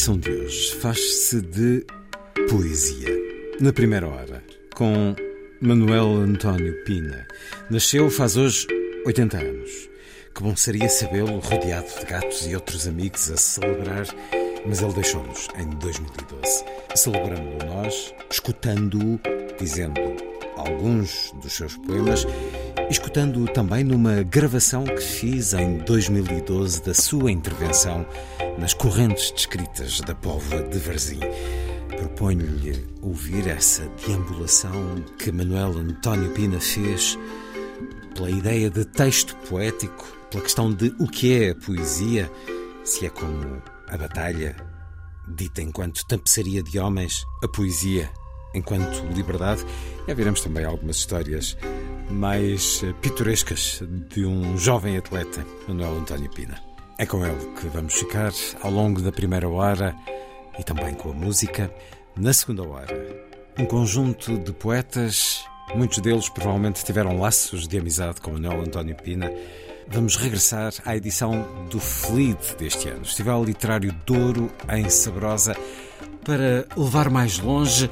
[0.00, 1.84] Emissão de hoje faz-se de
[2.48, 3.14] poesia.
[3.60, 4.42] Na primeira hora,
[4.74, 5.14] com
[5.60, 7.28] Manuel António Pina.
[7.68, 8.66] Nasceu faz hoje
[9.04, 9.90] 80 anos.
[10.34, 14.06] Que bom seria sabê-lo rodeado de gatos e outros amigos a celebrar,
[14.64, 16.64] mas ele deixou-nos em 2012.
[16.94, 19.20] Celebramos-lo nós, escutando-o,
[19.58, 20.00] dizendo
[20.56, 22.24] alguns dos seus poemas
[22.90, 28.04] escutando-o também numa gravação que fiz em 2012 da sua intervenção
[28.60, 31.20] nas correntes descritas da Póvoa de Varzim.
[31.96, 37.18] Proponho-lhe ouvir essa deambulação que Manuel António Pina fez
[38.14, 42.30] pela ideia de texto poético, pela questão de o que é a poesia,
[42.84, 44.54] se é como a batalha,
[45.26, 48.10] dita enquanto tapeçaria de homens, a poesia
[48.54, 49.64] enquanto liberdade.
[50.06, 51.56] E veremos também algumas histórias
[52.10, 56.69] mais pitorescas de um jovem atleta, Manuel António Pina.
[57.00, 58.30] É com ele que vamos ficar
[58.60, 59.96] ao longo da primeira hora
[60.58, 61.72] e também com a música.
[62.14, 63.24] Na segunda hora,
[63.58, 65.42] um conjunto de poetas,
[65.74, 69.32] muitos deles provavelmente tiveram laços de amizade com Manuel António Pina.
[69.88, 75.56] Vamos regressar à edição do Fleet deste ano, Festival Literário Douro em Sabrosa,
[76.22, 77.90] para levar mais longe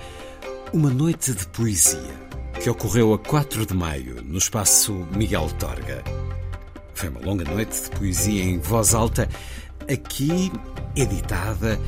[0.70, 2.28] uma noite de poesia
[2.62, 6.27] que ocorreu a 4 de maio no espaço Miguel Torga.
[6.98, 9.28] Foi uma longa noite de poesia em voz alta,
[9.88, 10.50] aqui
[10.96, 11.78] editada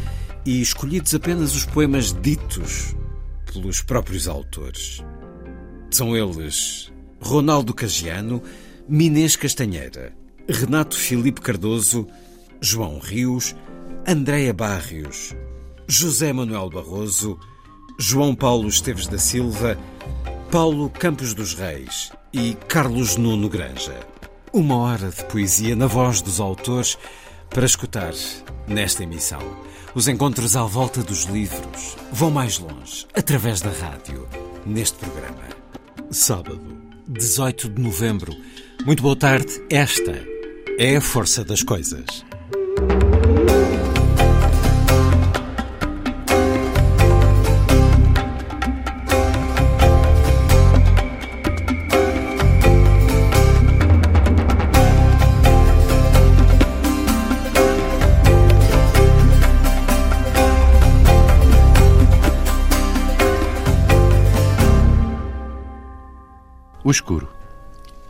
[0.47, 2.95] e escolhidos apenas os poemas ditos
[3.53, 5.03] pelos próprios autores.
[5.91, 8.41] São eles Ronaldo Cagiano,
[8.89, 10.13] Minês Castanheira,
[10.49, 12.07] Renato Filipe Cardoso,
[12.61, 13.57] João Rios,
[14.07, 15.35] Andréa Barrios,
[15.89, 17.37] José Manuel Barroso,
[17.99, 19.77] João Paulo Esteves da Silva,
[20.53, 24.10] Paulo Campos dos Reis e Carlos Nuno Granja.
[24.53, 26.99] Uma hora de poesia na voz dos autores
[27.49, 28.13] para escutar
[28.67, 29.39] nesta emissão.
[29.95, 34.27] Os encontros à volta dos livros vão mais longe, através da rádio,
[34.67, 35.45] neste programa.
[36.11, 36.61] Sábado,
[37.07, 38.35] 18 de novembro.
[38.85, 39.53] Muito boa tarde.
[39.71, 40.21] Esta
[40.81, 42.25] é a força das coisas.
[66.91, 67.29] O escuro.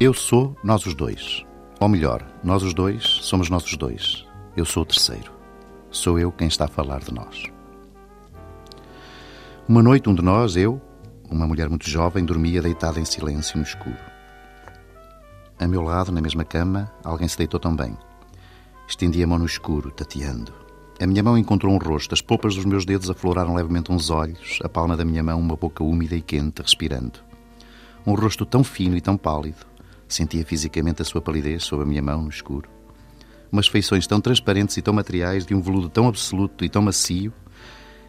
[0.00, 1.44] Eu sou nós os dois.
[1.78, 4.26] Ou melhor, nós os dois somos nós os dois.
[4.56, 5.30] Eu sou o terceiro.
[5.90, 7.44] Sou eu quem está a falar de nós.
[9.68, 10.80] Uma noite, um de nós, eu,
[11.30, 13.98] uma mulher muito jovem, dormia deitada em silêncio no escuro.
[15.58, 17.94] A meu lado, na mesma cama, alguém se deitou também.
[18.88, 20.54] Estendi a mão no escuro, tateando.
[20.98, 24.58] A minha mão encontrou um rosto, as polpas dos meus dedos afloraram levemente uns olhos,
[24.64, 27.28] a palma da minha mão uma boca úmida e quente, respirando.
[28.06, 29.66] Um rosto tão fino e tão pálido.
[30.08, 32.68] Sentia fisicamente a sua palidez sob a minha mão no escuro.
[33.52, 37.32] Umas feições tão transparentes e tão materiais, de um veludo tão absoluto e tão macio,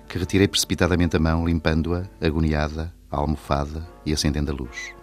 [0.07, 4.93] que retirei precipitadamente a mão, limpando-a, agoniada, a almofada e acendendo a luz.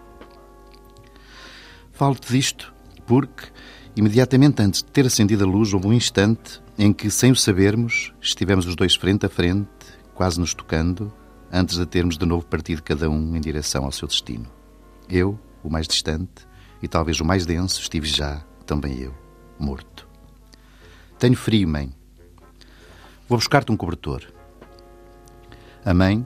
[1.91, 2.73] Falo-te disto
[3.05, 3.47] porque,
[3.95, 8.13] imediatamente antes de ter acendido a luz, houve um instante em que, sem o sabermos,
[8.21, 9.67] estivemos os dois frente a frente,
[10.13, 11.11] quase nos tocando,
[11.51, 14.58] antes de termos de novo partido cada um em direção ao seu destino.
[15.09, 16.47] Eu, o mais distante,
[16.81, 19.13] e talvez o mais denso, estive já, também eu,
[19.57, 20.07] morto.
[21.17, 21.91] Tenho frio, mãe.
[23.27, 24.23] Vou buscar-te um cobertor.
[25.83, 26.25] A mãe,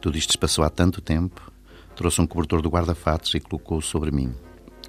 [0.00, 1.52] tudo isto se passou há tanto tempo,
[1.94, 4.34] trouxe um cobertor do guarda-fatos e colocou-o sobre mim.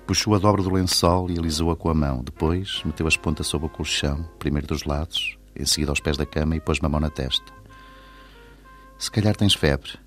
[0.08, 2.24] Puxou a dobra do lençol e alisou-a com a mão.
[2.24, 6.26] Depois meteu as pontas sobre o colchão, primeiro dos lados, em seguida aos pés da
[6.26, 7.52] cama e pôs-me a mão na testa.
[8.98, 9.98] Se calhar tens febre.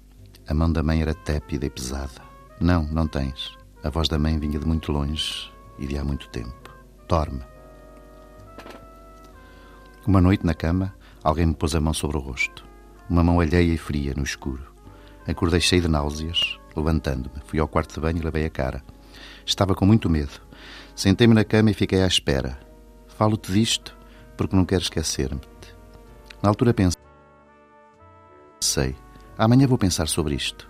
[0.47, 2.28] A mão da mãe era tépida e pesada.
[2.61, 3.57] Não, não tens.
[3.85, 6.75] A voz da mãe vinha de muito longe e de há muito tempo.
[7.09, 7.43] Dorme.
[10.05, 12.65] Uma noite na cama, alguém me pôs a mão sobre o rosto.
[13.09, 14.73] Uma mão alheia e fria, no escuro.
[15.27, 17.41] Acordei cheio de náuseas, levantando-me.
[17.47, 18.83] Fui ao quarto de banho e lavei a cara.
[19.47, 20.41] Estava com muito medo.
[20.97, 22.59] Sentei-me na cama e fiquei à espera.
[23.07, 23.97] Falo-te disto
[24.37, 25.75] porque não quero esquecer-me-te.
[26.43, 26.97] Na altura pensei.
[29.37, 30.68] Amanhã vou pensar sobre isto.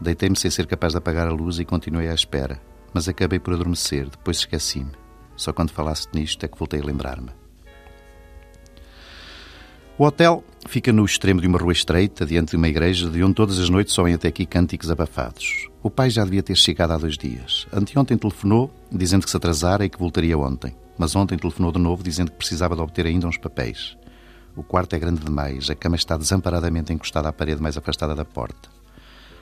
[0.00, 2.60] Deitei-me sem ser capaz de apagar a luz e continuei à espera,
[2.94, 4.92] mas acabei por adormecer, depois esqueci-me.
[5.36, 7.30] Só quando falaste nisto é que voltei a lembrar-me.
[9.98, 13.34] O hotel fica no extremo de uma rua estreita, diante de uma igreja, de onde
[13.34, 15.68] todas as noites soem até aqui cânticos abafados.
[15.82, 17.66] O pai já devia ter chegado há dois dias.
[17.72, 20.76] Anteontem telefonou, dizendo que se atrasara e que voltaria ontem.
[20.96, 23.96] Mas ontem telefonou de novo, dizendo que precisava de obter ainda uns papéis.
[24.54, 28.24] O quarto é grande demais, a cama está desamparadamente encostada à parede mais afastada da
[28.24, 28.77] porta.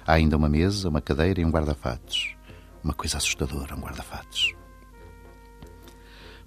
[0.07, 2.37] Há ainda uma mesa, uma cadeira e um guarda-fatos.
[2.85, 4.55] Uma coisa assustadora, um guarda-fatos.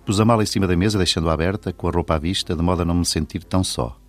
[0.06, 2.62] Pus a mala em cima da mesa, deixando-a aberta, com a roupa à vista, de
[2.62, 4.00] modo a não me sentir tão só.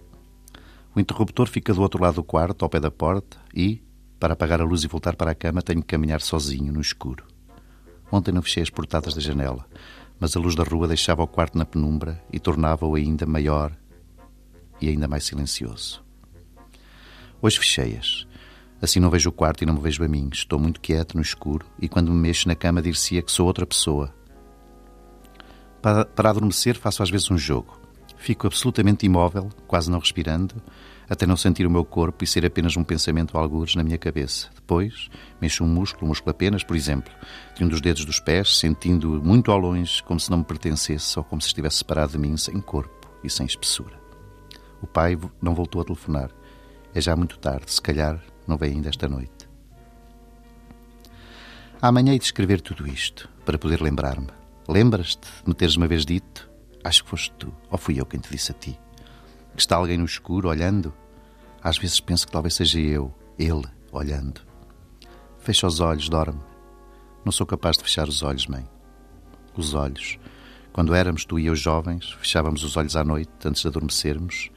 [0.95, 3.83] O interruptor fica do outro lado do quarto, ao pé da porta, e,
[4.21, 7.25] para apagar a luz e voltar para a cama, tenho que caminhar sozinho, no escuro.
[8.13, 9.67] Ontem não fechei as portadas da janela,
[10.21, 13.77] mas a luz da rua deixava o quarto na penumbra e tornava-o ainda maior
[14.81, 16.05] e ainda mais silencioso.
[17.43, 18.30] Hoje fechei-as.
[18.83, 20.29] Assim não vejo o quarto e não me vejo a mim.
[20.33, 23.67] Estou muito quieto no escuro e quando me mexo na cama dir-se-ia que sou outra
[23.67, 24.15] pessoa.
[25.83, 27.79] Para, para adormecer faço às vezes um jogo.
[28.17, 30.55] Fico absolutamente imóvel, quase não respirando,
[31.09, 34.49] até não sentir o meu corpo e ser apenas um pensamento algures na minha cabeça.
[34.55, 35.09] Depois,
[35.41, 37.13] mexo um músculo, um músculo apenas, por exemplo,
[37.57, 41.19] de um dos dedos dos pés, sentindo muito ao longe, como se não me pertencesse
[41.19, 43.99] ou como se estivesse separado de mim, sem corpo e sem espessura.
[44.83, 46.31] O pai não voltou a telefonar.
[46.95, 49.49] É já muito tarde, se calhar não vem ainda esta noite.
[51.81, 54.29] Amanhã hei de escrever tudo isto, para poder lembrar-me.
[54.69, 56.51] Lembras-te de me teres uma vez dito
[56.83, 58.79] Acho que foste tu, ou fui eu quem te disse a ti.
[59.55, 60.93] Que está alguém no escuro olhando?
[61.63, 64.41] Às vezes penso que talvez seja eu, ele, olhando.
[65.41, 66.41] Fecha os olhos, dorme.
[67.25, 68.67] Não sou capaz de fechar os olhos, mãe.
[69.55, 70.19] Os olhos.
[70.73, 74.51] Quando éramos tu e eu jovens, fechávamos os olhos à noite, antes de adormecermos,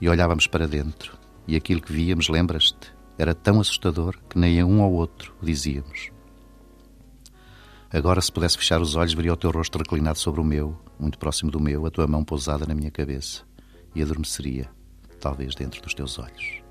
[0.00, 1.16] e olhávamos para dentro.
[1.46, 5.44] E aquilo que víamos, lembras-te, era tão assustador que nem a um ou outro o
[5.44, 6.10] dizíamos.
[7.90, 11.18] Agora, se pudesse fechar os olhos, veria o teu rosto reclinado sobre o meu, muito
[11.18, 13.42] próximo do meu, a tua mão pousada na minha cabeça,
[13.94, 14.70] e adormeceria,
[15.18, 16.62] talvez dentro dos teus olhos.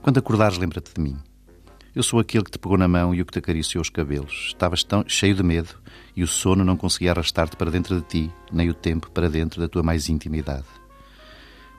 [0.00, 1.18] Quando acordares, lembra-te de mim.
[1.94, 4.46] Eu sou aquele que te pegou na mão e o que te acariciou os cabelos.
[4.48, 5.74] Estavas tão cheio de medo
[6.14, 9.60] e o sono não conseguia arrastar-te para dentro de ti, nem o tempo para dentro
[9.60, 10.66] da tua mais intimidade.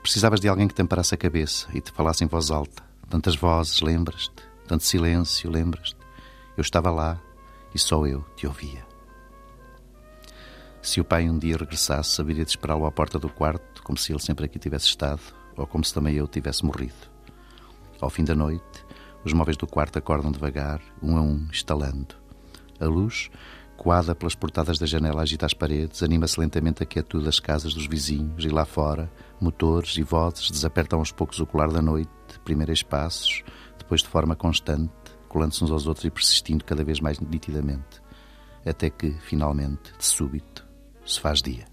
[0.02, 2.89] Precisavas de alguém que te amparasse a cabeça e te falasse em voz alta.
[3.10, 4.44] Tantas vozes, lembras-te?
[4.68, 5.96] Tanto silêncio, lembras-te?
[6.56, 7.20] Eu estava lá,
[7.74, 8.86] e só eu te ouvia.
[10.80, 14.12] Se o pai um dia regressasse, saberia de esperá-lo à porta do quarto, como se
[14.12, 15.20] ele sempre aqui tivesse estado,
[15.56, 17.10] ou como se também eu tivesse morrido.
[18.00, 18.86] Ao fim da noite,
[19.24, 22.14] os móveis do quarto acordam devagar, um a um, estalando.
[22.78, 23.28] A luz,
[23.80, 27.86] coada pelas portadas da janela, agita as paredes, anima-se lentamente a quietude das casas dos
[27.86, 29.10] vizinhos, e lá fora,
[29.40, 32.10] motores e vozes desapertam aos poucos o colar da noite,
[32.44, 33.42] primeiro espaços,
[33.78, 34.92] depois de forma constante,
[35.30, 38.02] colando-se uns aos outros e persistindo cada vez mais nitidamente,
[38.66, 40.62] até que, finalmente, de súbito,
[41.06, 41.64] se faz dia.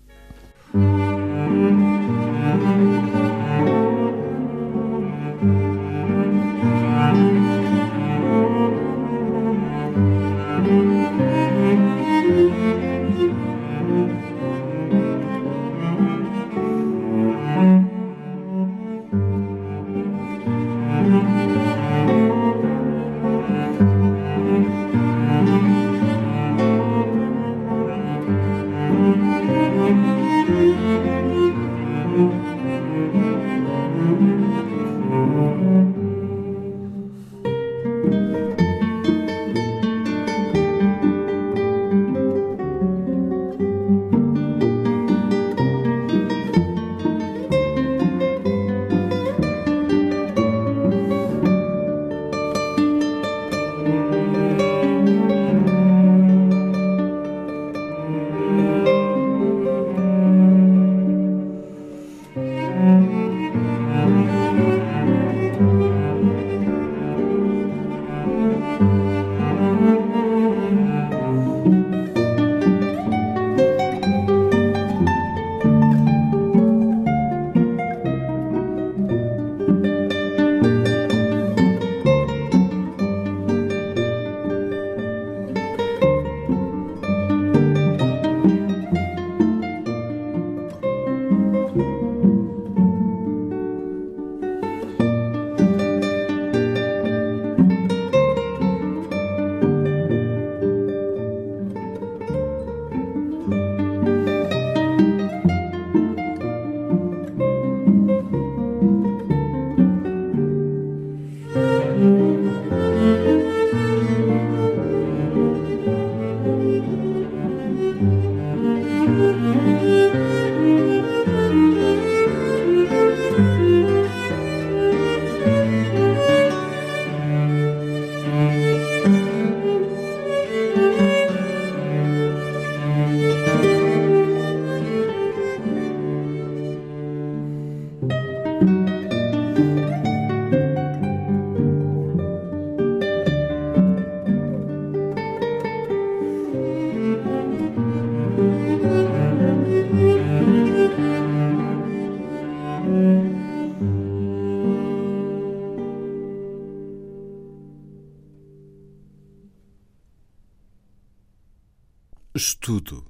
[162.67, 163.01] Estudo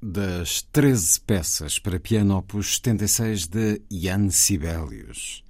[0.00, 5.44] das 13 peças para piano opus 76 de Jan Sibelius.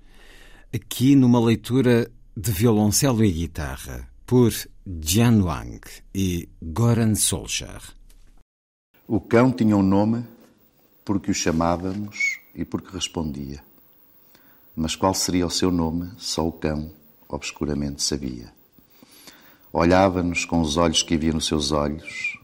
[0.75, 4.51] Aqui numa leitura de violoncelo e guitarra por
[5.01, 5.81] Jian Wang
[6.13, 7.83] e Goran Solskjaer.
[9.07, 10.27] O cão tinha um nome
[11.05, 13.63] porque o chamávamos e porque respondia.
[14.75, 16.91] Mas qual seria o seu nome, só o cão
[17.29, 18.53] obscuramente sabia.
[19.73, 22.42] Olhava-nos com os olhos que havia nos seus olhos,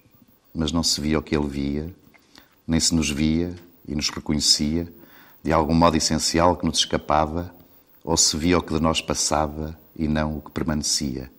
[0.59, 1.95] mas não se via o que ele via,
[2.67, 3.55] nem se nos via
[3.87, 4.93] e nos reconhecia
[5.41, 7.55] de algum modo essencial que nos escapava,
[8.03, 11.31] ou se via o que de nós passava e não o que permanecia,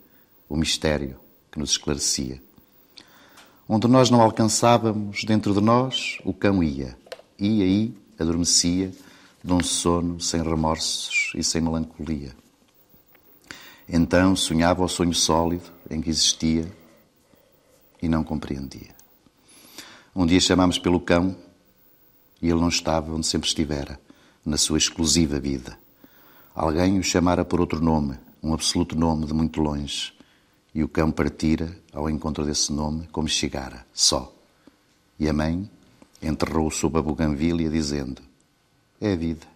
[0.47, 1.19] o mistério
[1.51, 2.41] que nos esclarecia.
[3.67, 6.97] Onde nós não alcançávamos, dentro de nós, o cão ia,
[7.37, 8.89] e aí adormecia
[9.43, 12.33] num sono sem remorsos e sem melancolia.
[13.87, 16.71] Então sonhava o sonho sólido em que existia
[18.01, 18.98] e não compreendia.
[20.19, 21.33] Um dia chamámos pelo cão
[22.41, 23.97] e ele não estava onde sempre estivera,
[24.45, 25.79] na sua exclusiva vida.
[26.53, 30.13] Alguém o chamara por outro nome, um absoluto nome de muito longe,
[30.75, 34.29] e o cão partira ao encontro desse nome como chegara, só.
[35.17, 35.71] E a mãe
[36.21, 38.21] enterrou-o sob a buganvília, dizendo:
[38.99, 39.47] É a vida.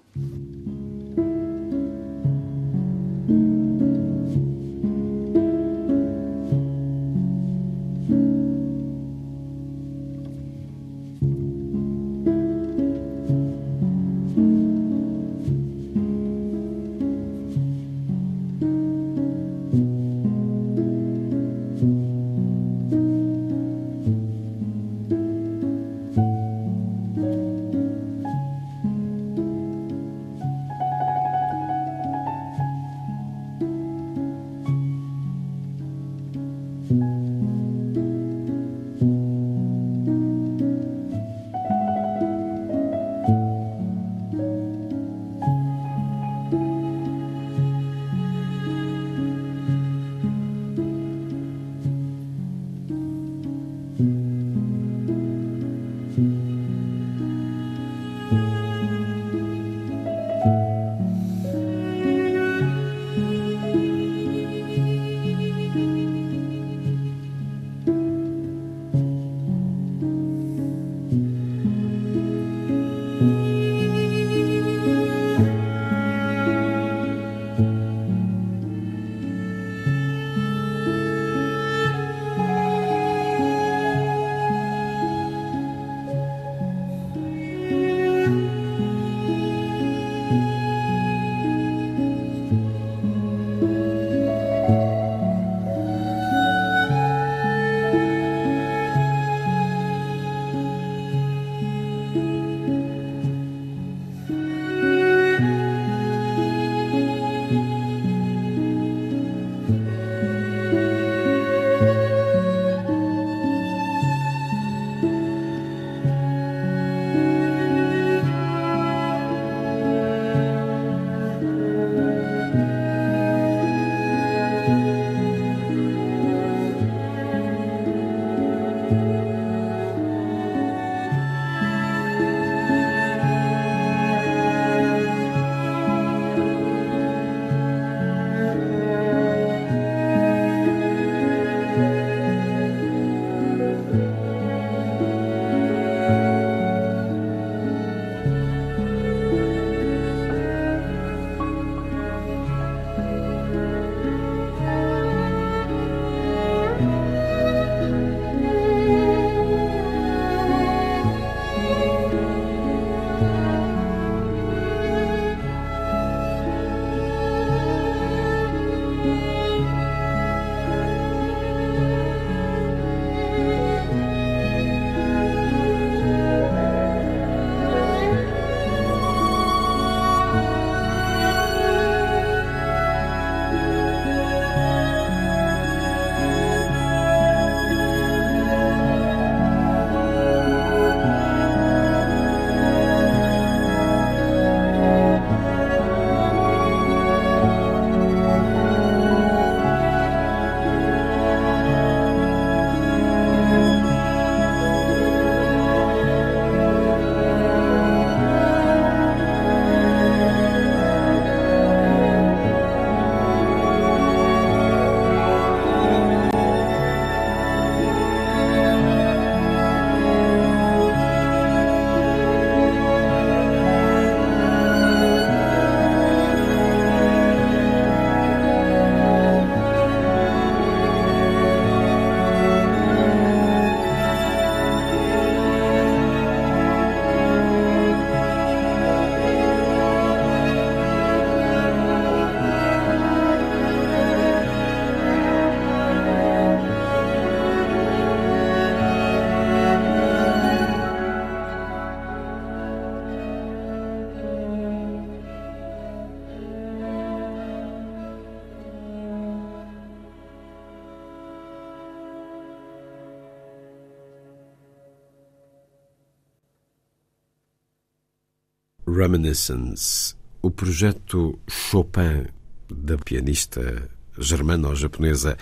[268.94, 272.28] Reminiscence, o projeto Chopin
[272.72, 275.36] da pianista germano-japonesa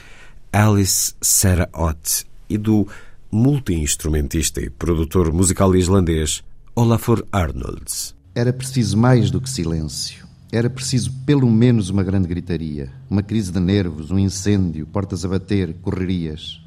[0.54, 2.88] Alice Sarah Ott e do
[3.30, 6.42] multi-instrumentista e produtor musical islandês
[6.74, 8.16] Olafur Arnolds.
[8.34, 10.26] Era preciso mais do que silêncio.
[10.50, 15.28] Era preciso pelo menos uma grande gritaria, uma crise de nervos, um incêndio, portas a
[15.28, 16.62] bater, correrias.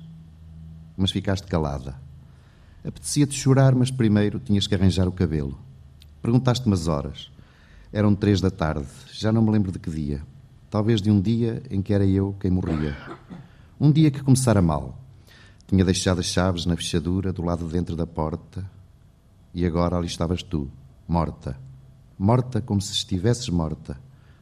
[0.98, 1.98] Mas ficaste calada.
[2.84, 5.58] Apetecia-te chorar, mas primeiro tinhas que arranjar o cabelo.
[6.24, 7.30] Perguntaste-me as horas.
[7.92, 10.22] Eram três da tarde, já não me lembro de que dia.
[10.70, 12.96] Talvez de um dia em que era eu quem morria.
[13.78, 14.98] Um dia que começara mal.
[15.66, 18.64] Tinha deixado as chaves na fechadura do lado de dentro da porta
[19.52, 20.70] e agora ali estavas tu,
[21.06, 21.60] morta.
[22.18, 24.00] Morta como se estivesses morta,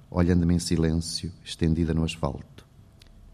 [0.08, 2.64] olhando-me em silêncio, estendida no asfalto.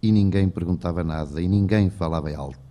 [0.00, 2.67] E ninguém perguntava nada e ninguém falava alto.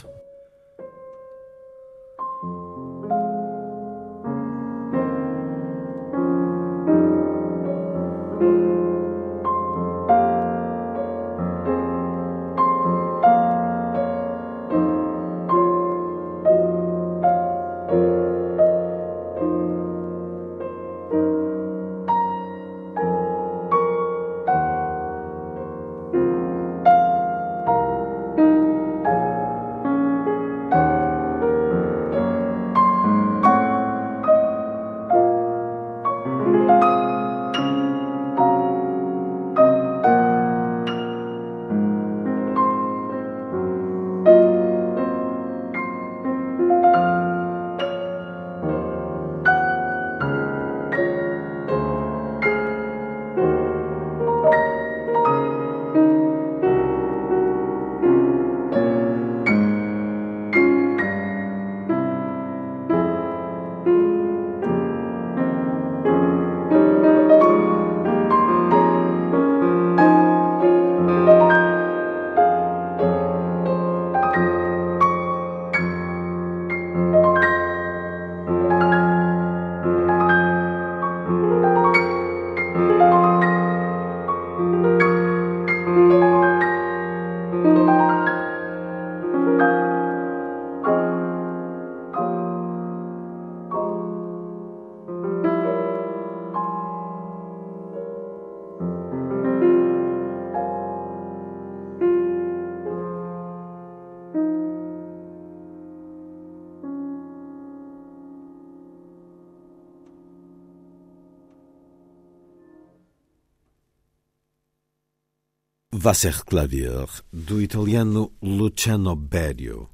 [116.07, 119.89] Wasserklavier, do italiano Luciano Berio,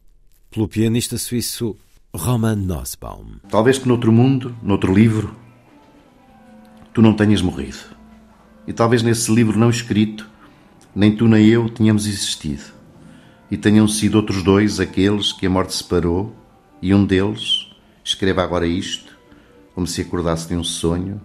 [0.51, 1.75] pelo pianista suíço
[2.13, 3.39] Roman Nussbaum.
[3.49, 5.35] Talvez que noutro mundo, noutro livro,
[6.93, 7.79] tu não tenhas morrido.
[8.67, 10.29] E talvez nesse livro não escrito,
[10.95, 12.61] nem tu nem eu tenhamos existido.
[13.49, 16.31] E tenham sido outros dois aqueles que a morte separou,
[16.79, 17.71] e um deles
[18.03, 19.17] escreva agora isto,
[19.73, 21.19] como se acordasse de um sonho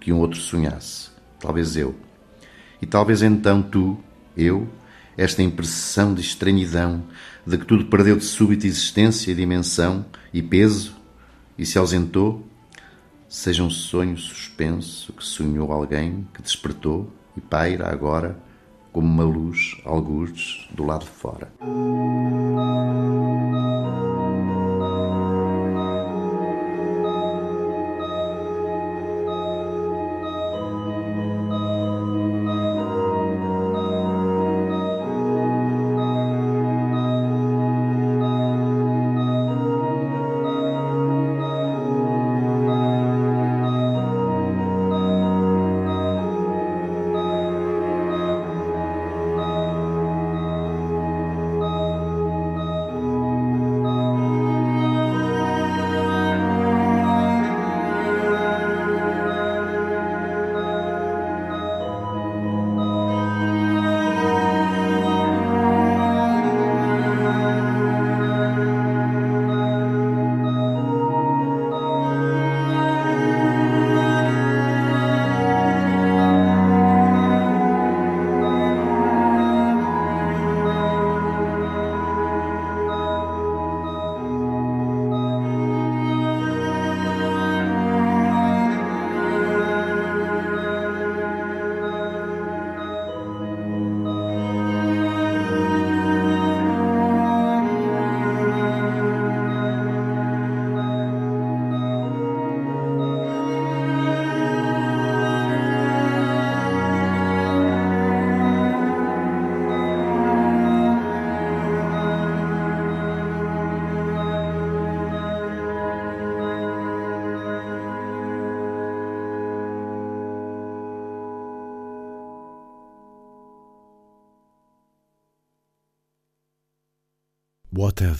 [0.00, 1.10] que um outro sonhasse.
[1.38, 2.07] Talvez eu.
[2.80, 3.98] E talvez então tu,
[4.36, 4.68] eu,
[5.16, 7.02] esta impressão de estranhidão,
[7.46, 10.96] de que tudo perdeu de súbita existência e dimensão e peso
[11.58, 12.46] e se ausentou,
[13.28, 18.38] seja um sonho suspenso que sonhou alguém que despertou e paira agora
[18.92, 21.52] como uma luz, algures, do lado de fora.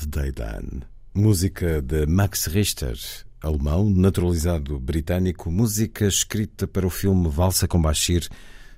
[0.07, 0.83] Done?
[1.15, 2.97] Música de Max Richter,
[3.43, 8.29] alemão, naturalizado britânico, música escrita para o filme Valsa com Bashir,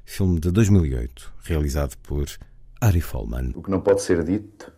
[0.05, 2.27] filme de 2008, realizado por
[2.81, 3.53] Ari Folman.
[3.55, 4.73] O que não pode ser dito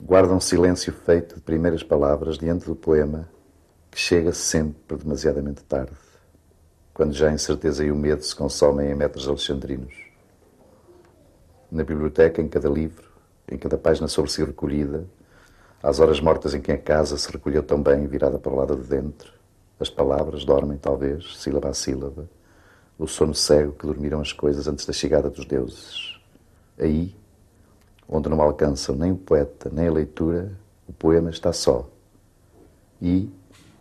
[0.00, 3.28] guarda um silêncio feito de primeiras palavras diante do poema
[3.90, 5.92] que chega sempre demasiadamente tarde,
[6.92, 9.94] quando já a incerteza e o medo se consomem em metros alexandrinos.
[11.70, 13.08] Na biblioteca, em cada livro,
[13.50, 15.06] em cada página sobre si recolhida,
[15.82, 18.76] às horas mortas em que a casa se recolheu tão bem virada para o lado
[18.76, 19.32] de dentro,
[19.80, 22.28] as palavras dormem, talvez, sílaba a sílaba,
[22.96, 26.20] o sono cego que dormiram as coisas antes da chegada dos deuses.
[26.78, 27.14] Aí,
[28.08, 31.90] onde não alcançam nem o poeta nem a leitura, o poema está só.
[33.00, 33.28] E,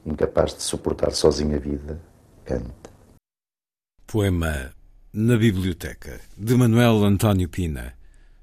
[0.04, 2.02] incapaz de suportar sozinho a vida,
[2.44, 2.90] canta.
[4.08, 4.74] Poema
[5.14, 7.94] Na Biblioteca, de Manuel António Pina.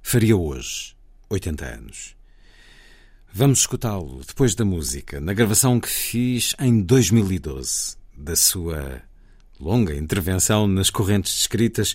[0.01, 0.97] Faria hoje
[1.29, 2.18] 80 anos.
[3.33, 9.03] Vamos escutá-lo depois da música, na gravação que fiz em 2012, da sua
[9.61, 11.95] longa intervenção nas correntes escritas,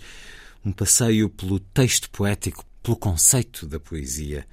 [0.63, 4.47] um passeio pelo texto poético, pelo conceito da poesia,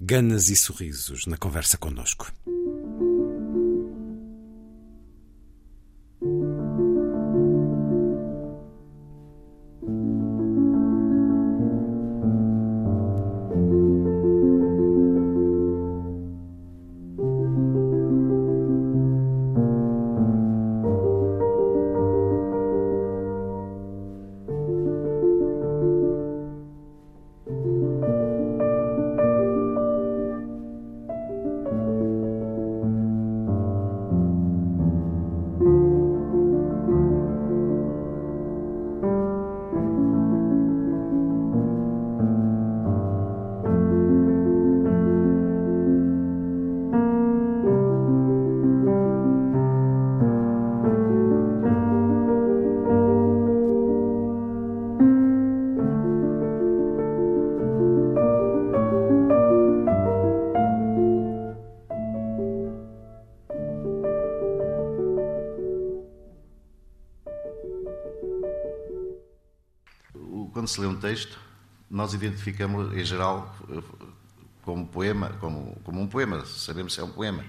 [0.00, 2.30] ganas e sorrisos na conversa conosco.
[70.96, 71.38] Quando se lê um texto,
[71.90, 73.54] nós identificamos em geral
[74.62, 77.44] como poema, como, como um poema, sabemos se é um poema.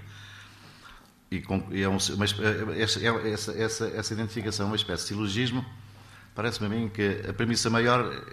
[1.29, 2.35] E, com, e é um, mas
[2.77, 5.65] essa, essa, essa, essa identificação é uma espécie de silogismo.
[6.35, 8.23] Parece-me a mim que a premissa maior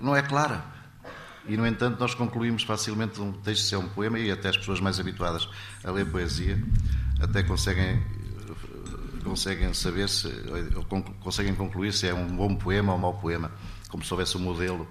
[0.00, 0.64] não é clara.
[1.46, 4.56] E, no entanto, nós concluímos facilmente um texto se é um poema e até as
[4.56, 5.48] pessoas mais habituadas
[5.84, 6.58] a ler poesia
[7.20, 8.02] até conseguem
[9.30, 10.28] conseguem saber se,
[11.20, 13.52] conseguem concluir se é um bom poema ou um mau poema,
[13.88, 14.88] como se houvesse um modelo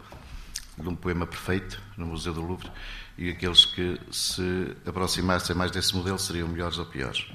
[0.78, 2.72] de um poema perfeito no Museu do Louvre
[3.18, 7.28] e aqueles que se aproximassem mais desse modelo seriam melhores ou piores.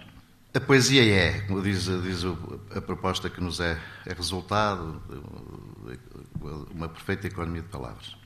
[0.54, 2.24] A poesia é, como diz, diz
[2.74, 5.02] a proposta que nos é, é resultado
[5.86, 8.16] de uma perfeita economia de palavras.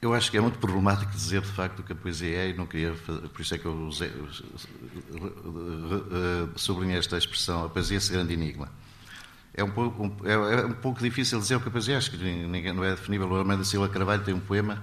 [0.00, 2.66] Eu acho que é muito problemático dizer de facto que a poesia é, e não
[2.66, 4.12] queria, por isso é que eu usei,
[6.54, 8.68] sublinhei esta expressão, a poesia é esse grande enigma.
[9.52, 11.98] É um, pouco, um, é, é, um pouco difícil dizer o que a poesia é,
[11.98, 13.28] acho que ninguém, não é definível.
[13.28, 14.80] O Armando Silva Carvalho tem um poema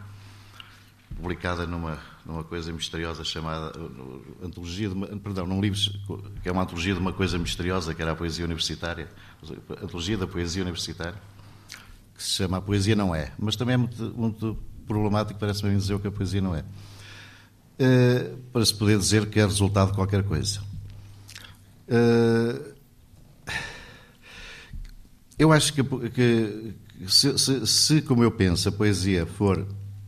[1.15, 3.71] publicado numa, numa coisa misteriosa chamada
[4.43, 5.80] Antologia de uma, perdão, num livro
[6.43, 9.10] que é uma antologia de uma coisa misteriosa, que era a poesia universitária,
[9.82, 11.15] Antologia da Poesia Universitária,
[12.13, 15.93] que se chama A Poesia Não É, mas também é muito, muito problemático, parece-me dizer
[15.93, 16.63] o que a poesia não é.
[17.78, 20.62] Uh, para se poder dizer que é resultado de qualquer coisa.
[21.88, 22.74] Uh,
[25.38, 26.76] eu acho que, que
[27.08, 29.67] se, se, se, como eu penso, a poesia for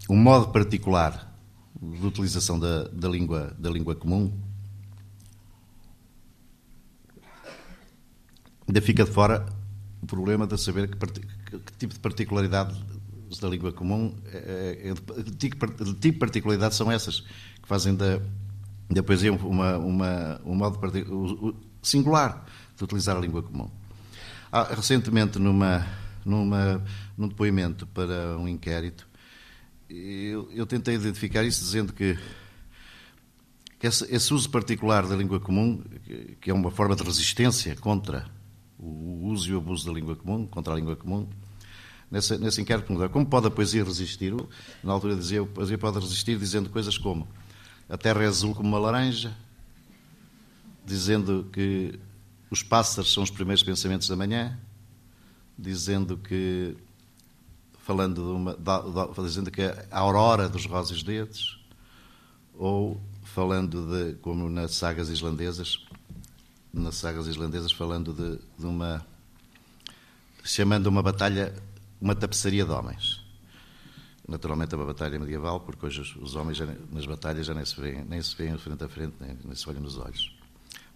[0.09, 1.35] um modo particular
[1.81, 4.31] de utilização da, da, língua, da língua comum,
[8.67, 9.45] ainda fica de fora
[10.01, 12.73] o problema de saber que, que, que tipo de particularidade
[13.41, 18.19] da língua comum, é, é, de tipo particularidade são essas, que fazem da,
[18.89, 20.79] da poesia uma, uma, um modo
[21.81, 23.69] singular de utilizar a língua comum.
[24.51, 25.85] Ah, recentemente, numa,
[26.23, 26.83] numa,
[27.17, 29.07] num depoimento para um inquérito,
[29.89, 32.17] eu, eu tentei identificar isso dizendo que,
[33.79, 37.75] que esse, esse, uso particular da língua comum, que, que é uma forma de resistência
[37.75, 38.29] contra
[38.79, 41.27] o uso e o abuso da língua comum, contra a língua comum,
[42.09, 44.33] nesse, nesse inquérito Como pode a poesia resistir?
[44.83, 47.27] Na altura dizia, a poesia pode resistir dizendo coisas como
[47.89, 49.35] a terra é azul como uma laranja,
[50.85, 51.97] dizendo que
[52.49, 54.59] os pássaros são os primeiros pensamentos da manhã,
[55.57, 56.75] dizendo que
[57.79, 61.63] falando de uma, de, dizendo que a aurora dos rosas dedos,
[62.53, 65.85] ou falando de, como nas sagas islandesas,
[66.73, 69.05] nas sagas islandesas falando de, de uma
[70.43, 71.53] chamando uma batalha
[71.99, 73.23] uma tapeçaria de homens.
[74.27, 77.79] Naturalmente é uma batalha medieval, porque hoje os, homens já, nas batalhas já nem se
[77.79, 80.36] veem, nem se veem frente a frente, nem, nem se olham nos olhos.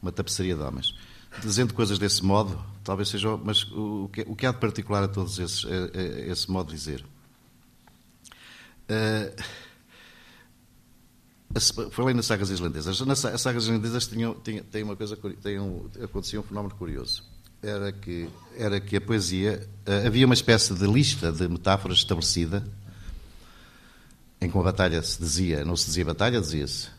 [0.02, 0.94] Uma tapeçaria de homens.
[1.42, 3.38] Dizendo coisas desse modo, talvez seja.
[3.38, 6.68] Mas o, que, o que há de particular a todos esses, é, é, esse modo
[6.68, 7.06] de dizer?
[8.90, 9.42] Uh,
[11.92, 13.02] Falei nas sagas islandesas.
[13.02, 17.24] Nas sagas islandesas tinham, tinham, uma coisa, tem um, acontecia um fenómeno curioso.
[17.64, 19.68] Era que, era que a poesia.
[19.86, 22.64] Eh, havia uma espécie de lista de metáforas estabelecida,
[24.40, 26.90] em que uma batalha se dizia, não se dizia batalha, dizia-se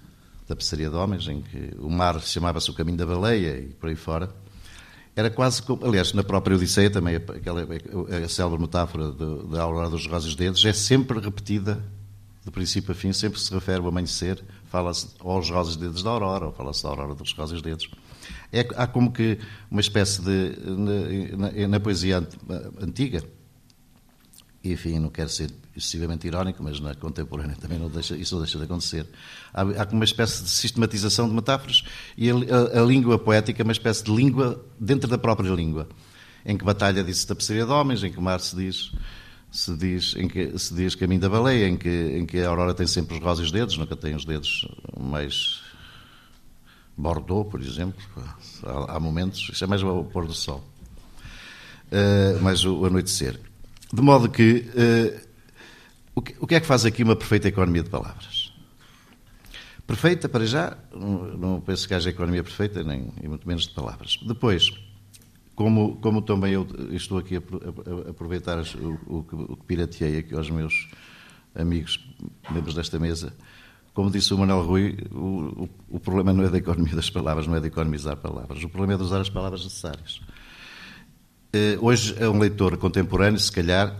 [0.47, 3.97] tapeçaria de homens, em que o mar chamava-se o caminho da baleia e por aí
[3.97, 4.31] fora.
[5.15, 7.63] Era quase como, aliás, na própria Odisseia também, aquela,
[8.25, 11.83] a célebre metáfora da aurora dos rosas dedos é sempre repetida
[12.45, 16.47] do princípio a fim, sempre se refere ao amanhecer, fala-se aos rosas dedos da aurora,
[16.47, 17.91] ou fala-se da aurora dos rosas dedos.
[18.53, 19.39] É, há como que
[19.71, 20.57] uma espécie de.
[20.67, 22.27] na, na, na poesia
[22.81, 23.25] antiga,
[24.63, 28.59] enfim, não quero ser excessivamente irónico, mas na contemporânea também não deixa, isso não deixa
[28.59, 29.07] de acontecer.
[29.55, 31.83] Há, há uma espécie de sistematização de metáforas
[32.17, 35.89] e a, a, a, língua poética é uma espécie de língua dentro da própria língua,
[36.45, 38.93] em que batalha diz-se tapeçaria de homens, em que mar se diz
[39.51, 42.73] se diz, em que se diz caminho da baleia, em que, em que a Aurora
[42.73, 44.67] tem sempre os rosas dedos, nunca tem os dedos
[44.99, 45.61] mais
[46.97, 48.03] Bordeaux, por exemplo.
[48.65, 50.63] Há, há momentos, isso é mais o pôr do sol,
[51.91, 53.39] uh, mais o, o, anoitecer.
[53.93, 55.29] De modo que, uh,
[56.15, 58.53] o que, o que é que faz aqui uma perfeita economia de palavras?
[59.87, 64.19] Perfeita, para já, não, penso que haja economia perfeita, nem e muito menos de palavras.
[64.27, 64.71] Depois,
[65.55, 70.19] como, como também eu estou aqui a, a, a aproveitar o, o, o, que pirateei
[70.19, 70.89] aqui aos meus
[71.55, 72.01] amigos,
[72.51, 73.35] membros desta mesa,
[73.95, 77.55] como disse o Manuel Rui, o, o, problema não é da economia das palavras, não
[77.55, 80.21] é de economizar palavras, o problema é de usar as palavras necessárias.
[81.53, 83.95] Eh, hoje, a um leitor contemporâneo, se calhar,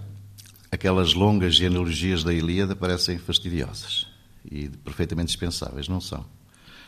[0.71, 4.07] aquelas longas genealogias da Ilíada parecem fastidiosas
[4.51, 6.25] e perfeitamente dispensáveis, não são.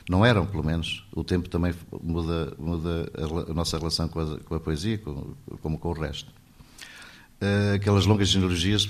[0.08, 1.06] Não eram, pelo menos.
[1.14, 5.34] O tempo também muda, muda a, a nossa relação com a, com a poesia, com,
[5.60, 6.30] como com o resto.
[7.40, 8.86] Uh, aquelas longas genealogias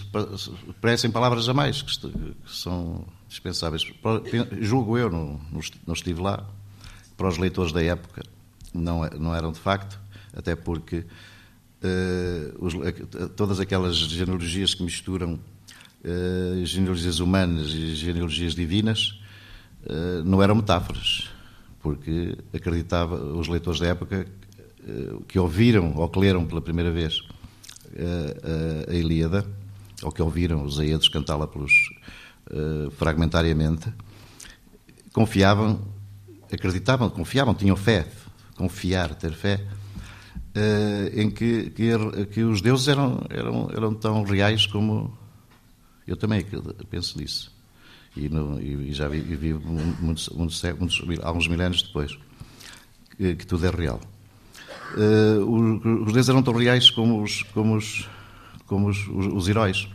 [0.81, 3.83] parecem palavras a mais, que, que são dispensáveis.
[4.61, 5.41] Julgo eu, não,
[5.87, 6.47] não estive lá,
[7.17, 8.23] para os leitores da época
[8.73, 9.99] não, não eram de facto,
[10.33, 11.05] até porque uh,
[12.65, 12.75] os,
[13.37, 15.35] todas aquelas genealogias que misturam
[16.05, 19.19] uh, genealogias humanas e genealogias divinas
[19.87, 21.29] eh, não eram metáforas,
[21.83, 27.21] porque acreditava os leitores da época eh, que ouviram ou que leram pela primeira vez
[27.95, 29.45] eh, a Ilíada,
[30.03, 31.73] ou que ouviram os Aedos cantá-la pelos
[32.97, 33.93] fragmentariamente,
[35.13, 35.81] confiavam,
[36.53, 38.07] acreditavam, confiavam, tinham fé,
[38.57, 39.65] confiar, ter fé,
[41.15, 45.17] em que, que, que, os deuses eram, eram, eram tão reais como
[46.07, 46.47] eu também
[46.91, 47.55] penso nisso
[48.17, 52.17] e, no, e já vi, vi muitos, muitos, muitos, alguns milénios depois
[53.17, 54.01] que, que tudo é real.
[54.97, 58.09] Uh, os, deuses eram tão reais como os, como os,
[58.67, 59.89] como os, os, os heróis.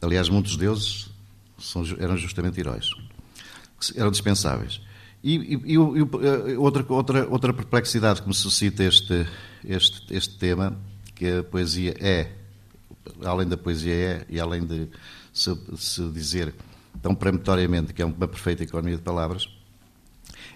[0.00, 1.10] Aliás, muitos deuses
[1.58, 2.90] são, eram justamente heróis,
[3.96, 4.80] eram dispensáveis.
[5.22, 9.26] E, e, e, eh, outra, outra, outra perplexidade que me suscita este,
[9.64, 10.78] este, este tema,
[11.14, 12.30] que a poesia é,
[13.24, 14.88] além da poesia é, e além de
[15.32, 16.54] se, se dizer
[17.00, 19.48] tão peremptoriamente que é uma perfeita economia de palavras,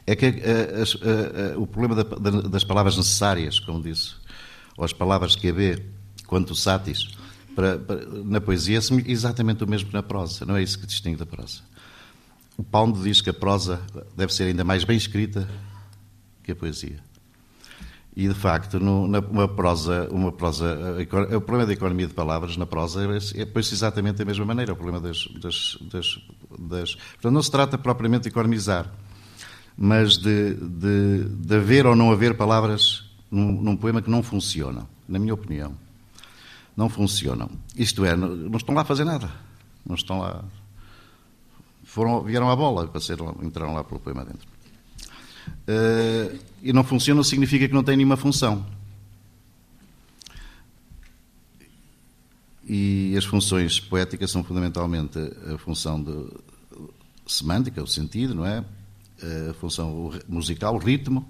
[0.07, 4.15] é que a, a, a, o problema da, das palavras necessárias, como disse,
[4.77, 5.85] ou as palavras que haver
[6.27, 7.09] quanto satis,
[7.59, 10.87] para, para, na poesia é exatamente o mesmo que na prosa, não é isso que
[10.87, 11.61] distingue da prosa.
[12.57, 13.81] O Pound diz que a prosa
[14.17, 15.49] deve ser ainda mais bem escrita
[16.45, 17.01] que a poesia.
[18.15, 20.79] E, de facto, no, na, uma prosa, uma prosa,
[21.37, 24.73] o problema da economia de palavras na prosa é, é pois exatamente da mesma maneira,
[24.73, 26.19] o problema das, das, das,
[26.61, 28.89] das, Portanto, não se trata propriamente de economizar,
[29.77, 34.89] mas de, de, de haver ou não haver palavras num, num, poema que não funcionam,
[35.09, 35.88] na minha opinião.
[36.79, 37.51] Não funcionam.
[37.77, 39.29] Isto é, não, estão lá a fazer nada.
[39.85, 40.45] Não estão lá.
[41.83, 44.47] Foram, vieram à bola ser, entraram lá pelo poema dentro.
[45.49, 48.65] Uh, e não funciona significa que não tem nenhuma função.
[52.65, 55.19] E as funções poéticas são fundamentalmente
[55.53, 56.29] a função de
[57.27, 58.65] semântica, o sentido, não é?
[59.51, 61.27] A função musical, o ritmo.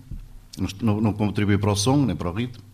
[0.82, 2.67] Não, não contribui para o som nem para o ritmo.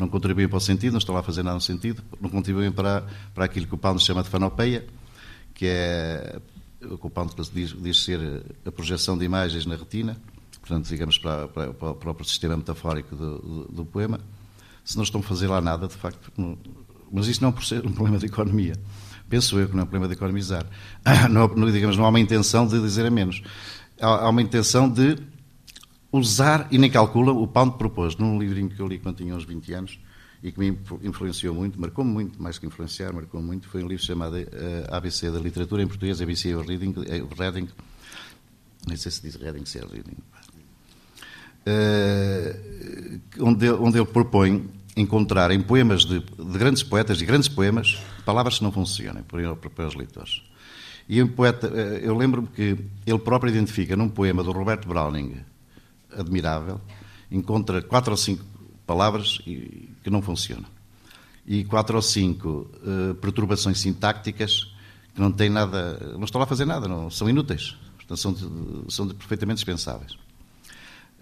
[0.00, 2.72] Não contribuem para o sentido, não estão lá a fazer nada no sentido, não contribuem
[2.72, 4.86] para, para aquilo que o Pound chama de fanopeia,
[5.52, 6.40] que é
[6.82, 10.16] o que o Pound diz, diz ser a projeção de imagens na retina,
[10.60, 14.18] portanto, digamos, para, para, para o próprio sistema metafórico do, do, do, poema.
[14.82, 16.56] Se não estão a fazer lá nada, de facto, não,
[17.12, 18.72] mas isso não é um problema de economia.
[19.28, 20.66] Penso eu que não é um problema de economizar.
[21.30, 23.42] Não, digamos, não há uma intenção de dizer a menos.
[24.00, 25.16] Há, há uma intenção de
[26.12, 29.44] usar, e nem calcula, o Pound propôs, num livrinho que eu li quando tinha uns
[29.44, 29.98] 20 anos,
[30.42, 34.04] e que me influenciou muito, marcou-me muito, mais que influenciar, marcou muito, foi um livro
[34.04, 34.46] chamado eh,
[34.90, 37.68] ABC da Literatura em Português, ABC Reading, uh, Reading.
[38.86, 40.16] Nem sei se diz Reading, se é Reading,
[41.66, 47.98] uh, onde, onde ele propõe encontrar em poemas de, de, grandes poetas e grandes poemas
[48.24, 50.42] palavras que não funcionem para, para os leitores.
[51.06, 55.38] E um poeta, eu lembro-me que ele próprio identifica num poema do Roberto Browning,
[56.16, 56.80] admirável,
[57.30, 58.44] encontra quatro ou cinco
[58.86, 60.66] palavras que não funcionam.
[61.46, 64.72] E quatro ou cinco uh, perturbações sintácticas
[65.14, 68.84] que não têm nada, não estão lá a fazer nada, não, são inúteis, portanto, são,
[68.88, 70.12] são perfeitamente dispensáveis.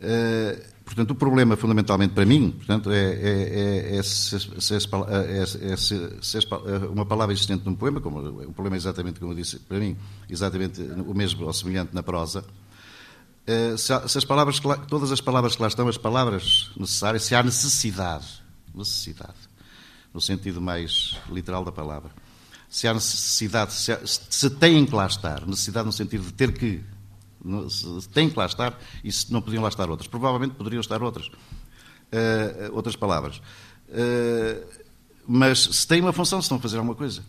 [0.01, 6.49] Uh, portanto, o problema fundamentalmente para mim portanto, é, é, é, se, se, se,
[6.89, 9.97] uma palavra existente num poema, como, o problema é exatamente como eu disse, para mim,
[10.31, 12.45] exatamente o mesmo ou semelhante na prosa,
[13.49, 17.43] eh, se, as palavras, todas as palavras que lá estão, as palavras necessárias, se há
[17.43, 18.27] necessidade,
[18.75, 19.39] necessidade,
[20.13, 22.11] no sentido mais literal da palavra,
[22.69, 26.53] se há necessidade, se, há, se têm que lá estar, necessidade no sentido de ter
[26.53, 26.85] que,
[27.71, 31.03] se têm que lá estar, e se não podiam lá estar outras, provavelmente poderiam estar
[31.03, 33.41] outras, uh, outras palavras.
[33.89, 34.63] Uh,
[35.27, 37.25] mas se têm uma função, se estão a fazer alguma coisa.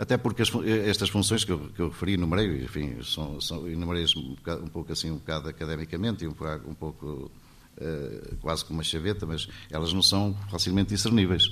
[0.00, 0.50] Até porque as,
[0.86, 4.34] estas funções que eu, que eu referi, enumerei, enfim, são, são enumerei um,
[4.64, 6.34] um, pouco assim, um bocado academicamente e um,
[6.66, 7.30] um pouco
[7.76, 11.48] uh, quase como uma chaveta, mas elas não são facilmente discerníveis.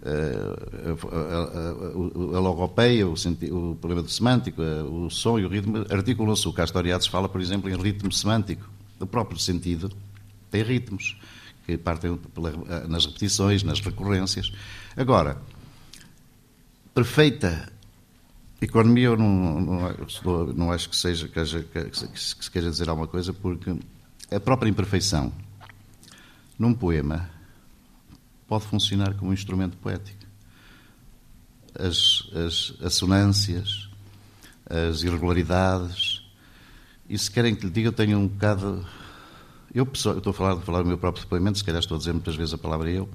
[0.00, 5.84] Uh, a, a, a, logopeia, o, o, problema do semântico, o som e o ritmo
[5.90, 6.46] articulam-se.
[6.46, 8.64] O Castoriades fala, por exemplo, em ritmo semântico.
[9.00, 9.90] O próprio sentido
[10.52, 11.16] tem ritmos
[11.66, 12.52] que partem pela,
[12.86, 14.52] nas repetições, nas recorrências.
[14.96, 15.42] Agora,
[16.94, 17.76] perfeita
[18.60, 23.06] Economia eu não, não, não acho que seja que, haja, que, se queira dizer alguma
[23.06, 23.78] coisa, porque
[24.32, 25.32] a própria imperfeição
[26.58, 27.30] num poema
[28.48, 30.18] pode funcionar como um instrumento poético.
[31.78, 33.88] As, as assonâncias,
[34.68, 36.24] as irregularidades,
[37.08, 38.84] e se querem que lhe diga, eu tenho um bocado.
[39.72, 41.98] Eu, eu estou a falar, a falar do meu próprio depoimento, se calhar estou a
[41.98, 43.08] dizer muitas vezes a palavra eu,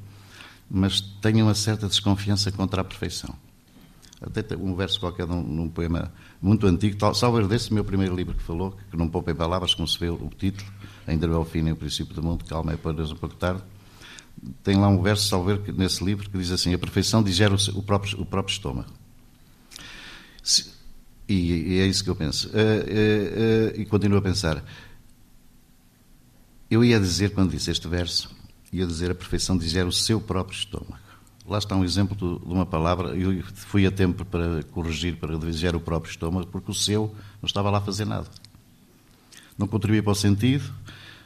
[0.72, 3.36] mas tenho uma certa desconfiança contra a perfeição
[4.26, 6.12] até um verso qualquer num, poema
[6.42, 9.88] muito antigo, tal, salvo desse meu primeiro livro que falou, que não poupem palavras, como
[9.88, 10.70] se vê o título,
[11.06, 13.62] ainda o fim, nem o princípio do mundo, calma é para Deus um pouco tarde,
[14.64, 17.82] tem lá um verso, salvo ver, nesse livro, que diz assim, a perfeição digere o,
[17.82, 18.90] próprio, o próprio estômago.
[20.42, 20.72] Se,
[21.28, 22.50] e, e, é isso que eu penso.
[22.50, 24.64] Uh, uh, uh, e continuo a pensar.
[26.70, 28.30] Eu ia dizer, quando disse este verso,
[28.72, 31.03] ia dizer a perfeição digere o seu próprio estômago.
[31.46, 33.10] Lá está um exemplo de uma palavra.
[33.16, 37.48] Eu fui a tempo para corrigir, para dirigir o próprio estômago, porque o seu não
[37.48, 38.28] estava lá a fazer nada.
[39.58, 40.74] Não contribuía para o sentido,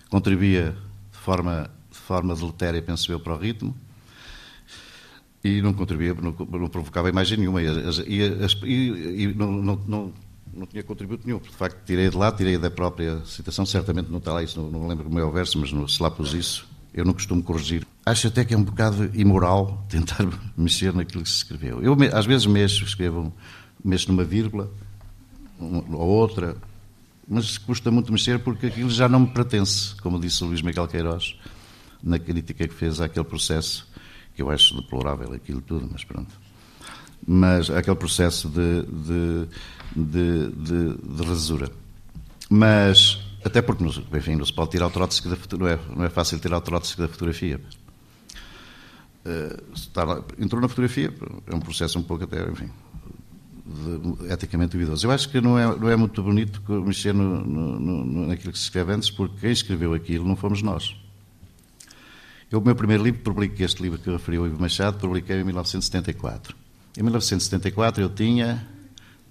[0.09, 0.76] contribuía
[1.11, 3.76] de forma, de forma deletéria, penso eu, para o ritmo,
[5.43, 7.61] e não contribuía, não, não provocava imagem nenhuma.
[7.61, 7.68] E,
[8.07, 10.13] e, e não, não, não,
[10.53, 11.39] não, tinha contributo nenhum.
[11.39, 13.65] De facto, tirei de lá, tirei da própria citação.
[13.65, 16.01] Certamente não está lá isso, não, não lembro como é o verso, mas no, se
[16.01, 16.68] lá pus isso,
[17.00, 17.86] eu não costumo corrigir.
[18.06, 20.28] Acho até que é um bocado imoral tentar
[20.58, 21.82] mexer naquilo que se escreveu.
[21.82, 23.34] Eu, às vezes, mexo, escrevo,
[23.84, 24.72] mexo numa vírgula
[25.60, 26.56] ou outra,
[27.28, 30.88] mas custa muito mexer porque aquilo já não me pertence, como disse o Luís Miguel
[30.88, 31.36] Queiroz
[32.02, 33.88] na crítica que fez àquele processo,
[34.36, 36.34] que eu acho deplorável aquilo tudo, mas pronto.
[37.28, 39.48] Mas aquele processo de, de,
[39.95, 41.72] de, de, de rasura.
[42.50, 46.39] Mas até porque, enfim, não se pode tirar o da não é, não é fácil
[46.39, 47.60] tirar o Trotsky da fotografia.
[49.26, 51.14] Uh, entrou na fotografia,
[51.45, 52.70] é um processo um pouco até, enfim,
[53.66, 55.06] de, eticamente duvidoso.
[55.06, 58.58] Eu acho que não é, não é muito bonito mexer no, no, no, naquilo que
[58.58, 60.95] se escreve antes, porque quem escreveu aquilo não fomos nós.
[62.50, 65.41] Eu, o meu primeiro livro, publiquei este livro que eu referi, o Ivo Machado, publiquei
[65.41, 66.56] em 1974.
[66.98, 68.66] Em 1974 eu tinha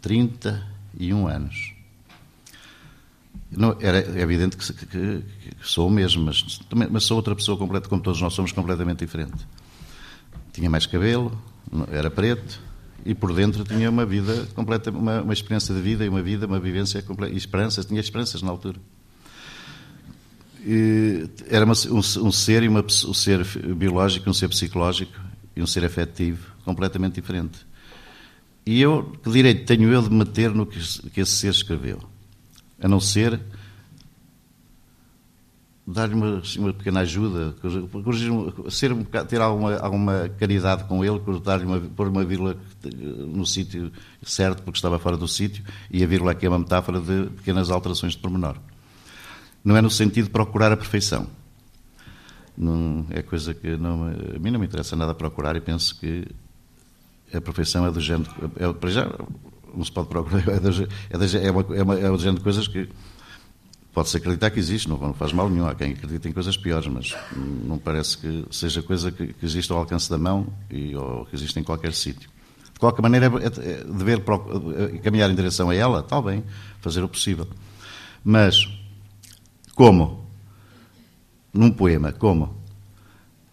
[0.03, 1.76] 31 anos.
[3.51, 5.25] Não, era é evidente que, que, que,
[5.63, 9.01] sou o mesmo, mas, também, mas sou outra pessoa completa, como todos nós somos, completamente
[9.01, 9.47] diferente.
[10.53, 11.37] Tinha mais cabelo,
[11.91, 12.61] era preto
[13.05, 16.47] e por dentro tinha uma vida completa, uma, uma experiência de vida e uma vida,
[16.47, 18.81] uma vivência completa, e esperanças, tinha esperanças na altura.
[21.49, 23.45] era uma, um, um, ser e uma, um ser
[23.77, 25.21] biológico, um ser psicológico
[25.55, 27.65] e um ser afetivo completamente diferente.
[28.67, 30.81] E eu, que direito tenho eu de meter no que,
[31.11, 32.03] que esse ser escreveu?
[32.81, 33.41] A não ser
[35.87, 37.55] dar-lhe uma, uma, pequena ajuda,
[38.69, 42.57] ser um ter alguma, alguma caridade com ele, dar-lhe uma, pôr uma vírgula
[43.29, 47.01] no sítio certo, porque estava fora do sítio, e a vírgula aqui é uma metáfora
[47.01, 48.57] de pequenas alterações de pormenor.
[49.65, 51.29] Não é no sentido de procurar a perfeição.
[52.57, 56.27] Não, é coisa que não, a mim não me interessa nada procurar e penso que
[57.33, 58.31] a perfeição é do género.
[58.57, 59.09] É, para já,
[59.77, 62.67] não se pode procurar, é, do, é, é, uma, é, uma, é género de coisas
[62.67, 62.89] que
[63.97, 65.67] Pode-se acreditar que existe, não faz mal nenhum.
[65.67, 69.73] Há quem acredite em coisas piores, mas não parece que seja coisa que, que existe
[69.73, 72.29] ao alcance da mão e, ou que existe em qualquer sítio.
[72.75, 76.45] De qualquer maneira, é, é, dever é, caminhar em direção a ela, está bem,
[76.83, 77.49] fazer o possível.
[78.23, 78.69] Mas,
[79.75, 80.29] como?
[81.51, 82.55] Num poema, como?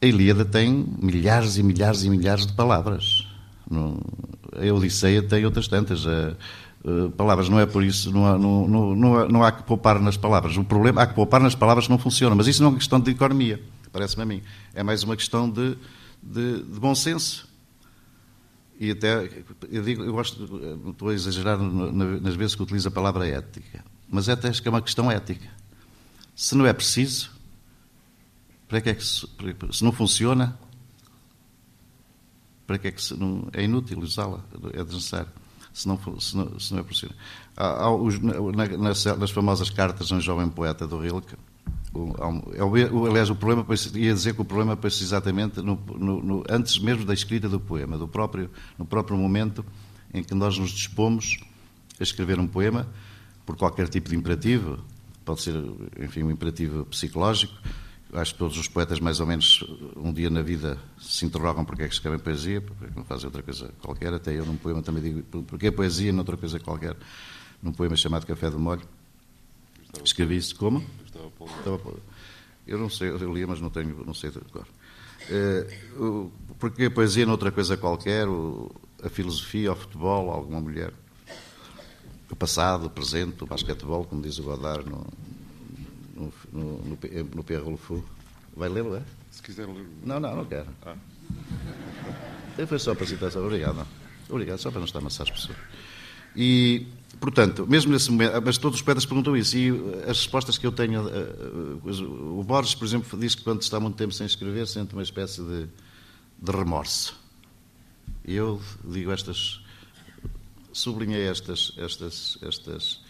[0.02, 3.26] A Ilíada tem milhares e milhares e milhares de palavras.
[4.56, 6.06] A Odisseia tem outras tantas.
[6.06, 6.36] A,
[6.86, 10.02] eh, palavras, não é por isso, não há, não, não, há, não há que poupar
[10.02, 10.58] nas palavras.
[10.58, 12.78] O problema, há que poupar nas palavras que não funcionam, mas isso não é uma
[12.78, 14.44] questão de economia, parece-me a mim.
[14.74, 15.78] É mais uma questão de,
[16.22, 17.48] de, de, bom senso.
[18.78, 19.30] E até,
[19.72, 20.44] eu digo, eu gosto,
[20.90, 24.72] estou a exagerar nas vezes que utilizo a palavra ética, mas até acho que é
[24.72, 25.48] uma questão ética.
[26.36, 27.32] Se não é preciso,
[28.68, 30.58] para que é que se não funciona,
[32.66, 34.40] para que é que se, não, é inútil usá-la,
[34.74, 35.30] é necessário
[35.74, 37.16] se não, se não, se não é possível.
[37.58, 41.36] Há, há os, nas, nas, famosas cartas de um jovem poeta do Rilke,
[41.94, 42.14] o,
[42.54, 46.44] é o, aliás, o problema, ia dizer que o problema aparece exatamente no, no, no,
[46.50, 49.66] antes mesmo da escrita do poema, do próprio, no próprio momento
[50.14, 51.40] em que nós nos dispomos
[52.00, 52.88] a escrever um poema,
[53.46, 54.80] por qualquer tipo de imperativo,
[55.26, 55.56] pode ser,
[56.00, 57.54] enfim, um imperativo psicológico,
[58.14, 59.64] acho que todos os poetas, mais ou menos,
[59.96, 63.42] um dia na vida se interrogam porque é que escrevem poesia, porque não fazem outra
[63.42, 64.14] coisa qualquer.
[64.14, 66.96] Até eu, num poema, também digo porque é poesia noutra coisa qualquer.
[67.62, 68.82] Num poema chamado Café do Molho,
[70.04, 70.84] escrevi isso como?
[72.68, 74.68] Eu não sei, eu li, mas não tenho, não sei de cor.
[75.30, 78.28] Uh, porque a poesia noutra coisa qualquer,
[79.02, 80.94] a filosofia, o futebol, alguma mulher.
[82.30, 85.06] O passado, o presente, o basquetebol, como diz o Godard no,
[86.52, 86.98] no, no, no,
[87.36, 88.04] no Pierre Rolfo.
[88.56, 89.02] Vai lê-lo, é?
[89.32, 89.88] Se quiser ler.
[90.04, 90.68] Não, não, não quero.
[90.86, 90.96] Ah.
[92.68, 93.86] Foi só para citar, obrigado.
[94.30, 95.58] Obrigado, só para não estar a amassar as pessoas.
[96.36, 96.88] E,
[97.20, 99.70] portanto, mesmo nesse momento, mas todos os poetas perguntam isso, e
[100.04, 103.80] as respostas que eu tenho, eh, eh, o Borges, por exemplo, diz que quando está
[103.80, 105.68] muito tempo sem escrever, sente uma espécie de,
[106.40, 107.16] de remorso.
[108.26, 109.62] E eu digo estas,
[110.72, 113.03] sublinhei estas, estas, estas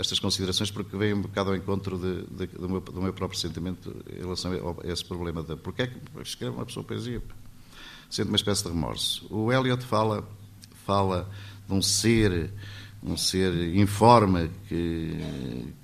[0.00, 3.38] estas considerações porque vêm um bocado ao encontro de, de, do, meu, do, meu, próprio
[3.38, 7.22] sentimento em relação a esse problema de porque é que escreve uma pessoa poesia?
[8.08, 9.26] Sente uma espécie de remorso.
[9.30, 10.26] O Eliot fala,
[10.86, 11.30] fala
[11.68, 12.50] de um ser,
[13.02, 15.16] um ser informe que,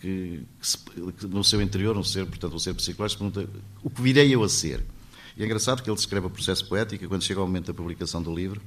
[0.00, 3.48] que, que, se, que no seu interior, um ser, portanto, um ser psicológico, pergunta
[3.82, 4.82] o que virei eu a ser?
[5.36, 7.74] E é engraçado que ele descreve o processo poético e quando chega ao momento da
[7.74, 8.62] publicação do livro,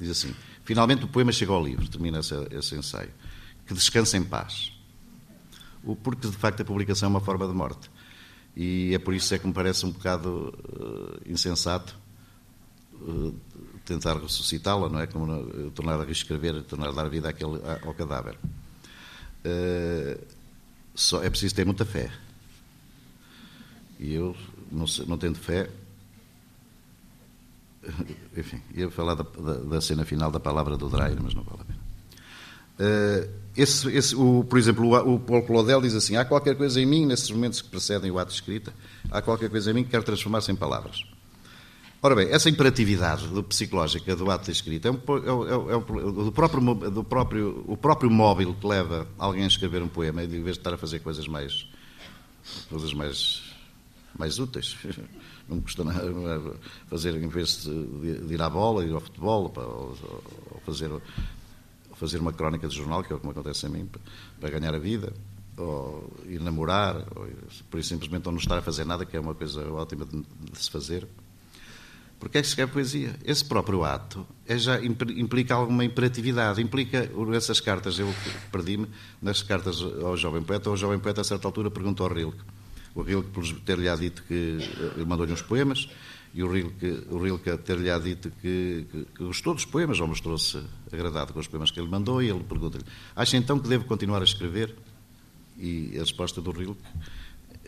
[0.00, 0.34] diz assim:
[0.64, 3.10] finalmente o poema chega ao livro, termina esse, esse ensaio,
[3.66, 4.75] que descansa em paz
[5.94, 7.90] porque de facto a publicação é uma forma de morte.
[8.56, 11.94] E é por isso é que me parece um bocado uh, insensato
[12.94, 13.34] uh,
[13.84, 15.06] tentar ressuscitá-la, não é?
[15.06, 18.38] Como uh, tornar a reescrever, tornar a dar vida àquele, ao cadáver.
[20.94, 22.10] só é preciso ter muita fé.
[24.00, 24.34] E eu,
[24.72, 25.70] não, não tendo fé,
[28.36, 31.60] enfim, ia falar da, da, da, cena final da palavra do Dreyer, mas não vale
[31.60, 31.78] a pena.
[33.56, 36.86] Esse, esse, o, por exemplo, o, o Paulo Claudel diz assim: há qualquer coisa em
[36.86, 38.72] mim, nesses momentos que precedem o ato de escrita,
[39.10, 41.04] há qualquer coisa em mim que quer transformar-se em palavras.
[42.02, 46.30] Ora bem, essa imperatividade psicológica do ato de escrita é, um, é, é, é do
[46.30, 50.44] próprio, do próprio, o próprio móvel que leva alguém a escrever um poema, em vez
[50.44, 51.66] de estar a fazer coisas mais,
[52.68, 53.42] coisas mais,
[54.16, 54.76] mais úteis.
[55.48, 56.02] Não me custa nada
[56.88, 59.96] fazer, em vez de, de ir à bola, ir ao futebol, ou,
[60.50, 60.90] ou fazer
[61.98, 63.88] fazer uma crónica de jornal, que é o que me acontece a mim,
[64.40, 65.12] para ganhar a vida,
[65.56, 67.26] ou ir namorar, ou
[67.70, 70.22] por isso simplesmente não estar a fazer nada, que é uma coisa ótima de,
[70.52, 71.06] de se fazer.
[72.18, 73.14] Porque é que se escreve poesia?
[73.24, 78.12] Esse próprio ato é já implica alguma imperatividade, implica essas cartas, eu
[78.50, 78.88] perdi-me
[79.20, 82.40] nas cartas ao jovem poeta, o jovem poeta a certa altura perguntou ao Rilke,
[82.94, 84.34] o Rilke por ter-lhe dito que
[84.96, 85.88] ele mandou-lhe uns poemas,
[86.36, 90.62] e o Rilke, o Rilke ter-lhe dito que, que, que, gostou dos poemas, ou mostrou-se
[90.92, 92.84] agradado com os poemas que ele mandou, e ele pergunta-lhe:
[93.16, 94.76] Acha então que devo continuar a escrever?
[95.56, 96.82] E a resposta do Rilke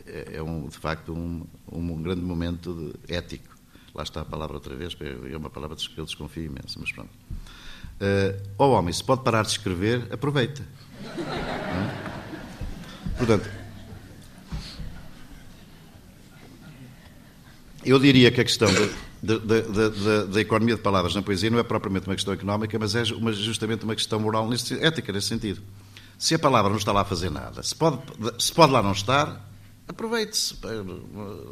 [0.04, 2.74] é, é um, de facto um, um grande momento
[3.08, 3.56] de, ético.
[3.94, 7.08] Lá está a palavra outra vez, é uma palavra que eu desconfio imenso, mas pronto.
[7.08, 10.62] Uh, oh homem, se pode parar de escrever, aproveita.
[11.68, 13.18] É?
[13.18, 13.48] Portanto,
[17.88, 18.68] eu diria que a questão
[19.22, 23.32] da, economia de palavras na poesia não é propriamente uma questão económica, mas é uma,
[23.32, 25.62] justamente uma questão moral, nesse, ética nesse sentido.
[26.18, 27.98] Se a palavra não está lá a fazer nada, se pode,
[28.38, 29.48] se pode lá não estar,
[29.88, 30.56] aproveite-se.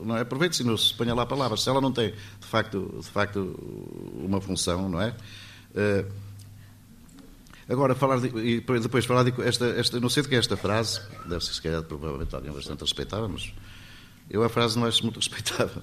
[0.05, 0.21] Não é?
[0.21, 1.63] Aproveite-se e não se ponha lá palavras.
[1.63, 3.39] Se ela não tem, de facto, de facto
[4.19, 5.15] uma função, não é?
[5.75, 6.13] Uh,
[7.69, 10.57] agora, falar de, e depois falar de esta, esta, não sei de que é esta
[10.57, 13.53] frase, deve ser se calhar provavelmente alguém bastante respeitável, mas
[14.29, 15.83] eu a frase não acho muito respeitável,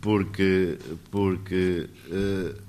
[0.00, 0.78] porque,
[1.10, 2.62] porque uh,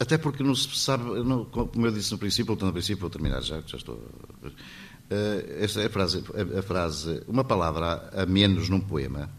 [0.00, 3.42] até porque não se sabe, não, como eu disse no princípio, no princípio, vou terminar
[3.42, 3.96] já, já estou.
[3.96, 9.30] Uh, esta é a frase, a, a, frase, uma palavra a menos num poema,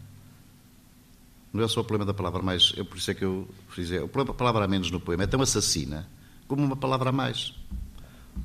[1.52, 3.90] não é só o problema da palavra mais, é por isso é que eu fiz,
[3.90, 6.08] é, a palavra a menos no poema é tão assassina
[6.46, 7.54] como uma palavra a mais.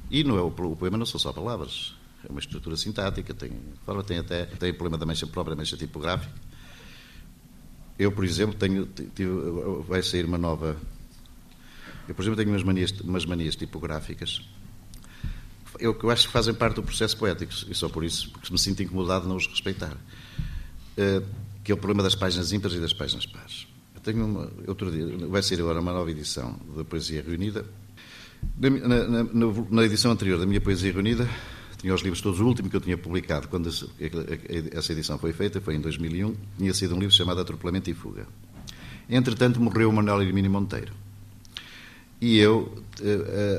[0.10, 1.96] E não é o, o poema não são só palavras,
[2.28, 3.52] é uma estrutura sintática, tem,
[4.06, 6.32] tem até tem o problema da mancha própria, da mancha tipográfica.
[7.98, 9.32] Eu, por exemplo, tenho, tive,
[9.88, 10.78] vai sair uma nova
[12.08, 14.42] eu, por exemplo, tenho umas manias, umas manias tipográficas
[15.80, 18.52] eu, que eu acho que fazem parte do processo poético, e só por isso, porque
[18.52, 19.96] me sinto incomodado não os respeitar.
[20.98, 21.26] Uh,
[21.64, 23.68] que é o problema das páginas ímpares e das páginas pares.
[23.96, 27.66] Eu tenho uma, outro dia, vai ser agora uma nova edição da Poesia Reunida.
[28.58, 29.26] Na, na, na,
[29.72, 31.28] na, edição anterior da minha Poesia Reunida,
[31.86, 35.62] tinha os livros todos, o último que eu tinha publicado quando essa edição foi feita,
[35.62, 38.26] foi em 2001, tinha sido um livro chamado Atropelamento e Fuga.
[39.08, 40.92] Entretanto, morreu o Manuel Hermínio Monteiro.
[42.20, 42.74] E eu,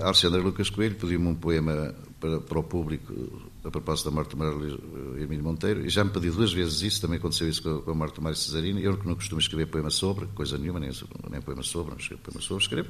[0.02, 3.14] a Alexandra Lucas Coelho, pediu-me um poema para, para, o público
[3.62, 4.80] a propósito da morte do Mário
[5.22, 8.16] Emílio Monteiro, e já me pediu duas vezes isso, também aconteceu isso com a, morte
[8.16, 8.80] do Mário Cesarino.
[8.80, 10.90] Eu não costumo escrever poema sobre, coisa nenhuma, nem,
[11.30, 12.88] nem poema sobre, não escrevo poema sobre, escrevo.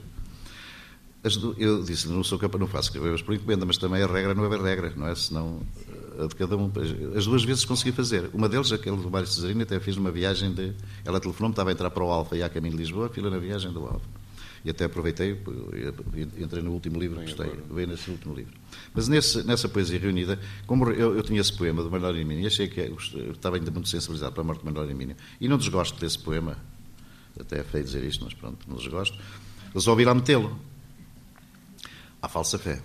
[1.58, 4.44] Eu disse, não sou capaz, não faço escrever por encomenda, mas também a regra não
[4.44, 5.14] é bem regra, não é?
[5.14, 5.60] Senão,
[6.22, 6.70] a de cada um.
[7.16, 8.30] As duas vezes consegui fazer.
[8.32, 10.72] Uma deles, aquele do Mário Cesarino, até fiz uma viagem de.
[11.04, 13.38] Ela telefonou-me, estava a entrar para o Alfa e a caminho de Lisboa, fila na
[13.38, 14.26] viagem do Alfa
[14.66, 15.40] e até aproveitei,
[16.36, 18.52] entrei no último livro, bem gostei, bem nesse último livro.
[18.92, 22.46] Mas nesse, nessa poesia reunida, como eu, eu tinha esse poema do Manuel Hermínio, e
[22.48, 22.80] achei que
[23.30, 26.58] estava ainda muito sensibilizado para a morte do Manuel Hermínio, e não desgosto desse poema,
[27.38, 29.16] até é feio dizer isto, mas pronto, não desgosto,
[29.72, 30.58] resolvi lá metê-lo,
[32.26, 32.80] à falsa fé.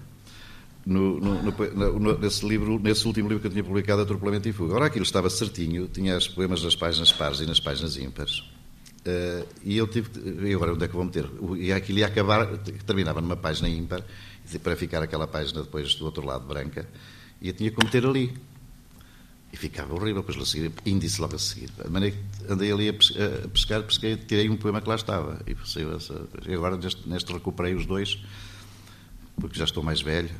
[0.85, 4.71] No, no, no, nesse livro, nesse último livro que eu tinha publicado, Atropelamento e Fuga.
[4.71, 8.39] Agora aquilo estava certinho, tinha os poemas nas páginas pares e nas páginas ímpares.
[9.05, 10.09] Uh, e eu tive.
[10.47, 11.29] E agora onde é que vou meter?
[11.57, 14.03] E aquilo ia acabar, terminava numa página ímpar,
[14.63, 16.87] para ficar aquela página depois do outro lado branca,
[17.41, 18.33] e eu tinha que meter ali.
[19.53, 21.69] E ficava horrível, depois a seguir, índice logo a seguir.
[21.71, 22.93] De maneira que andei ali a
[23.49, 25.41] pescar, pesquei, tirei um poema que lá estava.
[25.45, 28.17] E, e agora neste, neste recuperei os dois,
[29.39, 30.31] porque já estou mais velho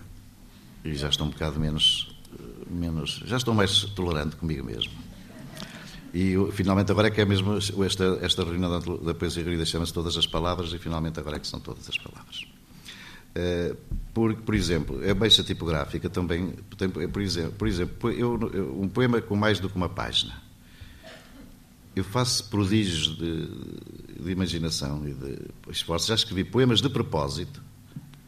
[0.84, 2.16] e já estou um bocado menos.
[2.70, 4.92] menos já estou mais tolerante comigo mesmo.
[6.14, 9.94] E finalmente agora é que é mesmo esta, esta reunião da, da poesia reunida chama-se
[9.94, 12.46] Todas as Palavras e finalmente agora é que são todas as palavras.
[13.32, 13.78] Uh,
[14.14, 18.34] por, por exemplo, a baixa tipográfica também tem, por exemplo, por exemplo eu,
[18.78, 20.34] um poema com mais do que uma página.
[21.96, 23.48] Eu faço prodígios de,
[24.22, 25.40] de imaginação e de
[25.70, 26.08] esforço.
[26.08, 27.62] Já escrevi poemas de propósito.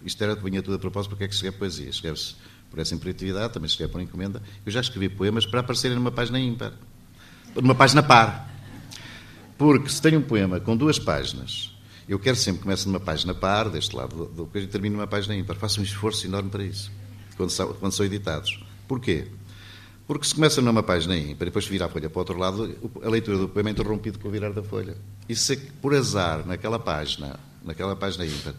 [0.06, 1.90] Isto era vinha tudo a propósito porque é que escreve poesia.
[1.90, 2.36] Escreve-se
[2.70, 4.42] por essa imperatividade, também se escreve por encomenda.
[4.66, 6.74] Eu já escrevi poemas para aparecerem numa página ímpar
[7.62, 8.52] numa página par.
[9.58, 11.76] Porque se tenho um poema com duas páginas,
[12.08, 15.08] eu quero sempre que comece numa página par, deste lado do coisa, e termine numa
[15.08, 15.56] página ímpar.
[15.56, 16.92] Faço um esforço enorme para isso,
[17.38, 18.64] quando são, quando são editados.
[18.88, 19.28] Porquê?
[20.06, 22.76] Porque se começa numa página ímpar e depois vira a folha para o outro lado,
[23.04, 24.98] a leitura do poema é interrompida com o virar da folha.
[25.30, 28.54] E se por azar, naquela página, naquela página ímpar,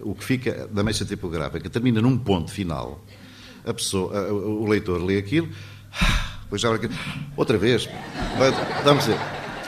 [0.00, 3.04] o que fica da mecha tipográfica termina num ponto final,
[3.64, 5.48] a pessoa, o leitor lê aquilo
[6.48, 6.70] Pois já
[7.36, 7.88] outra vez.
[8.84, 9.04] Vamos.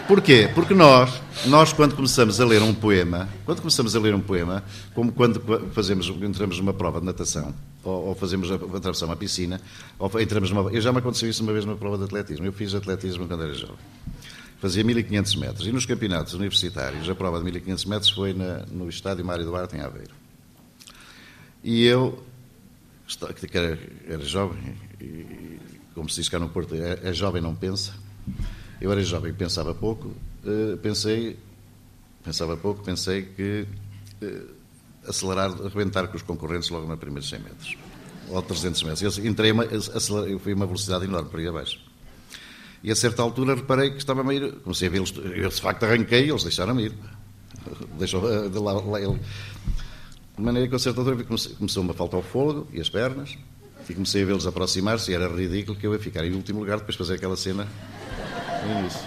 [0.07, 0.49] Porquê?
[0.55, 4.63] Porque nós, nós quando começamos a ler um poema, quando começamos a ler um poema,
[4.95, 7.53] como quando fazemos, entramos numa prova de natação,
[7.85, 9.61] ou, ou fazemos a, atravessar uma piscina,
[9.99, 12.47] ou entramos numa, eu já me aconteceu isso uma vez numa prova de atletismo.
[12.47, 13.77] Eu fiz atletismo quando era jovem.
[14.61, 15.67] Fazia 1500 metros.
[15.67, 19.77] E nos campeonatos universitários, a prova de 1500 metros foi na, no estádio Mário Duarte,
[19.77, 20.15] em Aveiro.
[21.63, 22.25] E eu,
[23.51, 25.59] que era, era jovem, e,
[25.95, 27.95] como se diz cá no Porto, é, é jovem, não pensa.
[28.81, 30.09] Eu era jovem, pensava pouco,
[30.45, 31.39] uh, pensei,
[32.25, 33.67] pensava pouco, pensei que
[34.23, 34.55] uh,
[35.07, 37.77] acelerar, arrebentar com os concorrentes logo nos primeiros 100 metros.
[38.29, 39.19] ou 300 metros.
[39.19, 41.88] Eu entrei, uma, eu fui uma velocidade enorme para ir abaixo.
[42.83, 44.53] E a certa altura reparei que estava a ir.
[44.61, 45.13] Comecei a vê-los.
[45.17, 46.93] Eu de facto arranquei e eles deixaram-me ir.
[47.99, 49.19] Deixou eh, de lá, lá ele.
[50.37, 53.37] De maneira que a certa altura começou-me a faltar o fôlego e as pernas.
[53.89, 56.77] E comecei a vê-los aproximar-se e era ridículo que eu ia ficar em último lugar
[56.77, 57.67] depois de fazer aquela cena
[58.67, 59.01] no início.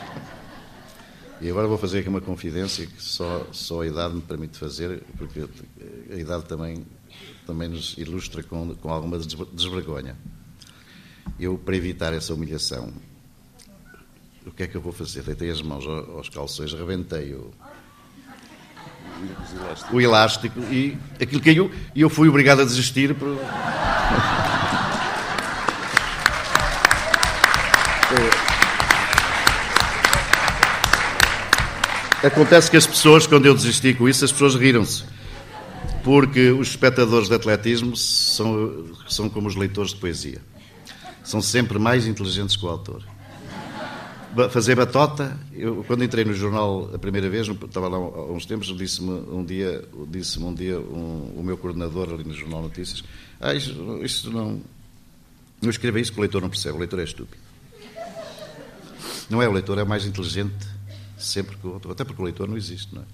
[1.39, 5.03] E agora vou fazer aqui uma confidência que só, só a idade me permite fazer,
[5.17, 5.45] porque
[6.11, 6.86] a idade também,
[7.47, 10.15] também nos ilustra com, com alguma desvergonha.
[11.39, 12.91] Eu, para evitar essa humilhação,
[14.46, 15.24] o que é que eu vou fazer?
[15.24, 17.52] Deitei as mãos aos calções, rebentei o,
[19.92, 23.16] o elástico e aquilo caiu e eu fui obrigado a desistir.
[23.16, 23.38] Por...
[32.24, 35.04] Acontece que as pessoas, quando eu desisti com isso, as pessoas riram-se.
[36.04, 40.39] Porque os espectadores de atletismo são, são como os leitores de poesia.
[41.24, 43.04] São sempre mais inteligentes que o autor.
[44.50, 48.68] Fazer batota, eu, quando entrei no jornal a primeira vez, estava lá há uns tempos,
[48.78, 53.04] disse-me um dia, disse um dia um, o meu coordenador ali no Jornal Notícias:
[53.40, 54.62] ah, isto, isto não.
[55.62, 57.44] Não escreva isso que o leitor não percebe, o leitor é estúpido.
[59.30, 60.68] Não é o leitor, é mais inteligente
[61.18, 61.92] sempre que o outro.
[61.92, 63.06] Até porque o leitor não existe, não é?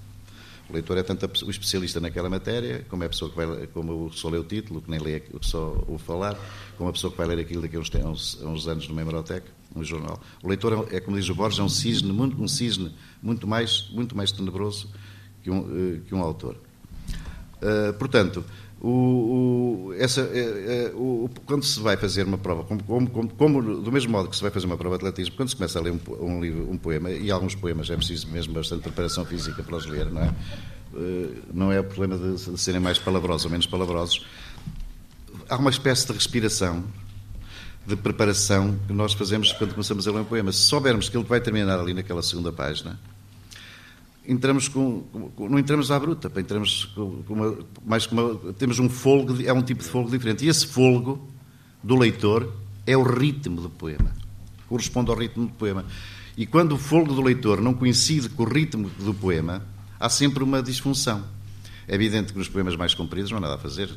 [0.70, 4.11] O leitor é tanto o especialista naquela matéria, como é a pessoa que vai, como
[4.11, 6.38] só lê o título, que nem lê só o falar,
[6.78, 9.49] como a pessoa que vai ler aquilo daqui a uns, uns, uns anos numa hemeroteca,
[9.74, 10.20] um jornal.
[10.43, 13.47] O leitor é, é, como diz o Borges, é um cisne, muito, um cisne muito
[13.47, 14.89] mais, muito mais tenebroso
[15.41, 16.57] que um, eh, que um autor.
[17.57, 18.43] Uh, portanto,
[18.80, 23.82] o, o, essa, é, é, o, quando se vai fazer uma prova, como, como, como,
[23.82, 25.82] do mesmo modo que se vai fazer uma prova de atletismo, quando se começa a
[25.82, 29.63] ler um, um, livro, um poema, e alguns poemas é preciso mesmo bastante preparação física
[29.63, 30.34] para os ler, não é?
[30.93, 34.25] Uh, não é o problema de, de, serem mais palavrosos ou menos palavrosos.
[35.49, 36.84] Há uma espécie de respiração,
[37.86, 40.51] de preparação que nós fazemos quando começamos a ler um poema.
[40.51, 42.99] Se soubermos que ele vai terminar ali naquela segunda página,
[44.28, 45.01] entramos com,
[45.36, 49.53] com, não entramos à bruta, entramos com, uma, mais com uma, temos um folgo, é
[49.53, 50.45] um tipo de folgo diferente.
[50.45, 51.25] E esse folgo
[51.82, 52.53] do leitor
[52.86, 54.11] é o ritmo do poema,
[54.67, 55.86] corresponde ao ritmo do poema.
[56.36, 59.65] E quando o folgo do leitor não coincide com o ritmo do poema,
[59.99, 61.23] há sempre uma disfunção.
[61.88, 63.89] É evidente que nos poemas mais compridos não há nada a fazer.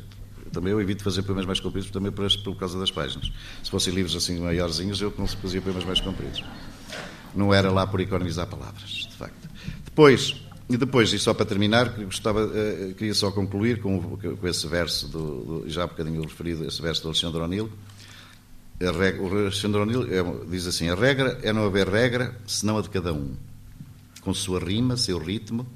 [0.51, 3.31] Também eu evito fazer poemas mais compridos também por, por causa das páginas.
[3.61, 5.11] Se fossem livros assim maiorzinhos, eu
[5.41, 6.43] fazia poemas mais compridos.
[7.35, 9.50] Não era lá por economizar palavras, de facto.
[9.91, 14.65] Depois, e depois, e só para terminar, gostava, uh, queria só concluir com, com esse
[14.67, 17.69] verso, do, do, já há bocadinho referido, esse verso do Alexandre O'Neill.
[19.19, 22.89] O Alexandre O'Neill é, diz assim: a regra é não haver regra, senão a de
[22.89, 23.35] cada um.
[24.21, 25.67] Com sua rima, seu ritmo,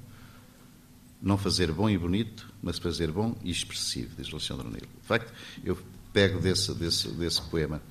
[1.22, 4.88] não fazer bom e bonito, mas fazer bom e expressivo, diz Alexandre O'Neill.
[5.02, 5.34] De facto,
[5.66, 5.78] eu
[6.14, 7.82] pego desse, desse, desse poema.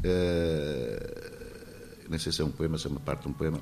[0.00, 1.44] Uh,
[2.10, 3.60] nem sei se é um poema, se é uma parte de um poema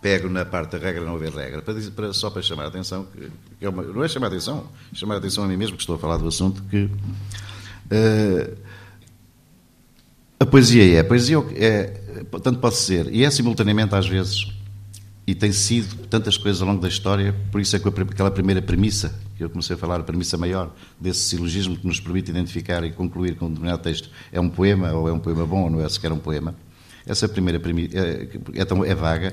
[0.00, 3.04] pego na parte da regra não haver regra, para, para, só para chamar a atenção,
[3.04, 5.76] que, que é uma, não é chamar a atenção, chamar a atenção a mim mesmo,
[5.76, 8.56] que estou a falar do assunto, que uh,
[10.38, 11.86] a poesia é, a poesia é,
[12.42, 14.52] tanto pode ser, e é simultaneamente às vezes,
[15.26, 18.62] e tem sido tantas coisas ao longo da história, por isso é que aquela primeira
[18.62, 22.84] premissa, que eu comecei a falar, a premissa maior desse silogismo que nos permite identificar
[22.84, 25.70] e concluir com um determinado texto, é um poema, ou é um poema bom, ou
[25.70, 26.54] não é sequer um poema,
[27.06, 29.32] essa primeira premissa é, é, é vaga,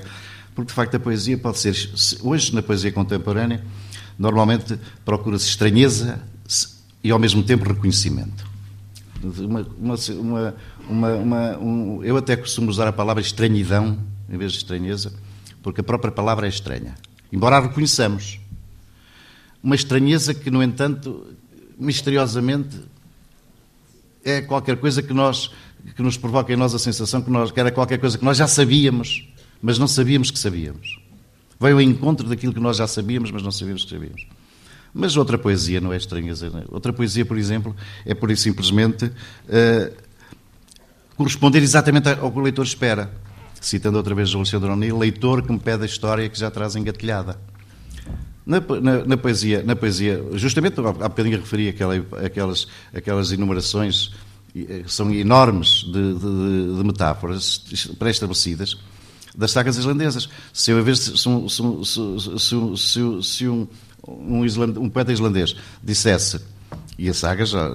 [0.54, 1.74] porque de facto a poesia pode ser.
[2.22, 3.64] Hoje, na poesia contemporânea,
[4.18, 6.20] normalmente procura-se estranheza
[7.02, 8.46] e ao mesmo tempo reconhecimento.
[9.22, 10.54] Uma, uma,
[10.88, 13.98] uma, uma um, eu até costumo usar a palavra estranhidão
[14.28, 15.12] em vez de estranheza,
[15.62, 16.94] porque a própria palavra é estranha.
[17.32, 18.38] Embora a reconheçamos.
[19.62, 21.26] Uma estranheza que, no entanto,
[21.78, 22.78] misteriosamente
[24.22, 25.50] é qualquer coisa que nós
[25.96, 28.38] que nos provoca em nós a sensação que, nós, que era qualquer coisa que nós
[28.38, 29.28] já sabíamos
[29.64, 31.00] mas não sabíamos que sabíamos.
[31.58, 34.26] Veio ao encontro daquilo que nós já sabíamos, mas não sabíamos que sabíamos.
[34.92, 36.48] Mas outra poesia não é estranheza.
[36.48, 36.64] É?
[36.68, 39.94] Outra poesia, por exemplo, é por e simplesmente uh,
[41.16, 43.10] corresponder exatamente ao que o leitor espera.
[43.58, 46.76] Citando outra vez o Alexandre O'Neill, leitor que me pede a história que já traz
[46.76, 47.40] engatilhada.
[48.44, 54.12] Na, na, na, poesia, na poesia, justamente há bocadinho referi aquela, aquelas, aquelas enumerações
[54.54, 57.64] eh, são enormes de, de, de metáforas
[57.98, 58.76] pré-estabelecidas
[59.34, 60.28] das sagas islandesas.
[60.52, 63.66] Se eu se, se, se, se um,
[64.06, 66.40] um, island, um, poeta islandês dissesse,
[66.98, 67.70] e a saga já,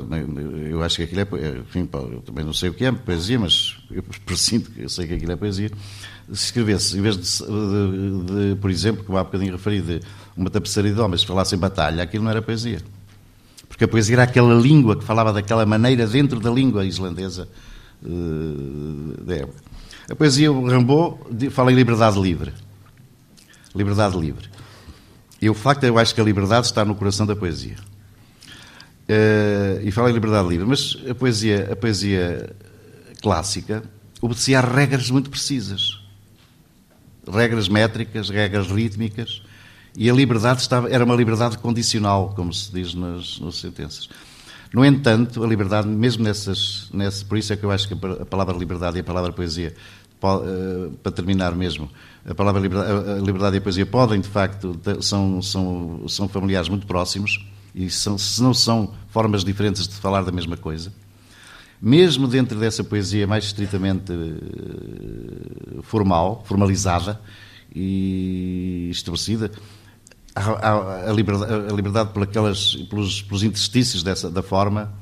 [0.70, 3.78] eu acho que aquilo é, enfim, eu também não sei o que é poesia, mas
[3.92, 5.70] eu presinto que eu sei que aquilo é poesia,
[6.28, 10.00] se escrevesse, em vez de, de, de por exemplo, como há bocadinho referi, de
[10.38, 12.82] uma tapeçaria de homens falasse em batalha, aquilo não era poesia.
[13.68, 17.48] Porque a poesia era aquela língua que falava daquela maneira dentro da língua islandesa
[18.04, 19.69] uh, da época.
[20.10, 22.52] A poesia, o Rambaud fala em liberdade livre.
[23.76, 24.50] Liberdade livre.
[25.42, 27.76] E o facto, eu acho que a liberdade está no coração da poesia.
[29.08, 30.66] Uh, e fala em liberdade livre.
[30.66, 32.56] Mas a poesia, a poesia
[33.22, 33.84] clássica
[34.20, 36.00] obedecia a regras muito precisas.
[37.32, 39.44] Regras métricas, regras rítmicas.
[39.96, 44.10] E a liberdade estava, era uma liberdade condicional, como se diz nas, nas sentenças.
[44.74, 47.24] No entanto, a liberdade, mesmo nessas, nessas.
[47.24, 49.74] Por isso é que eu acho que a palavra liberdade e a palavra poesia,
[50.20, 51.90] para terminar mesmo,
[52.26, 56.68] a palavra liberdade, a liberdade e a poesia podem, de facto, são, são, são familiares
[56.70, 60.92] muito próximos e são, se não são formas diferentes de falar da mesma coisa.
[61.82, 67.20] Mesmo dentro dessa poesia mais estritamente eh, formal, formalizada
[67.74, 69.50] e estabelecida,
[70.36, 74.94] a, a, liberdade, a liberdade por aquelas, pelos, pelos interstícios dessa, da forma,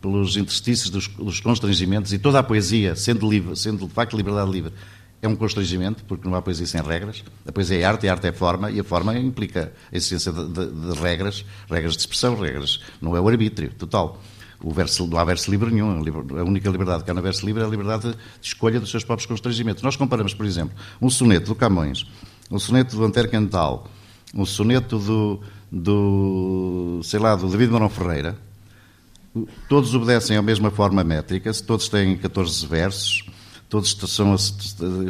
[0.00, 4.50] pelos interstícios dos, dos, constrangimentos, e toda a poesia, sendo, livre, sendo de facto liberdade
[4.50, 4.72] livre,
[5.20, 7.24] é um constrangimento, porque não há poesia sem regras.
[7.46, 10.48] A poesia é arte, a arte é forma, e a forma implica a existência de,
[10.48, 14.20] de, de regras, regras de expressão, regras, não é o arbítrio total.
[14.60, 16.02] O verso, não há verso livre nenhum.
[16.36, 19.04] A única liberdade que há no verso livre é a liberdade de escolha dos seus
[19.04, 19.82] próprios constrangimentos.
[19.82, 22.06] Nós comparamos, por exemplo, um soneto do Camões,
[22.50, 23.88] um soneto do Antero Cantal,
[24.34, 25.40] um soneto do,
[25.70, 28.36] do, sei lá, do David Marão Ferreira,
[29.68, 33.24] todos obedecem à mesma forma métrica, todos têm 14 versos,
[33.68, 34.36] todos são,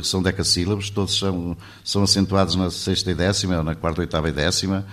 [0.02, 4.32] são decassílabos, todos são, são acentuados na sexta e décima, ou na quarta, oitava e
[4.32, 4.84] décima,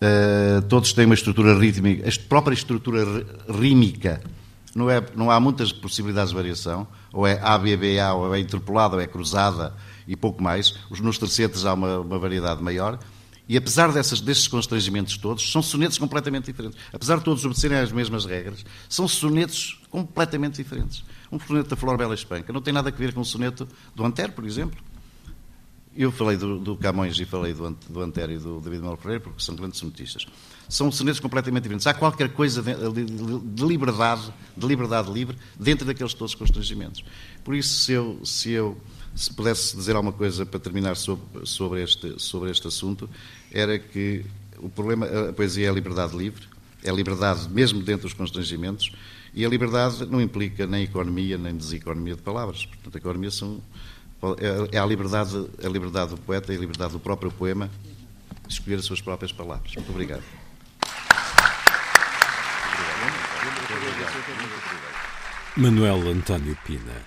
[0.00, 3.04] uh, todos têm uma estrutura rítmica, a própria estrutura
[3.48, 4.22] rímica,
[4.74, 8.34] não, é, não há muitas possibilidades de variação, ou é A, B, B, A, ou
[8.34, 9.74] é interpolada, ou é cruzada,
[10.06, 10.74] e pouco mais.
[10.90, 12.98] Nos tercetos há uma, uma variedade maior,
[13.50, 16.78] e apesar dessas, desses constrangimentos todos, são sonetos completamente diferentes.
[16.92, 21.02] Apesar de todos obedecerem às mesmas regras, são sonetos completamente diferentes.
[21.32, 24.04] Um soneto da Flor Bela Espanca não tem nada a ver com um soneto do
[24.04, 24.80] Antero, por exemplo.
[25.96, 29.20] Eu falei do, do Camões e falei do, do Antero e do David Melo Pereira,
[29.24, 30.28] porque são grandes sonetistas.
[30.68, 31.88] São sonetos completamente diferentes.
[31.88, 37.02] Há qualquer coisa de, de, de, liberdade, de liberdade livre, dentro daqueles todos constrangimentos.
[37.42, 38.80] Por isso, se eu, se eu
[39.14, 43.10] se pudesse dizer alguma coisa para terminar sobre, sobre, este, sobre este assunto,
[43.52, 44.24] era que
[44.58, 46.42] o problema, a poesia é a liberdade livre,
[46.82, 48.92] é a liberdade mesmo dentro dos constrangimentos,
[49.32, 52.66] e a liberdade não implica nem economia nem deseconomia de palavras.
[52.66, 53.62] Portanto, a economia são,
[54.72, 57.70] é, a liberdade, a liberdade do poeta e a liberdade do próprio poema
[58.48, 59.74] escolher as suas próprias palavras.
[59.74, 60.22] Muito obrigado.
[65.56, 67.04] Manuel António Pina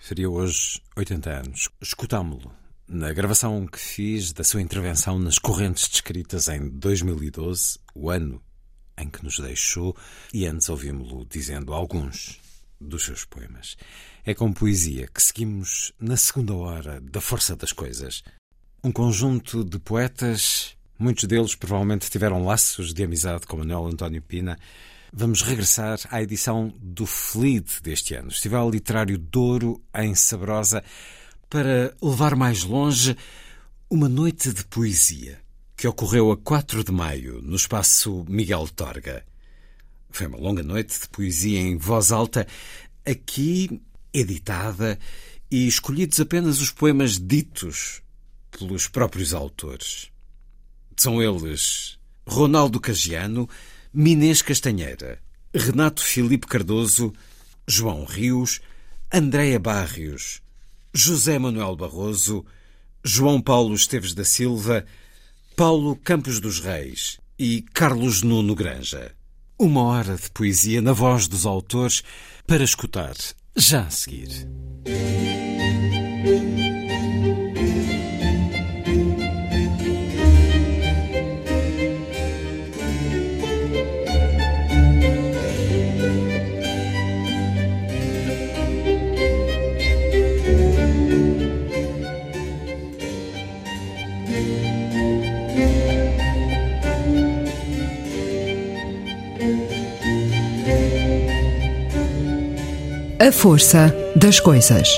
[0.00, 1.68] faria hoje 80 anos.
[1.80, 8.42] Escutámo-lo na gravação que fiz da sua intervenção nas correntes descritas em 2012, o ano
[8.96, 9.94] em que nos deixou,
[10.32, 12.40] e antes ouvimos-lo dizendo alguns
[12.80, 13.76] dos seus poemas.
[14.24, 18.22] É com poesia que seguimos na segunda hora da Força das Coisas.
[18.82, 24.58] Um conjunto de poetas, muitos deles provavelmente tiveram laços de amizade com Manuel António Pina.
[25.12, 30.82] Vamos regressar à edição do FLID deste ano, Festival Literário Douro em Sabrosa
[31.48, 33.16] para levar mais longe
[33.90, 35.40] uma noite de poesia
[35.76, 39.24] que ocorreu a 4 de maio no espaço Miguel Torga.
[40.10, 42.46] Foi uma longa noite de poesia em voz alta,
[43.06, 43.80] aqui
[44.12, 44.98] editada
[45.50, 48.02] e escolhidos apenas os poemas ditos
[48.50, 50.10] pelos próprios autores.
[50.96, 53.48] São eles Ronaldo Cagiano,
[53.92, 55.20] Minês Castanheira,
[55.54, 57.12] Renato Filipe Cardoso,
[57.66, 58.60] João Rios,
[59.12, 60.42] Andréa Barrios,
[60.92, 62.44] José Manuel Barroso,
[63.04, 64.84] João Paulo Esteves da Silva,
[65.56, 69.12] Paulo Campos dos Reis e Carlos Nuno Granja.
[69.58, 72.02] Uma hora de poesia na voz dos autores
[72.46, 73.14] para escutar
[73.56, 74.28] já a seguir.
[103.28, 104.88] A força das coisas.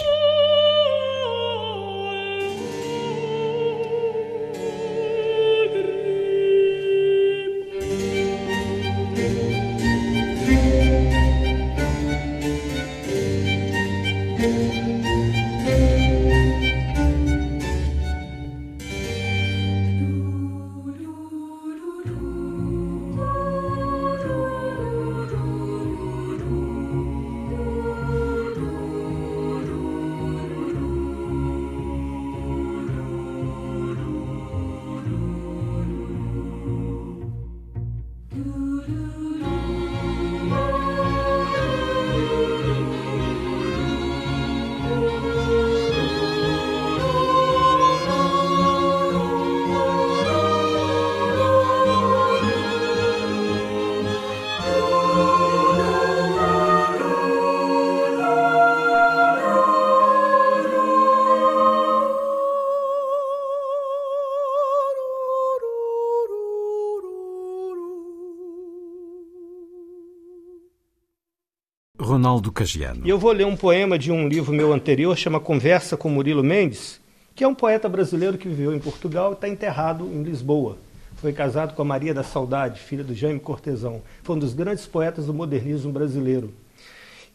[72.53, 73.03] Cagiano.
[73.05, 76.43] E eu vou ler um poema de um livro meu anterior, chama Conversa com Murilo
[76.43, 77.01] Mendes,
[77.35, 80.77] que é um poeta brasileiro que viveu em Portugal e está enterrado em Lisboa.
[81.17, 84.03] Foi casado com a Maria da Saudade, filha do Jaime Cortesão.
[84.23, 86.55] Foi um dos grandes poetas do modernismo brasileiro.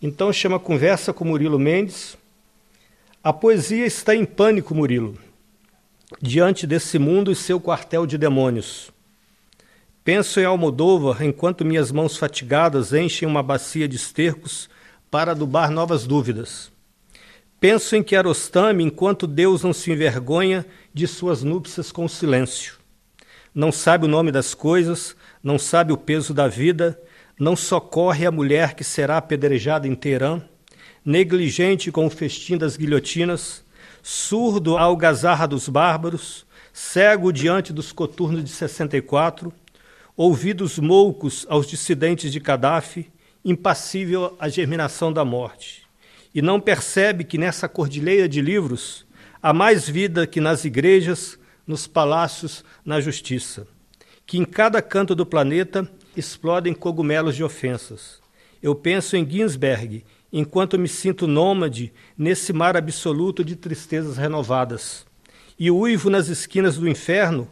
[0.01, 2.18] Então chama Conversa com Murilo Mendes.
[3.24, 5.18] A poesia está em pânico, Murilo,
[6.22, 8.91] diante desse mundo e seu quartel de demônios.
[10.03, 14.70] Penso em Almodóvar enquanto minhas mãos fatigadas enchem uma bacia de estercos
[15.16, 16.70] para adubar novas dúvidas.
[17.57, 22.76] Penso em Kiarostami enquanto Deus não se envergonha de suas núpcias com silêncio.
[23.53, 26.99] Não sabe o nome das coisas, não sabe o peso da vida,
[27.39, 30.41] não socorre a mulher que será apedrejada em Teherã,
[31.05, 33.63] negligente com o festim das guilhotinas,
[34.03, 39.53] surdo à algazarra dos bárbaros, cego diante dos coturnos de 64,
[40.18, 43.14] ouvidos moucos aos dissidentes de Gaddafi,
[43.45, 45.83] impassível à germinação da morte.
[46.33, 49.05] E não percebe que nessa cordilheira de livros
[49.41, 53.67] há mais vida que nas igrejas, nos palácios, na justiça.
[54.25, 58.19] Que em cada canto do planeta explodem cogumelos de ofensas.
[58.61, 65.05] Eu penso em Ginsberg, enquanto me sinto nômade nesse mar absoluto de tristezas renovadas.
[65.57, 67.47] E uivo nas esquinas do inferno,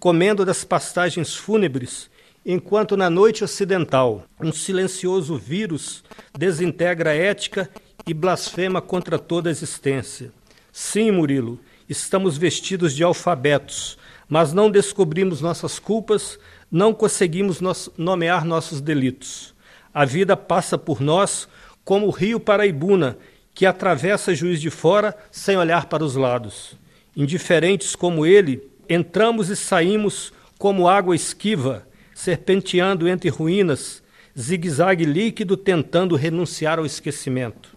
[0.00, 2.10] comendo das pastagens fúnebres,
[2.50, 6.02] enquanto na noite ocidental um silencioso vírus
[6.36, 7.68] desintegra a ética
[8.06, 10.32] e blasfema contra toda a existência.
[10.72, 16.38] Sim, Murilo, estamos vestidos de alfabetos, mas não descobrimos nossas culpas,
[16.72, 17.60] não conseguimos
[17.98, 19.54] nomear nossos delitos.
[19.92, 21.46] A vida passa por nós
[21.84, 23.18] como o rio Paraibuna,
[23.52, 26.78] que atravessa Juiz de Fora sem olhar para os lados.
[27.14, 31.86] Indiferentes como ele, Entramos e saímos como água esquiva,
[32.18, 34.02] serpenteando entre ruínas,
[34.36, 37.76] zigue-zague líquido tentando renunciar ao esquecimento.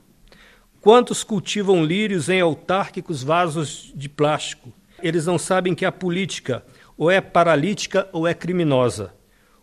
[0.82, 4.74] Quantos cultivam lírios em autárquicos vasos de plástico?
[5.00, 6.66] Eles não sabem que a política
[6.98, 9.14] ou é paralítica ou é criminosa.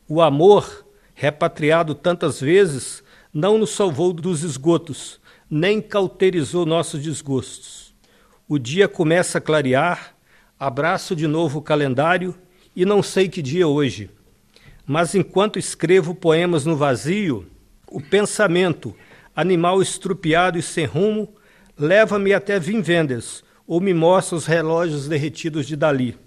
[0.09, 3.03] O amor, repatriado tantas vezes,
[3.35, 5.21] não nos salvou dos esgotos,
[5.51, 7.93] nem cauterizou nossos desgostos.
[8.47, 10.15] O dia começa a clarear,
[10.57, 12.33] Abraço de novo o calendário
[12.77, 14.11] e não sei que dia é hoje.
[14.89, 17.47] Mas enquanto escrevo poemas no vazio,
[17.87, 18.97] o pensamento,
[19.37, 21.29] animal estrupiado e sem rumo,
[21.79, 26.19] leva-me até Vinvendes ou me mostra os relógios derretidos de Dali.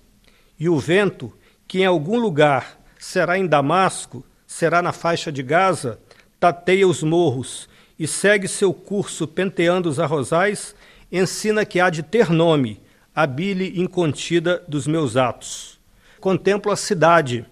[0.59, 1.34] E o vento,
[1.68, 5.99] que em algum lugar será em Damasco, será na faixa de Gaza,
[6.39, 10.76] tateia os morros e segue seu curso penteando os arrozais,
[11.12, 12.80] ensina que há de ter nome
[13.16, 15.80] a bile incontida dos meus atos.
[16.20, 17.43] Contemplo a cidade,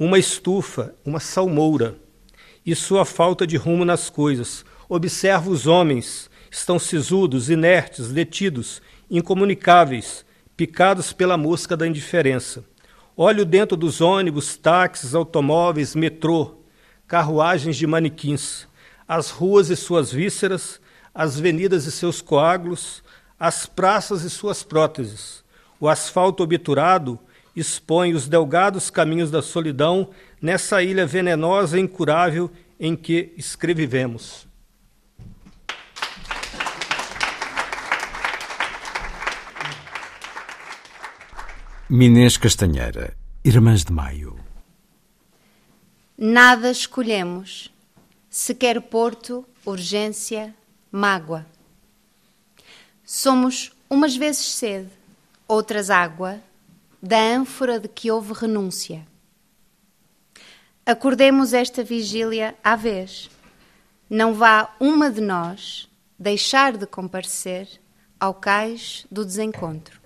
[0.00, 1.94] uma estufa, uma salmoura,
[2.64, 4.64] e sua falta de rumo nas coisas.
[4.88, 8.80] Observo os homens, estão sisudos, inertes, detidos,
[9.10, 10.24] incomunicáveis,
[10.56, 12.64] picados pela mosca da indiferença.
[13.14, 16.62] Olho dentro dos ônibus, táxis, automóveis, metrô,
[17.06, 18.66] carruagens de manequins,
[19.06, 20.80] as ruas e suas vísceras,
[21.14, 23.02] as avenidas e seus coágulos,
[23.38, 25.44] as praças e suas próteses.
[25.78, 27.20] O asfalto obturado
[27.54, 34.48] expõe os delgados caminhos da solidão nessa ilha venenosa e incurável em que escrevivemos.
[41.88, 44.38] Minês Castanheira, Irmãs de Maio.
[46.16, 47.72] Nada escolhemos,
[48.28, 50.54] sequer porto, urgência,
[50.92, 51.44] mágoa.
[53.04, 54.88] Somos umas vezes sede,
[55.48, 56.40] outras água,
[57.02, 59.06] da ânfora de que houve renúncia.
[60.84, 63.30] Acordemos esta vigília à vez.
[64.08, 65.88] Não vá uma de nós
[66.18, 67.68] deixar de comparecer
[68.18, 70.00] ao cais do desencontro.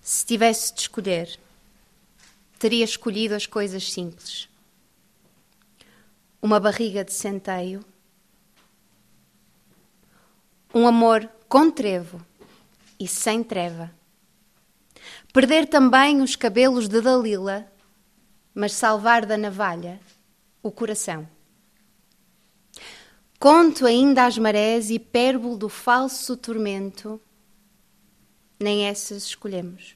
[0.00, 1.38] Se tivesse de escolher,
[2.58, 4.48] teria escolhido as coisas simples.
[6.40, 7.84] Uma barriga de centeio
[10.76, 12.20] um amor com trevo
[13.00, 13.90] e sem treva.
[15.36, 17.70] Perder também os cabelos de Dalila,
[18.54, 20.00] mas salvar da navalha
[20.62, 21.28] o coração.
[23.38, 27.20] Conto ainda às marés hipérbole do falso tormento,
[28.58, 29.94] nem essas escolhemos.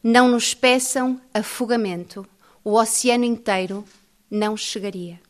[0.00, 2.24] Não nos peçam afogamento,
[2.62, 3.84] o oceano inteiro
[4.30, 5.20] não chegaria.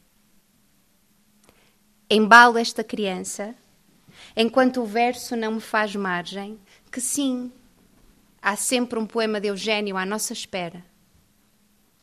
[2.10, 3.54] Embalo esta criança
[4.36, 6.60] enquanto o verso não me faz margem,
[6.92, 7.50] que sim,
[8.40, 10.84] há sempre um poema de Eugênio à nossa espera.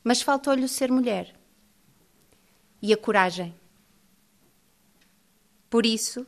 [0.03, 1.33] Mas faltou-lhe o ser mulher
[2.81, 3.53] e a coragem
[5.69, 6.25] Por isso,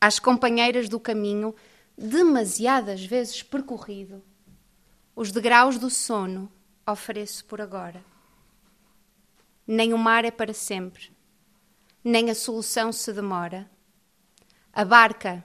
[0.00, 1.54] às companheiras do caminho,
[1.96, 4.22] demasiadas vezes percorrido,
[5.14, 6.50] os degraus do sono
[6.86, 8.02] ofereço por agora.
[9.66, 11.12] Nem o mar é para sempre,
[12.02, 13.70] nem a solução se demora.
[14.72, 15.44] A barca,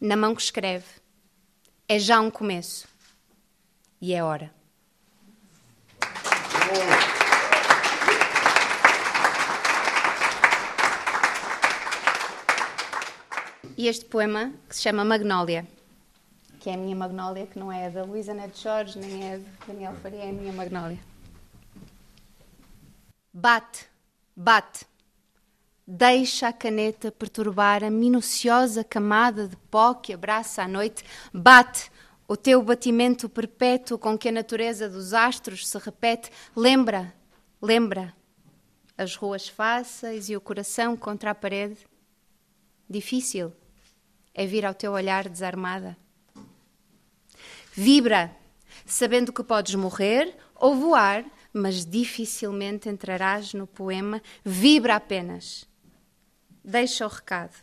[0.00, 1.00] na mão que escreve,
[1.88, 2.88] é já um começo.
[4.06, 4.50] E é hora.
[13.78, 15.66] E este poema, que se chama Magnólia,
[16.60, 19.46] que é a minha Magnólia, que não é da Luísa Neto Jorge, nem é de
[19.66, 20.98] Daniel Faria, é a minha Magnólia.
[23.32, 23.88] Bate,
[24.36, 24.84] bate.
[25.86, 31.02] Deixa a caneta perturbar a minuciosa camada de pó que abraça a noite.
[31.32, 31.90] Bate
[32.26, 36.30] o teu batimento perpétuo com que a natureza dos astros se repete.
[36.56, 37.14] Lembra,
[37.60, 38.14] lembra
[38.96, 41.78] as ruas fáceis e o coração contra a parede.
[42.88, 43.52] Difícil
[44.32, 45.96] é vir ao teu olhar desarmada.
[47.72, 48.34] Vibra,
[48.86, 54.22] sabendo que podes morrer ou voar, mas dificilmente entrarás no poema.
[54.44, 55.68] Vibra apenas.
[56.64, 57.56] Deixa o recado.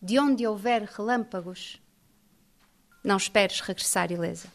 [0.00, 1.80] De onde houver relâmpagos,
[3.08, 4.48] não esperes regressar ilesa.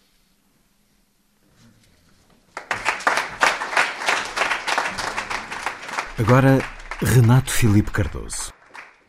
[6.19, 6.59] Agora,
[7.01, 8.53] Renato Filipe Cardoso.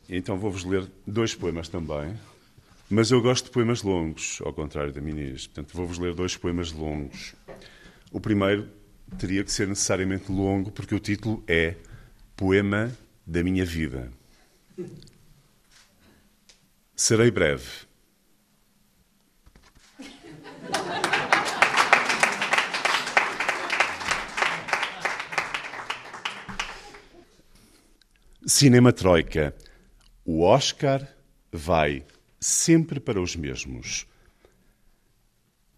[0.08, 2.18] Então vou-vos ler dois poemas também.
[2.88, 5.46] Mas eu gosto de poemas longos, ao contrário da Inês.
[5.46, 7.34] Portanto, vou-vos ler dois poemas longos.
[8.10, 8.66] O primeiro
[9.18, 11.76] teria que ser necessariamente longo, porque o título é
[12.34, 14.10] Poema da Minha Vida.
[16.96, 17.68] Serei breve.
[28.46, 29.54] Cinema Troika.
[30.22, 31.08] O Oscar
[31.50, 32.04] vai
[32.38, 34.06] sempre para os mesmos.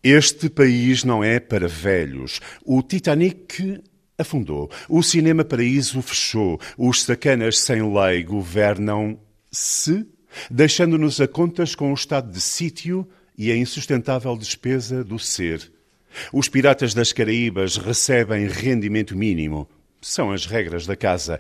[0.02, 2.40] Este país não é para velhos.
[2.64, 3.82] O Titanic
[4.18, 4.68] afundou.
[4.88, 6.60] O Cinema Paraíso fechou.
[6.76, 10.04] Os sacanas sem lei governam-se,
[10.50, 13.08] deixando-nos a contas com o estado de sítio
[13.38, 15.70] e a insustentável despesa do ser.
[16.32, 19.68] Os piratas das Caraíbas recebem rendimento mínimo.
[20.00, 21.38] São as regras da casa.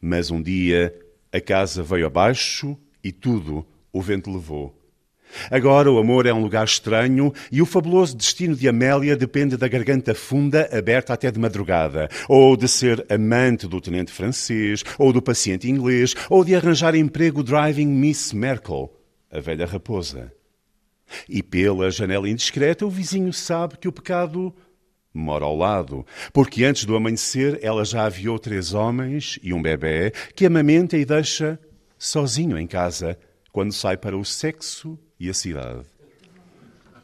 [0.00, 0.94] Mas um dia
[1.32, 4.76] a casa veio abaixo e tudo o vento levou.
[5.50, 9.68] Agora o amor é um lugar estranho e o fabuloso destino de Amélia depende da
[9.68, 15.20] garganta funda aberta até de madrugada, ou de ser amante do tenente francês, ou do
[15.20, 18.92] paciente inglês, ou de arranjar emprego driving Miss Merkel,
[19.30, 20.32] a velha raposa.
[21.28, 24.54] E pela janela indiscreta o vizinho sabe que o pecado
[25.16, 30.12] mora ao lado, porque antes do amanhecer ela já aviou três homens e um bebê
[30.34, 31.58] que amamenta e deixa
[31.98, 33.18] sozinho em casa
[33.50, 35.86] quando sai para o sexo e a cidade.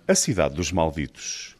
[0.06, 1.56] A cidade dos malditos.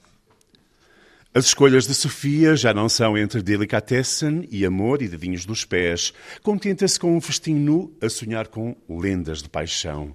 [1.35, 6.13] As escolhas de Sofia já não são entre delicatessen e amor e dedinhos dos pés.
[6.43, 10.15] Contenta-se com um festim nu a sonhar com lendas de paixão.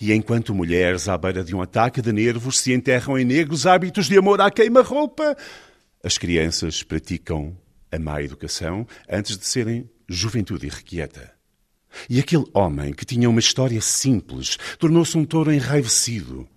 [0.00, 4.06] E enquanto mulheres à beira de um ataque de nervos se enterram em negros hábitos
[4.06, 5.36] de amor à queima-roupa,
[6.02, 7.56] as crianças praticam
[7.90, 11.32] a má educação antes de serem juventude irrequieta.
[12.08, 16.48] E aquele homem que tinha uma história simples tornou-se um touro enraivecido.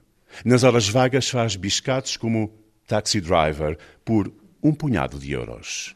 [0.44, 2.54] Nas horas vagas faz biscates como
[2.88, 4.32] taxi driver por
[4.64, 5.96] um punhado de euros.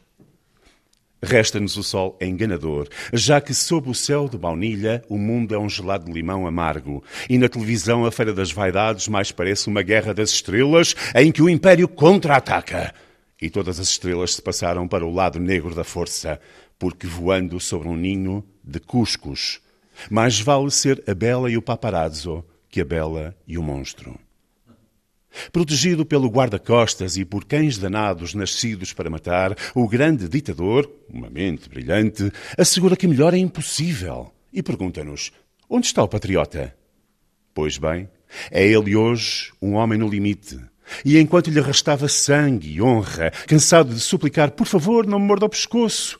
[1.22, 5.68] Resta-nos o sol enganador, já que sob o céu de baunilha o mundo é um
[5.68, 10.14] gelado de limão amargo, e na televisão a Feira das Vaidades mais parece uma guerra
[10.14, 12.94] das estrelas em que o Império contra-ataca.
[13.40, 16.40] E todas as estrelas se passaram para o lado negro da força,
[16.78, 19.60] porque voando sobre um ninho de cuscos,
[20.10, 24.18] mais vale ser a bela e o paparazzo que a bela e o monstro.
[25.52, 31.68] Protegido pelo guarda-costas e por cães danados nascidos para matar, o grande ditador, uma mente
[31.68, 35.32] brilhante, assegura que melhor é impossível e pergunta-nos:
[35.68, 36.74] onde está o patriota?
[37.54, 38.08] Pois bem,
[38.50, 40.58] é ele hoje um homem no limite.
[41.04, 45.46] E enquanto lhe restava sangue e honra, cansado de suplicar, por favor, não me morda
[45.46, 46.18] o pescoço,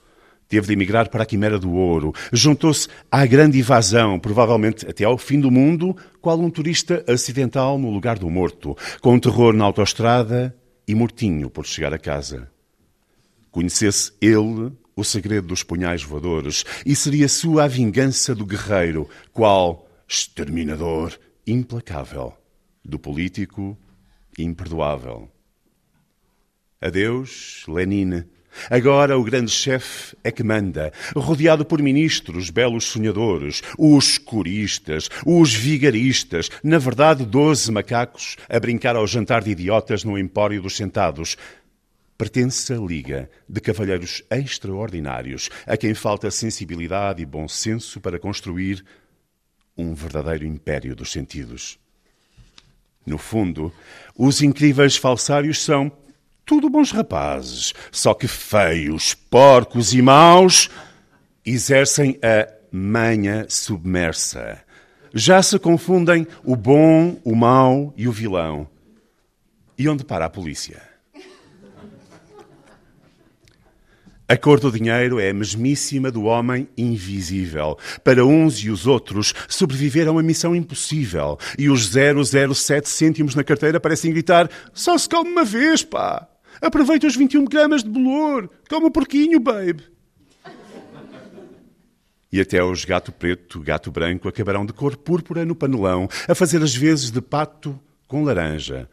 [0.51, 2.13] Teve de emigrar para a Quimera do Ouro.
[2.33, 7.89] Juntou-se à grande invasão, provavelmente até ao fim do mundo, qual um turista acidental no
[7.89, 10.53] lugar do morto, com terror na autoestrada
[10.89, 12.51] e mortinho por chegar a casa.
[13.53, 19.89] Conhecesse ele o segredo dos punhais voadores e seria sua a vingança do guerreiro, qual
[20.09, 21.17] exterminador
[21.47, 22.35] implacável,
[22.85, 23.79] do político
[24.37, 25.31] imperdoável.
[26.81, 28.25] Adeus, Lenine
[28.69, 35.55] Agora o grande chefe é que manda, rodeado por ministros, belos sonhadores, os coristas, os
[35.55, 41.37] vigaristas, na verdade, doze macacos a brincar ao jantar de idiotas no empório dos sentados.
[42.19, 48.85] Pertence à Liga de Cavalheiros Extraordinários, a quem falta sensibilidade e bom senso para construir
[49.77, 51.79] um verdadeiro império dos sentidos.
[53.07, 53.73] No fundo,
[54.15, 55.91] os incríveis falsários são
[56.51, 60.69] tudo bons rapazes, só que feios, porcos e maus,
[61.47, 64.59] exercem a manha submersa.
[65.15, 68.69] Já se confundem o bom, o mau e o vilão.
[69.79, 70.83] E onde para a polícia?
[74.29, 77.79] A cor do dinheiro é a mesmíssima do homem invisível.
[78.03, 81.39] Para uns e os outros, sobreviver uma missão impossível.
[81.57, 86.30] E os 007 cêntimos na carteira parecem gritar: só se come uma vez, pá!
[86.61, 88.51] Aproveita os 21 gramas de bolor.
[88.69, 89.83] Come um porquinho, babe.
[92.33, 96.63] E até os gato preto, gato branco acabarão de cor púrpura no panelão, a fazer
[96.63, 98.89] as vezes de pato com laranja.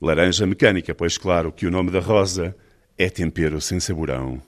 [0.00, 2.54] Laranja mecânica, pois claro que o nome da rosa
[2.98, 4.42] é tempero sem saborão.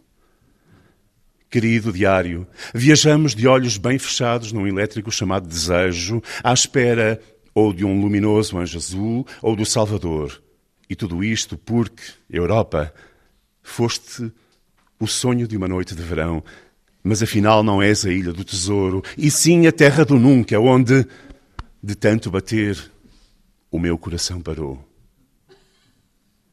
[1.48, 7.18] Querido diário, viajamos de olhos bem fechados num elétrico chamado Desejo, à espera
[7.54, 10.42] ou de um luminoso anjo azul ou do Salvador.
[10.88, 12.92] E tudo isto porque, Europa,
[13.62, 14.32] foste
[14.98, 16.42] o sonho de uma noite de verão,
[17.02, 21.06] mas afinal não és a ilha do tesouro, e sim a terra do nunca, onde,
[21.82, 22.90] de tanto bater,
[23.70, 24.82] o meu coração parou.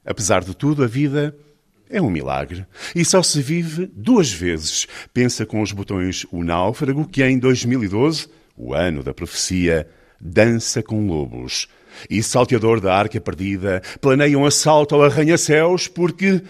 [0.05, 1.35] Apesar de tudo, a vida
[1.89, 2.65] é um milagre.
[2.95, 4.87] E só se vive duas vezes.
[5.13, 8.27] Pensa com os botões O Náufrago, que em 2012,
[8.57, 9.87] o ano da profecia,
[10.19, 11.67] dança com lobos
[12.09, 16.41] e salteador da arca perdida planeia um assalto ao arranha-céus porque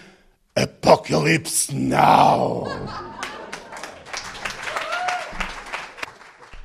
[0.56, 2.68] Apocalypse Now!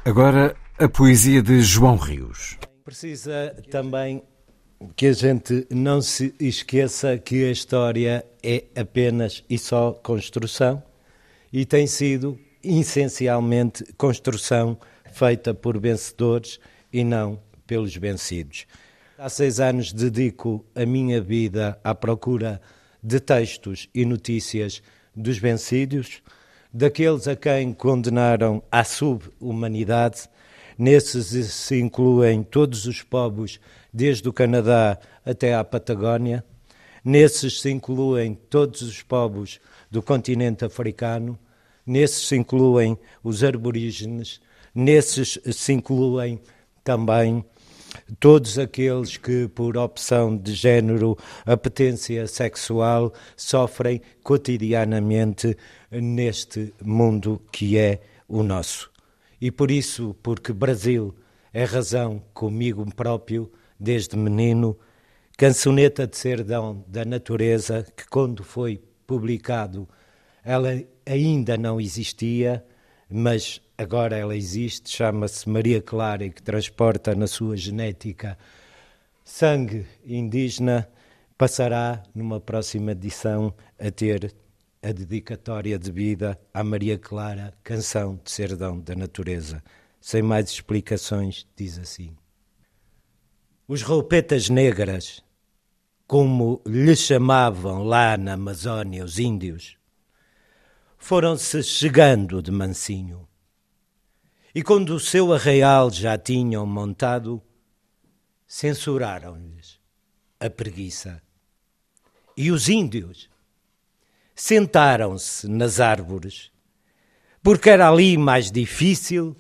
[0.05, 2.57] Agora a poesia de João Rios.
[2.85, 4.23] Precisa também
[4.95, 10.83] que a gente não se esqueça que a história é apenas e só construção
[11.53, 14.79] e tem sido essencialmente construção
[15.13, 16.61] feita por vencedores
[16.93, 18.67] e não pelos vencidos.
[19.17, 22.61] Há seis anos dedico a minha vida à procura
[23.03, 24.83] de textos e notícias
[25.15, 26.23] dos vencidos,
[26.73, 30.29] daqueles a quem condenaram à subhumanidade.
[30.79, 33.61] Nesses se incluem todos os povos,
[33.93, 36.45] desde o Canadá até à Patagónia.
[37.05, 41.39] Nesses se incluem todos os povos do continente africano.
[41.85, 44.41] Nesses se incluem os aborígenes.
[44.75, 46.41] Nesses se incluem
[46.85, 47.45] também
[48.19, 55.57] todos aqueles que, por opção de género, apetência sexual, sofrem cotidianamente
[55.91, 58.91] neste mundo que é o nosso.
[59.41, 61.15] E por isso, porque Brasil
[61.53, 64.77] é razão comigo próprio, desde menino,
[65.37, 69.89] cancioneta de serdão da natureza, que quando foi publicado
[70.49, 70.71] ela
[71.05, 72.65] ainda não existia,
[73.11, 78.37] mas agora ela existe, chama-se Maria Clara e que transporta na sua genética
[79.25, 80.89] sangue indígena,
[81.37, 84.35] passará numa próxima edição a ter
[84.83, 89.63] a dedicatória de vida à Maria Clara, canção de Serdão da Natureza.
[90.01, 92.17] Sem mais explicações, diz assim:
[93.67, 95.23] Os roupetas negras,
[96.07, 99.78] como lhe chamavam lá na Amazónia os índios,
[100.99, 103.29] foram-se chegando de mansinho
[104.59, 107.41] e quando o seu arraial já tinham montado,
[108.45, 109.79] censuraram-lhes
[110.41, 111.23] a preguiça.
[112.37, 113.31] E os índios
[114.35, 116.51] sentaram-se nas árvores,
[117.41, 119.37] porque era ali mais difícil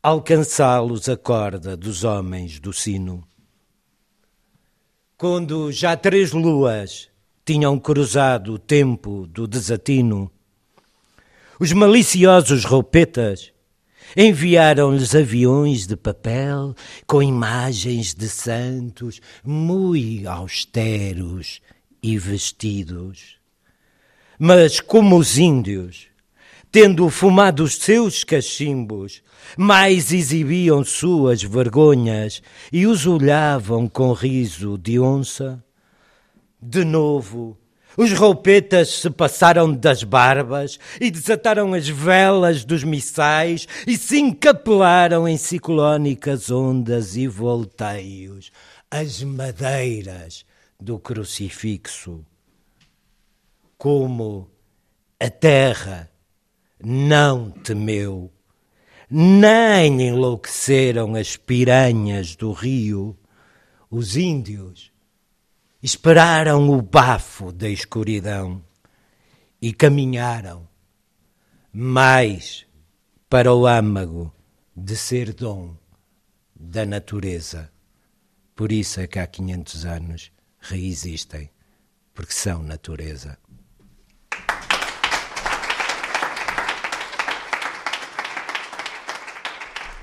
[0.00, 3.26] alcançá-los a corda dos homens do sino.
[5.16, 7.08] Quando já três luas
[7.44, 10.30] tinham cruzado o tempo do desatino,
[11.60, 13.52] os maliciosos roupetas
[14.16, 16.74] Enviaram-lhes aviões de papel
[17.06, 21.60] com imagens de santos muito austeros
[22.02, 23.36] e vestidos.
[24.36, 26.08] Mas como os índios,
[26.72, 29.22] tendo fumado os seus cachimbos,
[29.56, 32.42] mais exibiam suas vergonhas
[32.72, 35.62] e os olhavam com riso de onça,
[36.60, 37.59] de novo
[37.96, 45.26] os roupetas se passaram das barbas e desataram as velas dos missais e se encapelaram
[45.26, 48.50] em ciclónicas ondas e volteios,
[48.90, 50.44] as madeiras
[50.78, 52.24] do crucifixo.
[53.76, 54.50] como
[55.18, 56.10] a terra
[56.82, 58.30] não temeu,
[59.10, 63.18] nem enlouqueceram as piranhas do rio,
[63.90, 64.89] os índios
[65.82, 68.62] esperaram o bafo da escuridão
[69.60, 70.68] e caminharam
[71.72, 72.66] mais
[73.28, 74.32] para o âmago
[74.76, 75.76] de ser dom
[76.54, 77.70] da natureza.
[78.54, 81.50] Por isso é que há 500 anos reexistem,
[82.12, 83.38] porque são natureza.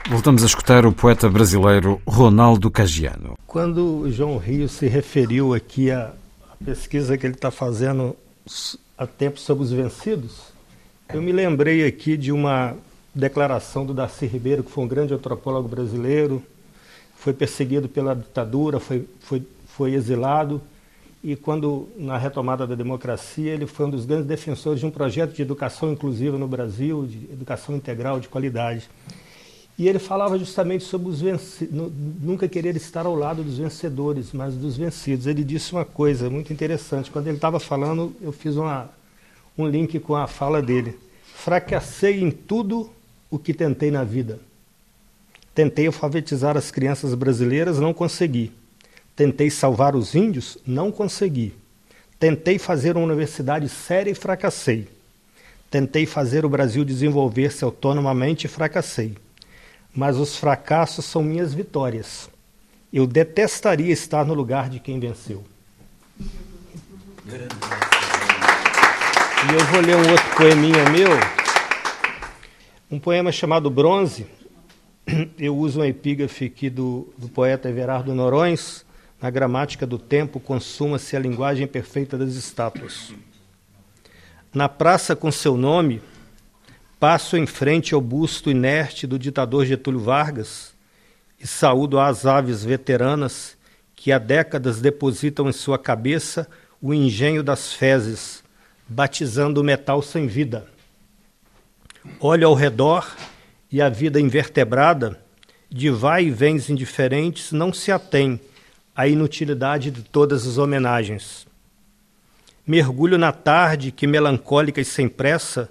[0.10, 3.38] Voltamos a escutar o poeta brasileiro Ronaldo Cagiano.
[3.46, 6.14] Quando João Rio se referiu aqui à,
[6.64, 8.16] pesquisa que ele está fazendo
[8.98, 10.54] há tempo sobre os vencidos,
[11.14, 12.74] eu me lembrei aqui de uma
[13.14, 16.42] declaração do Darcy Ribeiro, que foi um grande antropólogo brasileiro,
[17.18, 20.62] foi perseguido pela ditadura, foi, foi, foi exilado,
[21.22, 25.34] e quando, na retomada da democracia, ele foi um dos grandes defensores de um projeto
[25.34, 28.90] de educação inclusiva no Brasil, de educação integral, de qualidade.
[29.78, 31.22] E ele falava justamente sobre os
[32.20, 35.28] nunca querer estar ao lado dos vencedores, mas dos vencidos.
[35.28, 37.12] Ele disse uma coisa muito interessante.
[37.12, 38.90] Quando ele estava falando, eu fiz uma,
[39.56, 40.98] um link com a fala dele.
[41.36, 42.90] Fracassei em tudo
[43.30, 44.40] o que tentei na vida.
[45.54, 48.52] Tentei alfabetizar as crianças brasileiras, não consegui.
[49.16, 51.54] Tentei salvar os índios, não consegui.
[52.20, 54.88] Tentei fazer uma universidade séria e fracassei.
[55.70, 59.16] Tentei fazer o Brasil desenvolver-se autonomamente e fracassei
[59.98, 62.30] mas os fracassos são minhas vitórias.
[62.94, 65.44] Eu detestaria estar no lugar de quem venceu.
[69.50, 71.10] E eu vou ler um outro poeminha meu,
[72.92, 74.28] um poema chamado Bronze.
[75.40, 78.86] Eu uso um epígrafe aqui do, do poeta Everardo Norões.
[79.20, 83.16] Na gramática do tempo, consuma-se a linguagem perfeita das estátuas.
[84.54, 86.04] Na praça com seu nome,
[87.00, 90.74] Passo em frente ao busto inerte do ditador Getúlio Vargas
[91.40, 93.56] e saúdo as aves veteranas
[93.96, 96.48] que há décadas depositam em sua cabeça
[96.82, 98.44] o engenho das fezes,
[98.88, 100.66] batizando o metal sem vida.
[102.20, 103.16] Olho ao redor
[103.72, 105.20] e a vida invertebrada,
[105.70, 108.40] de vai e vens indiferentes, não se atém
[108.96, 111.46] à inutilidade de todas as homenagens.
[112.66, 115.70] Mergulho na tarde que, melancólica e sem pressa,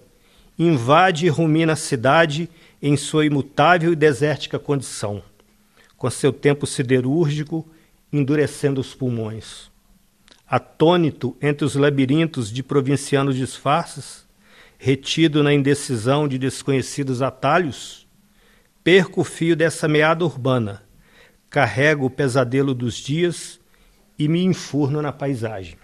[0.58, 2.48] invade e rumina a cidade
[2.80, 5.22] em sua imutável e desértica condição,
[5.96, 7.66] com seu tempo siderúrgico
[8.12, 9.70] endurecendo os pulmões.
[10.46, 14.24] Atônito entre os labirintos de provincianos disfarces,
[14.78, 18.06] retido na indecisão de desconhecidos atalhos,
[18.84, 20.82] perco o fio dessa meada urbana,
[21.50, 23.58] carrego o pesadelo dos dias
[24.18, 25.76] e me enfurno na paisagem.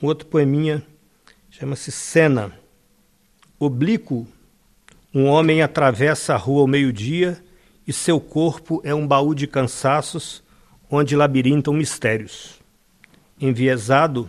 [0.00, 0.82] Um outro poeminha
[1.50, 2.63] chama-se Cena
[3.58, 4.26] Oblíquo,
[5.14, 7.40] um homem atravessa a rua ao meio-dia
[7.86, 10.42] e seu corpo é um baú de cansaços
[10.90, 12.60] onde labirintam mistérios.
[13.40, 14.28] Enviesado,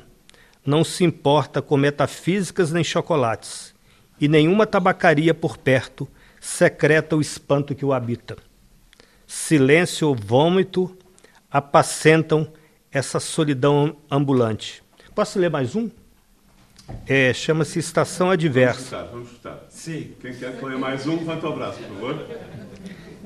[0.63, 3.73] não se importa com metafísicas nem chocolates,
[4.21, 6.07] e nenhuma tabacaria por perto
[6.39, 8.37] secreta o espanto que o habita.
[9.25, 10.95] Silêncio ou vômito
[11.49, 12.47] apacentam
[12.91, 14.83] essa solidão ambulante.
[15.15, 15.89] Posso ler mais um?
[17.07, 18.97] É, Chama-se Estação Adversa.
[18.97, 19.65] Vamos vamos votar.
[19.69, 20.13] Sim.
[20.21, 22.27] Quem quer que leia mais um, levanta o braço, por favor.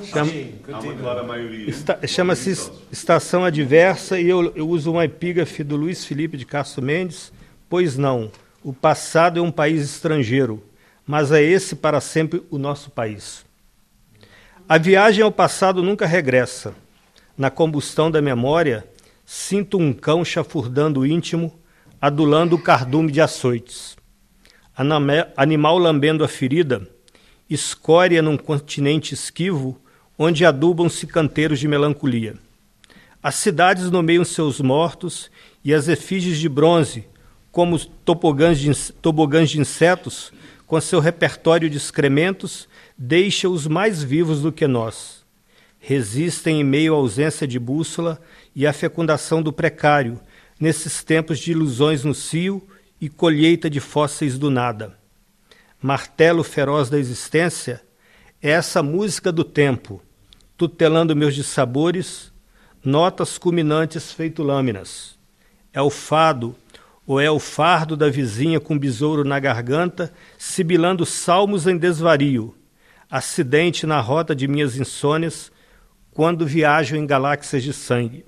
[0.06, 0.32] Chama...
[0.72, 1.74] Há uma clara maioria.
[2.08, 7.32] Chama-se Estação Adversa e eu, eu uso uma epígrafe do Luiz Felipe de Castro Mendes.
[7.70, 8.32] Pois não,
[8.64, 10.64] o passado é um país estrangeiro,
[11.06, 13.46] mas é esse para sempre o nosso país.
[14.68, 16.74] A viagem ao passado nunca regressa.
[17.38, 18.86] Na combustão da memória,
[19.26, 21.54] sinto um cão chafurdando o íntimo
[22.02, 23.98] adulando o cardume de açoites.
[25.36, 26.88] Animal lambendo a ferida,
[27.50, 29.80] escória num continente esquivo,
[30.18, 32.36] onde adubam-se canteiros de melancolia.
[33.22, 35.30] As cidades nomeiam seus mortos
[35.64, 37.06] e as efígies de bronze,
[37.52, 40.32] como tobogãs de, tobogãs de insetos,
[40.66, 45.26] com seu repertório de excrementos, deixam os mais vivos do que nós.
[45.80, 48.22] Resistem em meio à ausência de bússola
[48.56, 50.20] e à fecundação do precário,
[50.60, 52.68] nesses tempos de ilusões no cio
[53.00, 54.98] e colheita de fósseis do nada.
[55.82, 57.82] Martelo feroz da existência
[58.42, 60.02] é essa música do tempo,
[60.58, 62.34] tutelando meus dissabores,
[62.84, 65.18] notas culminantes feito lâminas.
[65.72, 66.56] É o fado,
[67.08, 72.56] ou é o fardo da vizinha com besouro na garganta, sibilando salmos em desvario,
[73.10, 75.52] acidente na rota de minhas insônias,
[76.12, 78.26] quando viajo em galáxias de sangue.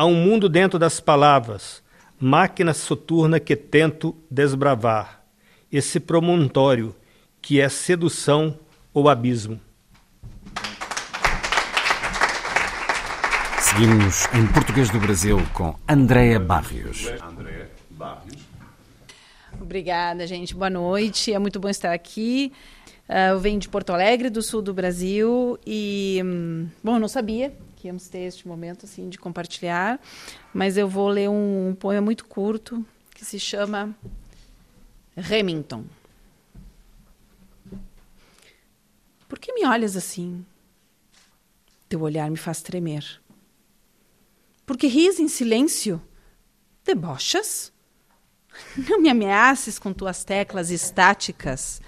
[0.00, 1.82] Há um mundo dentro das palavras,
[2.18, 5.22] máquina soturna que tento desbravar,
[5.70, 6.96] esse promontório
[7.42, 8.58] que é sedução
[8.94, 9.60] ou abismo.
[13.60, 17.06] Seguimos em português do Brasil com Andréa Barrios.
[19.60, 20.54] Obrigada, gente.
[20.54, 21.34] Boa noite.
[21.34, 22.54] É muito bom estar aqui.
[23.06, 27.08] Uh, eu venho de Porto Alegre, do sul do Brasil, e hum, bom, eu não
[27.08, 29.98] sabia que íamos ter este momento assim de compartilhar,
[30.52, 32.84] mas eu vou ler um, um poema muito curto
[33.14, 33.96] que se chama
[35.16, 35.84] Remington.
[39.26, 40.44] Por que me olhas assim?
[41.88, 43.22] Teu olhar me faz tremer.
[44.66, 46.02] Porque ris em silêncio?
[46.84, 47.72] Debochas?
[48.90, 51.80] Não me ameaces com tuas teclas estáticas.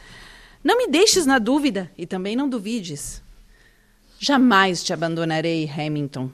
[0.65, 3.22] Não me deixes na dúvida e também não duvides.
[4.25, 6.31] Jamais te abandonarei, Hamilton.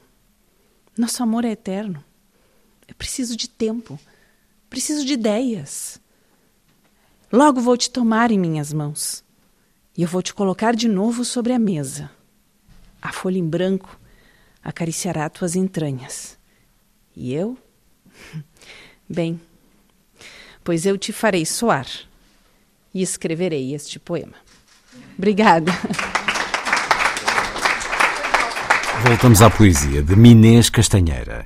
[0.95, 2.05] Nosso amor é eterno.
[2.87, 3.99] Eu preciso de tempo.
[4.69, 5.99] Preciso de ideias.
[7.33, 9.23] Logo vou te tomar em minhas mãos.
[9.97, 12.11] E eu vou te colocar de novo sobre a mesa.
[13.01, 13.99] A folha em branco
[14.63, 16.37] acariciará tuas entranhas.
[17.15, 17.57] E eu?
[19.09, 19.41] Bem,
[20.63, 21.87] pois eu te farei soar
[22.93, 24.35] e escreverei este poema.
[25.17, 25.71] Obrigada.
[29.05, 31.45] Voltamos à poesia de Minês Castanheira.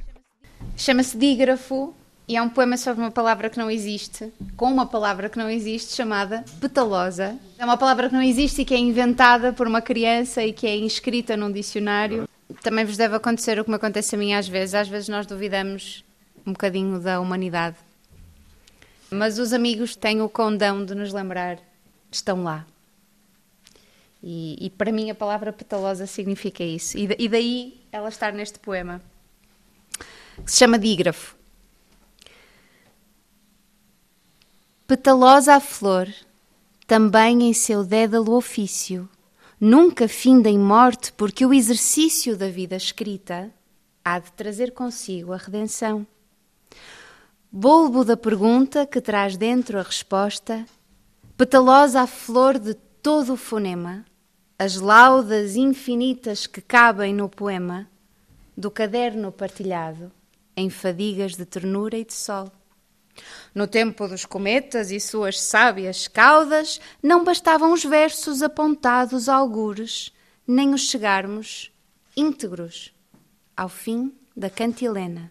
[0.75, 1.93] Chama-se Dígrafo
[2.27, 5.49] e é um poema sobre uma palavra que não existe, com uma palavra que não
[5.49, 7.35] existe, chamada petalosa.
[7.57, 10.67] É uma palavra que não existe e que é inventada por uma criança e que
[10.67, 12.27] é inscrita num dicionário
[12.61, 14.75] também vos deve acontecer o que me acontece a mim às vezes.
[14.75, 16.03] Às vezes nós duvidamos
[16.45, 17.77] um bocadinho da humanidade.
[19.09, 21.59] Mas os amigos têm o condão de nos lembrar,
[22.11, 22.65] estão lá.
[24.25, 26.97] E, e para mim a palavra petalosa significa isso.
[26.97, 29.01] E, e daí ela estar neste poema,
[30.45, 31.35] que se chama Dígrafo.
[34.87, 36.07] Petalosa a flor,
[36.87, 39.09] também em seu dédalo ofício,
[39.59, 43.51] nunca finda em morte, porque o exercício da vida escrita
[44.05, 46.07] há de trazer consigo a redenção.
[47.51, 50.65] Bulbo da pergunta que traz dentro a resposta,
[51.37, 54.05] petalosa a flor de todo o fonema,
[54.63, 57.85] as laudas infinitas que cabem no poema,
[58.55, 60.09] do caderno partilhado,
[60.55, 62.49] em fadigas de ternura e de sol.
[63.53, 70.13] No tempo dos cometas e suas sábias caudas, não bastavam os versos apontados algures,
[70.47, 71.69] nem os chegarmos
[72.15, 72.93] íntegros
[73.57, 75.29] ao fim da cantilena.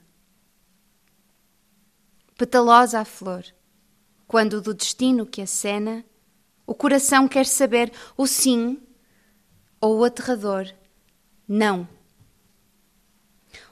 [2.37, 3.47] Petalosa a flor,
[4.29, 6.05] quando do destino que acena,
[6.67, 8.79] o coração quer saber o sim
[9.83, 10.73] ou aterrador
[11.49, 11.89] não.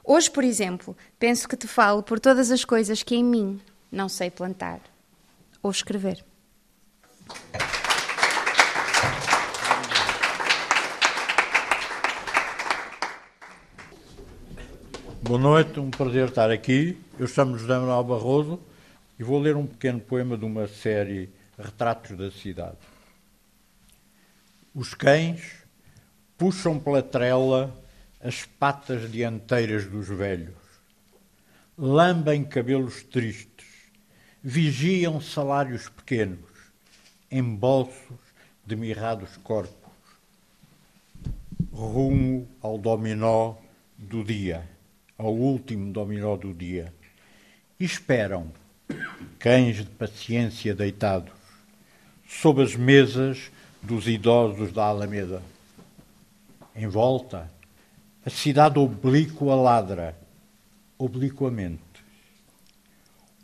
[0.03, 4.09] Hoje, por exemplo, penso que te falo por todas as coisas que em mim não
[4.09, 4.81] sei plantar
[5.63, 6.23] ou escrever.
[15.21, 16.97] Boa noite, um prazer estar aqui.
[17.17, 18.59] Eu chamo José Manuel Barroso
[19.17, 22.77] e vou ler um pequeno poema de uma série Retratos da Cidade.
[24.75, 25.60] Os cães
[26.41, 27.71] puxam pela trela
[28.19, 30.55] as patas dianteiras dos velhos,
[31.77, 33.67] lambem cabelos tristes,
[34.41, 36.49] vigiam salários pequenos,
[37.29, 38.17] embolsos
[38.65, 39.91] de mirrados corpos,
[41.71, 43.57] rumo ao dominó
[43.95, 44.67] do dia,
[45.19, 46.91] ao último dominó do dia.
[47.79, 48.51] E esperam,
[49.37, 51.33] cães de paciência deitados,
[52.27, 55.43] sob as mesas dos idosos da Alameda.
[56.75, 57.51] Em volta,
[58.25, 60.17] a cidade oblíqua ladra,
[60.97, 61.91] obliquamente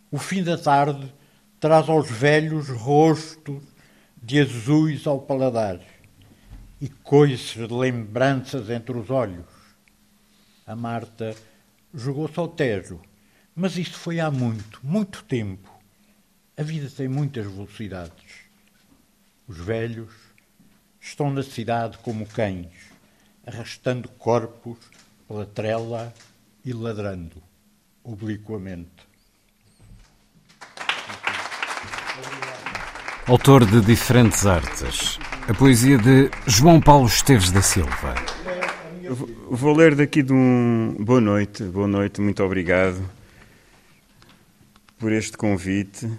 [0.10, 1.14] o fim da tarde
[1.60, 3.62] traz aos velhos rostos
[4.24, 5.82] de azuis ao paladar
[6.80, 9.45] e coices de lembranças entre os olhos.
[10.66, 11.36] A Marta
[11.94, 13.02] jogou-se ao Tejo,
[13.54, 15.70] mas isso foi há muito, muito tempo.
[16.56, 18.48] A vida tem muitas velocidades.
[19.45, 20.14] Os velhos
[21.02, 22.72] estão na cidade como cães,
[23.48, 24.78] arrastando corpos
[25.28, 26.14] pela trela
[26.65, 27.41] e ladrando
[28.03, 29.07] obliquamente.
[33.26, 35.18] Autor de diferentes artes.
[35.48, 38.15] A poesia de João Paulo Esteves da Silva.
[39.49, 40.95] Vou ler daqui de um.
[40.99, 43.02] Boa noite, boa noite, muito obrigado
[44.98, 46.10] por este convite.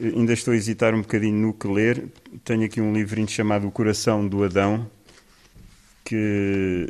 [0.00, 2.08] Ainda estou a hesitar um bocadinho no que ler.
[2.44, 4.88] Tenho aqui um livrinho chamado O Coração do Adão,
[6.08, 6.86] que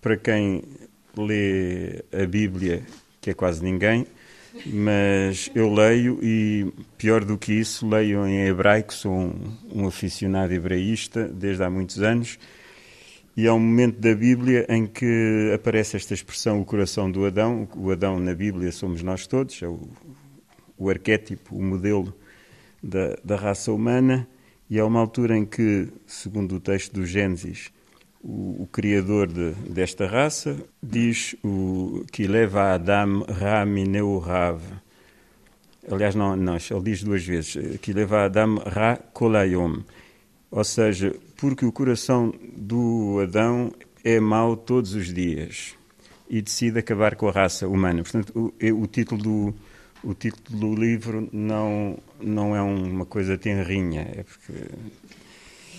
[0.00, 0.62] para quem
[1.14, 2.82] lê a Bíblia,
[3.20, 4.06] que é quase ninguém,
[4.64, 9.32] mas eu leio e, pior do que isso, leio em hebraico, sou um,
[9.74, 12.38] um aficionado hebraísta desde há muitos anos,
[13.36, 17.68] e há um momento da Bíblia em que aparece esta expressão, o coração do Adão.
[17.76, 19.86] O Adão na Bíblia somos nós todos, é o,
[20.78, 22.12] o arquétipo, o modelo
[22.82, 24.26] da, da raça humana,
[24.70, 27.70] e há uma altura em que, segundo o texto do Gênesis,
[28.28, 34.60] o, criador de, desta raça diz o que leva Adam Ramineu Rav.
[35.90, 39.82] Aliás, não, não, ele diz duas vezes, que leva Adam Ra Kolayom.
[40.50, 43.72] Ou seja, porque o coração do Adão
[44.04, 45.74] é mau todos os dias
[46.28, 48.02] e decide acabar com a raça humana.
[48.02, 49.54] Portanto, o, o título do
[50.04, 54.52] o título do livro não não é uma coisa tenrinha, é porque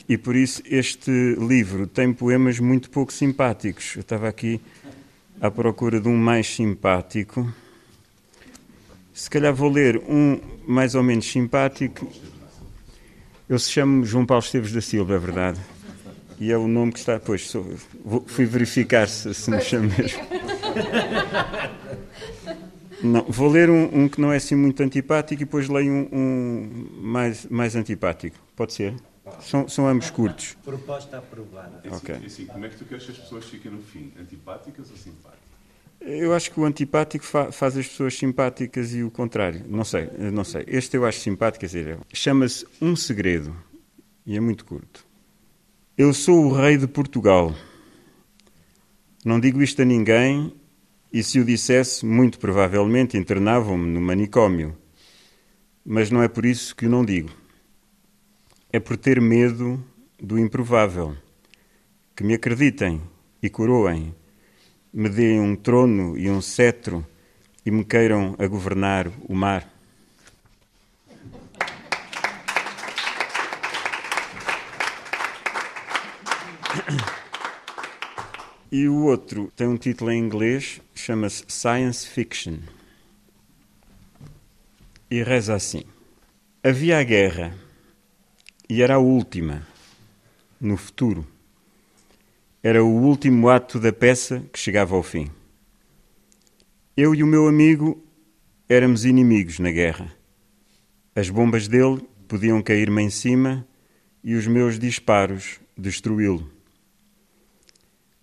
[0.10, 3.94] e por isso este livro tem poemas muito pouco simpáticos.
[3.96, 4.60] Eu estava aqui
[5.40, 7.48] à procura de um mais simpático.
[9.14, 12.12] Se calhar vou ler um mais ou menos simpático.
[13.48, 15.60] Eu se chamo João Paulo Esteves da Silva, é verdade.
[16.40, 17.20] E é o nome que está.
[17.20, 17.64] Pois, sou,
[18.04, 20.24] vou, fui verificar se, se me chamo mesmo.
[23.04, 26.10] Não, vou ler um, um, que não é assim muito antipático e depois leio um,
[26.12, 28.36] um mais, mais antipático.
[28.56, 28.94] Pode ser?
[29.42, 30.58] São, são ambos curtos.
[30.64, 31.82] Proposta aprovada.
[31.84, 34.12] É assim, é assim, como é que tu queres que as pessoas fiquem no fim?
[34.20, 35.50] Antipáticas ou simpáticas?
[36.02, 39.66] Eu acho que o antipático fa faz as pessoas simpáticas e o contrário.
[39.68, 40.64] Não sei, não sei.
[40.68, 43.56] Este eu acho simpático, quer dizer, chama-se Um Segredo
[44.26, 45.06] e é muito curto.
[45.98, 47.54] Eu sou o rei de Portugal.
[49.26, 50.54] Não digo isto a ninguém
[51.12, 54.78] e se o dissesse, muito provavelmente internavam-me no manicômio.
[55.84, 57.39] Mas não é por isso que o não digo
[58.72, 59.84] é por ter medo
[60.22, 61.16] do improvável.
[62.16, 63.02] Que me acreditem
[63.42, 64.14] e coroem,
[64.94, 67.06] me deem um trono e um cetro
[67.66, 69.68] e me queiram a governar o mar.
[78.72, 82.58] E o outro tem um título em inglês, chama-se Science Fiction.
[85.10, 85.82] E reza assim:
[86.64, 87.52] Havia a guerra
[88.70, 89.68] e era a última,
[90.62, 91.26] no futuro.
[92.62, 95.28] Era o último ato da peça que chegava ao fim.
[96.96, 98.04] Eu e o meu amigo
[98.68, 100.14] éramos inimigos na guerra.
[101.16, 103.68] As bombas dele podiam cair-me em cima
[104.24, 106.48] e os meus disparos destruí-lo.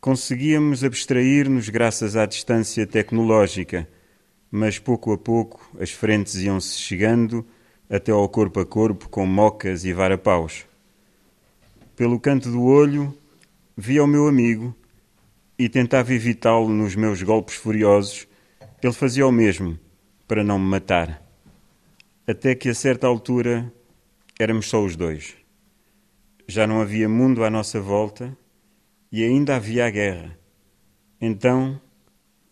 [0.00, 3.88] Conseguíamos abstrair-nos graças à distância tecnológica,
[4.48, 7.44] mas pouco a pouco as frentes iam-se chegando
[7.88, 10.66] até ao corpo a corpo com mocas e varapaus.
[11.94, 13.16] Pelo canto do olho,
[13.76, 14.74] via o meu amigo
[15.58, 18.26] e tentava evitá-lo nos meus golpes furiosos.
[18.82, 19.78] Ele fazia o mesmo
[20.28, 21.22] para não me matar.
[22.26, 23.72] Até que a certa altura
[24.38, 25.36] éramos só os dois.
[26.46, 28.36] Já não havia mundo à nossa volta
[29.10, 30.38] e ainda havia a guerra.
[31.20, 31.80] Então,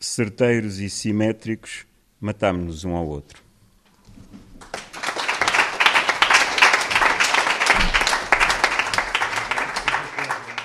[0.01, 1.87] certeiros e simétricos,
[2.21, 3.44] matámos-nos um ao outro.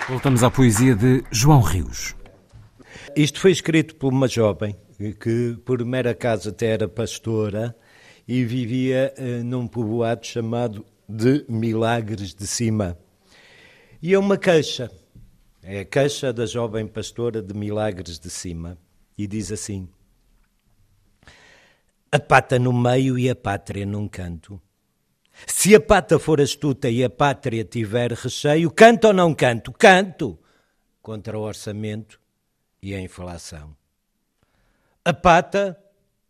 [0.09, 2.15] Voltamos à poesia de João Rios.
[3.15, 4.75] Isto foi escrito por uma jovem
[5.21, 7.75] que, por mera acaso, até era pastora
[8.27, 12.97] e vivia uh, num povoado chamado de Milagres de Cima.
[14.01, 14.89] E é uma queixa,
[15.61, 18.79] é a queixa da jovem pastora de Milagres de Cima,
[19.15, 19.87] e diz assim:
[22.11, 24.59] A pata no meio e a pátria num canto
[25.47, 29.71] se a pata for astuta e a pátria tiver recheio, canto ou não canto?
[29.71, 30.39] Canto
[31.01, 32.19] contra o orçamento
[32.81, 33.75] e a inflação.
[35.03, 35.77] A pata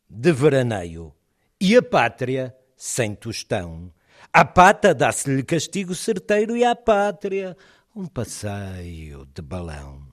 [0.10, 1.14] de veraneio
[1.60, 3.92] e a pátria sem tostão.
[4.32, 7.58] A pata dá-se-lhe castigo certeiro e à pátria
[7.96, 10.08] um passeio de balão.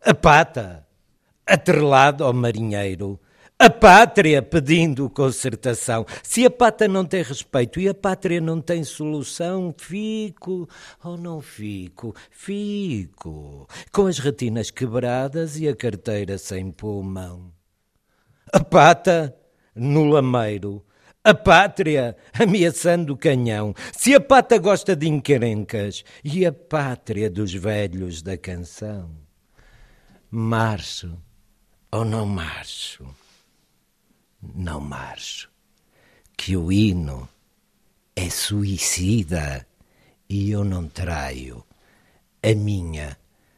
[0.00, 0.86] A pata,
[1.46, 3.18] atrelado ao marinheiro,
[3.58, 6.04] a pátria pedindo concertação.
[6.22, 10.68] Se a pata não tem respeito e a pátria não tem solução, fico
[11.02, 12.14] ou não fico?
[12.30, 13.66] Fico.
[13.92, 17.52] Com as retinas quebradas e a carteira sem pulmão.
[18.52, 19.34] A pata
[19.74, 20.84] no lameiro.
[21.22, 23.72] A pátria ameaçando o canhão.
[23.92, 29.10] Se a pata gosta de encrencas e a pátria dos velhos da canção.
[30.30, 31.16] Marcho
[31.90, 33.06] ou não marcho?
[34.54, 35.50] Não marcho,
[36.36, 37.28] que o hino
[38.16, 39.66] é suicida
[40.28, 41.64] e eu não traio
[42.42, 43.16] a minha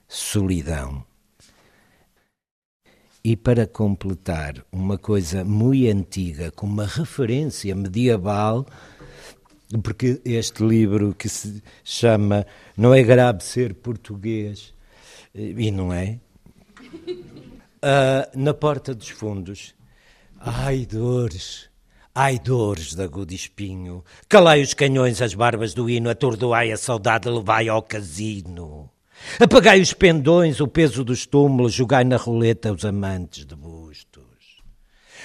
[0.09, 1.05] solidão.
[3.25, 8.65] E para completar uma coisa muito antiga, com uma referência medieval,
[9.83, 12.47] porque este livro que se chama
[12.77, 14.73] Não é grave ser português,
[15.35, 16.21] e não é,
[17.83, 19.75] uh, na Porta dos Fundos,
[20.39, 21.69] ai dores,
[22.15, 27.29] ai dores da agudo espinho, calai os canhões, as barbas do hino, atordoai a saudade,
[27.29, 28.91] levai ao casino.
[29.41, 34.25] Apagai os pendões, o peso dos túmulos, jogai na roleta os amantes de bustos.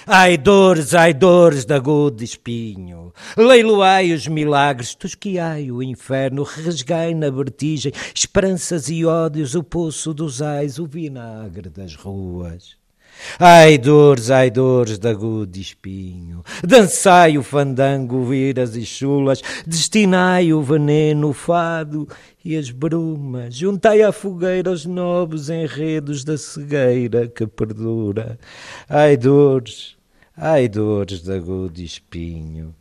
[0.07, 7.29] Ai dores, ai dores da agudo espinho, leiloai os milagres, tosquiai o inferno, resgai na
[7.29, 12.80] vertigem, esperanças e ódios, o poço dos ais, o vinagre das ruas.
[13.39, 20.61] Ai dores, ai dores da agudo espinho, dançai o fandango, viras e chulas, destinai o
[20.61, 22.07] veneno, o fado
[22.43, 28.37] e as brumas, juntai à fogueira os novos enredos da cegueira que perdura.
[28.89, 29.95] Ai dores,
[30.35, 32.75] ai dores da agudo espinho,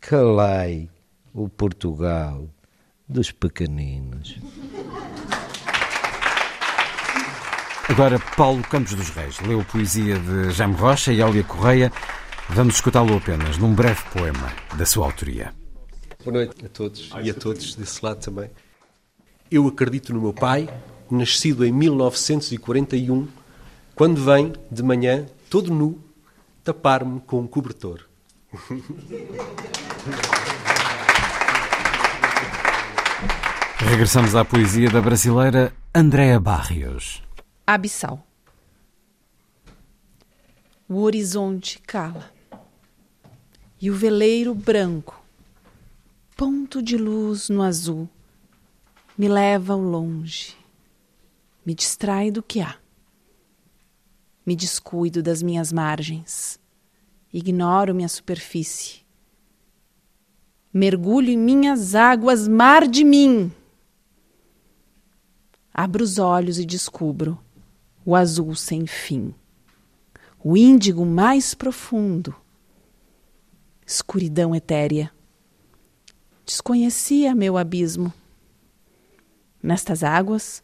[0.00, 0.88] calai
[1.34, 2.48] o Portugal
[3.08, 4.36] dos pequeninos.
[7.88, 11.92] Agora, Paulo Campos dos Reis leu poesia de Jaime Rocha e Hélia Correia.
[12.48, 15.54] Vamos escutá-lo apenas num breve poema da sua autoria.
[16.24, 18.50] Boa noite a todos e a todos desse lado também.
[19.48, 20.68] Eu acredito no meu pai,
[21.08, 23.28] nascido em 1941,
[23.94, 26.00] quando vem, de manhã, todo nu,
[26.64, 28.00] tapar-me com um cobertor.
[33.78, 37.24] Regressamos à poesia da brasileira Andréa Barrios
[37.66, 38.24] abissal.
[40.88, 42.32] O horizonte cala
[43.80, 45.20] e o veleiro branco,
[46.36, 48.08] ponto de luz no azul,
[49.18, 50.56] me leva ao longe,
[51.64, 52.76] me distrai do que há.
[54.46, 56.60] Me descuido das minhas margens,
[57.32, 59.04] ignoro minha superfície.
[60.72, 63.50] Mergulho em minhas águas, mar de mim.
[65.74, 67.38] Abro os olhos e descubro
[68.06, 69.34] o azul sem fim,
[70.42, 72.32] o índigo mais profundo,
[73.84, 75.10] escuridão etérea.
[76.44, 78.12] Desconhecia meu abismo.
[79.60, 80.62] Nestas águas,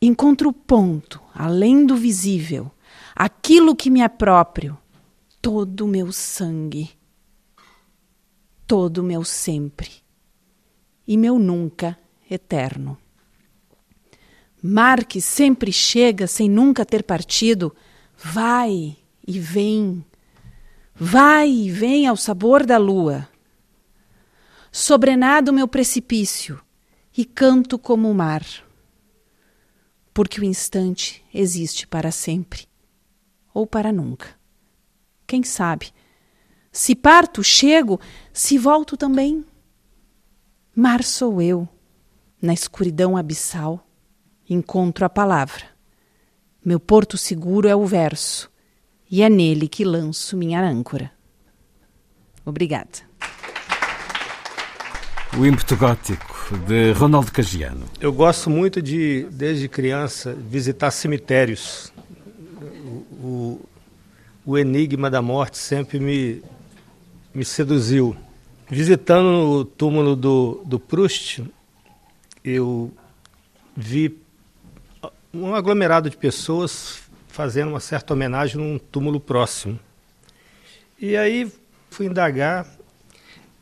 [0.00, 2.70] encontro o ponto, além do visível,
[3.16, 4.76] aquilo que me é próprio,
[5.40, 6.90] todo o meu sangue,
[8.66, 9.90] todo o meu sempre
[11.08, 11.98] e meu nunca
[12.30, 12.98] eterno.
[14.64, 17.74] Mar que sempre chega sem nunca ter partido,
[18.16, 20.04] vai e vem,
[20.94, 23.28] vai e vem ao sabor da lua.
[24.70, 26.60] Sobrenado meu precipício
[27.16, 28.46] e canto como o mar,
[30.14, 32.68] porque o instante existe para sempre
[33.52, 34.28] ou para nunca.
[35.26, 35.92] Quem sabe?
[36.70, 38.00] Se parto, chego,
[38.32, 39.44] se volto também.
[40.72, 41.68] Mar sou eu,
[42.40, 43.84] na escuridão abissal
[44.52, 45.64] encontro a palavra.
[46.64, 48.50] Meu porto seguro é o verso,
[49.10, 51.10] e é nele que lanço minha âncora.
[52.44, 53.12] Obrigada.
[55.38, 57.86] O ímpeto gótico de Ronaldo Cagiano.
[58.00, 61.92] Eu gosto muito de, desde criança, visitar cemitérios.
[62.60, 63.60] O, o,
[64.44, 66.42] o enigma da morte sempre me,
[67.34, 68.16] me seduziu.
[68.68, 71.42] Visitando o túmulo do, do Proust,
[72.44, 72.92] eu
[73.76, 74.21] vi
[75.34, 79.78] um aglomerado de pessoas fazendo uma certa homenagem num túmulo próximo.
[81.00, 81.50] E aí
[81.90, 82.66] fui indagar,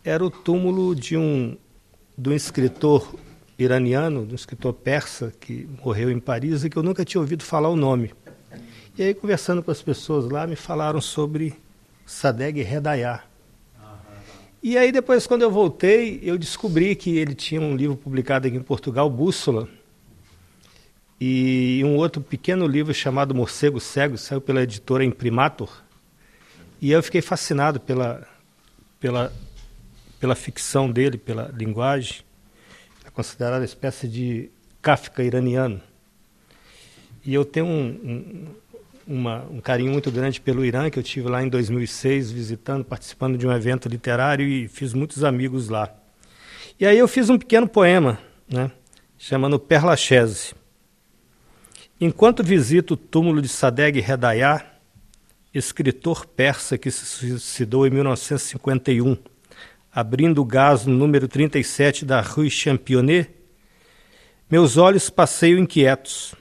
[0.05, 1.57] era o túmulo de um,
[2.19, 3.15] de um escritor
[3.57, 7.45] iraniano, de um escritor persa que morreu em Paris e que eu nunca tinha ouvido
[7.45, 8.13] falar o nome.
[8.99, 11.55] E aí, conversando com as pessoas lá, me falaram sobre
[12.05, 13.23] Sadegh Redayá.
[14.63, 18.57] E aí, depois, quando eu voltei, eu descobri que ele tinha um livro publicado aqui
[18.57, 19.69] em Portugal, Bússola,
[21.21, 25.71] e um outro pequeno livro chamado Morcego Cego, saiu pela editora Imprimator.
[26.81, 28.27] E eu fiquei fascinado pela,
[28.99, 29.31] pela,
[30.19, 32.23] pela ficção dele, pela linguagem.
[33.05, 35.83] É considerado uma espécie de Kafka iraniano.
[37.23, 38.47] E eu tenho um, um,
[39.07, 43.37] uma, um carinho muito grande pelo Irã, que eu tive lá em 2006, visitando, participando
[43.37, 45.95] de um evento literário e fiz muitos amigos lá.
[46.79, 48.19] E aí eu fiz um pequeno poema,
[48.51, 48.71] né,
[49.19, 50.55] chamando Perlachese.
[52.03, 54.65] Enquanto visito o túmulo de Sadegh Redayá,
[55.53, 59.19] escritor persa que se suicidou em 1951,
[59.93, 63.29] abrindo o gás no número 37 da Rue Championnet,
[64.51, 66.35] meus olhos passeiam inquietos.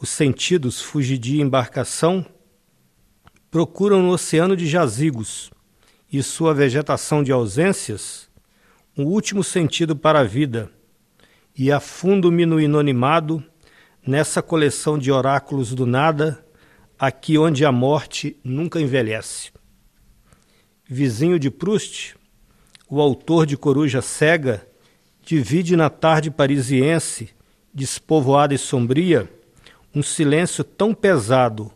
[0.00, 2.24] os sentidos fugidia embarcação,
[3.50, 5.50] procuram no oceano de jazigos
[6.12, 8.30] e sua vegetação de ausências
[8.96, 10.70] um último sentido para a vida,
[11.58, 13.44] e afundo-me no inanimado
[14.06, 16.44] nessa coleção de oráculos do nada,
[16.98, 19.52] aqui onde a morte nunca envelhece.
[20.86, 22.14] Vizinho de Proust,
[22.88, 24.66] o autor de Coruja Cega
[25.22, 27.30] divide na tarde parisiense,
[27.72, 29.28] despovoada e sombria,
[29.94, 31.72] um silêncio tão pesado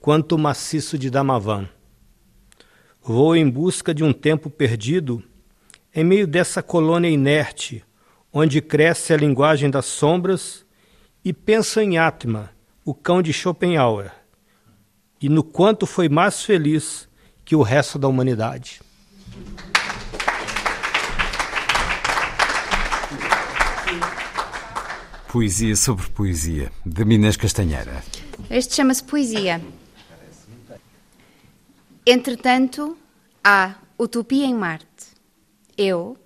[0.00, 1.68] quanto o maciço de Damavan.
[3.00, 5.22] Vou em busca de um tempo perdido
[5.94, 7.84] em meio dessa colônia inerte,
[8.32, 10.66] onde cresce a linguagem das sombras,
[11.24, 12.50] e penso em Atma,
[12.84, 14.12] o cão de Schopenhauer,
[15.20, 17.08] e no quanto foi mais feliz
[17.44, 18.80] que o resto da humanidade.
[25.30, 28.02] Poesia sobre poesia, de Minas Castanheira.
[28.50, 29.60] Este chama-se Poesia.
[32.06, 32.96] Entretanto,
[33.44, 34.86] há Utopia em Marte.
[35.76, 36.16] Eu,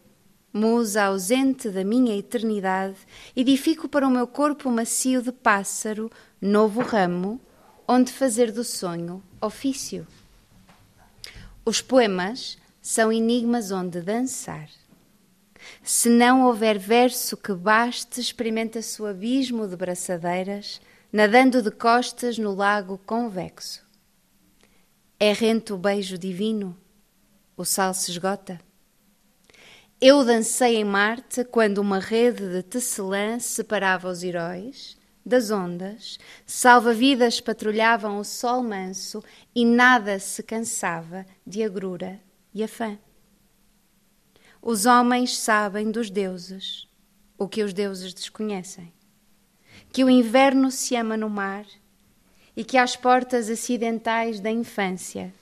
[0.52, 2.96] musa ausente da minha eternidade,
[3.34, 6.10] edifico para o meu corpo macio de pássaro
[6.40, 7.40] novo ramo,
[7.88, 10.06] onde fazer do sonho ofício.
[11.64, 14.68] Os poemas são enigmas onde dançar.
[15.82, 20.80] Se não houver verso que baste, experimenta-se o abismo de braçadeiras,
[21.12, 23.84] nadando de costas no lago convexo.
[25.18, 26.76] É rente o beijo divino,
[27.56, 28.60] o sal se esgota.
[30.04, 37.40] Eu dancei em Marte quando uma rede de tecelã separava os heróis das ondas, salva-vidas
[37.40, 39.22] patrulhavam o sol manso
[39.54, 42.18] e nada se cansava de agrura
[42.52, 42.98] e afã.
[44.60, 46.88] Os homens sabem dos deuses
[47.38, 48.92] o que os deuses desconhecem.
[49.92, 51.64] Que o inverno se ama no mar
[52.56, 55.32] e que às portas acidentais da infância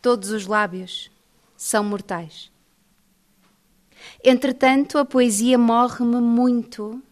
[0.00, 1.10] todos os lábios
[1.54, 2.50] são mortais.
[4.24, 7.02] Entretanto, a poesia morre-me muito.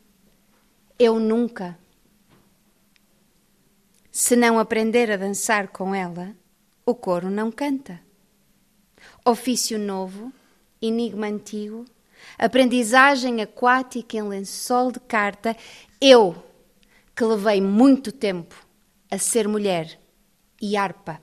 [0.99, 1.79] Eu nunca.
[4.13, 6.35] Se não aprender a dançar com ela,
[6.85, 8.01] o coro não canta.
[9.25, 10.33] Ofício novo
[10.81, 11.85] enigma antigo,
[12.39, 15.57] aprendizagem aquática em lençol de carta,
[16.01, 16.35] eu,
[17.15, 18.55] que levei muito tempo
[19.11, 19.99] a ser mulher
[20.61, 21.21] e harpa.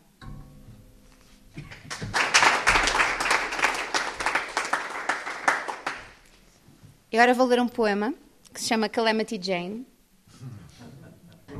[7.17, 8.13] Agora vou ler um poema
[8.53, 9.87] que se chama Calamity Jane.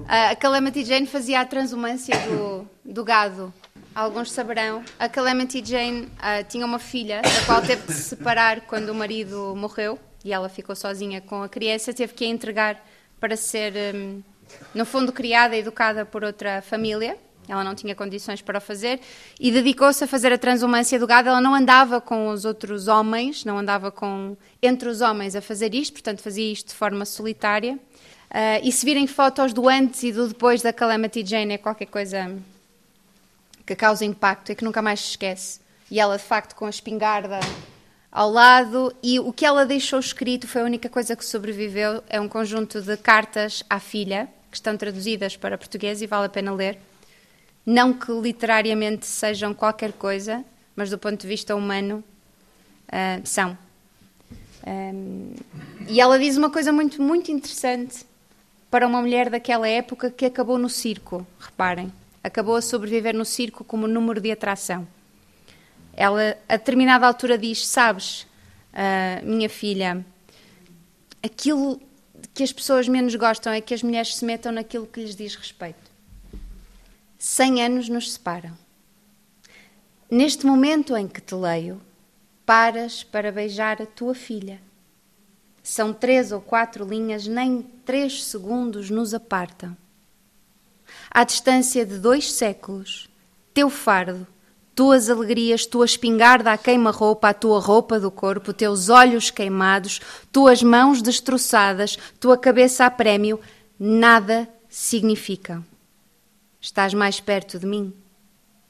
[0.07, 3.51] A Calamity Jane fazia a transumância do, do gado
[3.95, 8.61] alguns saberão, a Calamity Jane uh, tinha uma filha, da qual teve de se separar
[8.61, 12.85] quando o marido morreu e ela ficou sozinha com a criança, teve que a entregar
[13.19, 14.21] para ser, um,
[14.75, 17.17] no fundo, criada e educada por outra família.
[17.48, 18.99] Ela não tinha condições para o fazer
[19.40, 21.30] e dedicou-se a fazer a transumância do gado.
[21.30, 25.74] Ela não andava com os outros homens, não andava com entre os homens a fazer
[25.74, 27.80] isto, portanto fazia isto de forma solitária.
[28.30, 31.86] Uh, e se virem fotos do antes e do depois da Calamity Jane é qualquer
[31.86, 32.38] coisa
[33.65, 35.61] que causa impacto e que nunca mais se esquece.
[35.90, 37.40] E ela, de facto, com a espingarda
[38.11, 42.03] ao lado, e o que ela deixou escrito foi a única coisa que sobreviveu.
[42.10, 46.30] É um conjunto de cartas à filha, que estão traduzidas para português e vale a
[46.30, 46.80] pena ler.
[47.68, 50.44] Não que literariamente sejam qualquer coisa,
[50.76, 52.03] mas do ponto de vista humano,
[52.88, 53.56] uh, são.
[54.65, 55.35] Um,
[55.88, 58.06] e ela diz uma coisa muito, muito interessante
[58.72, 61.91] para uma mulher daquela época que acabou no circo, reparem
[62.27, 64.88] acabou a sobreviver no circo como número de atração.
[65.94, 68.27] Ela, a determinada altura, diz: Sabes,
[68.73, 70.06] uh, minha filha,
[71.23, 71.81] aquilo
[72.34, 75.35] que as pessoas menos gostam é que as mulheres se metam naquilo que lhes diz
[75.35, 75.86] respeito.
[77.18, 78.57] Cem anos nos separam.
[80.10, 81.81] Neste momento em que te leio,
[82.45, 84.61] paras para beijar a tua filha.
[85.61, 89.76] São três ou quatro linhas, nem três segundos nos apartam
[91.10, 93.10] à distância de dois séculos,
[93.53, 94.27] teu fardo,
[94.76, 99.99] tuas alegrias, tua espingarda à queima-roupa, a tua roupa do corpo, teus olhos queimados,
[100.31, 103.39] tuas mãos destroçadas, tua cabeça a prémio,
[103.80, 105.65] nada significam.
[106.68, 107.94] Estás mais perto de mim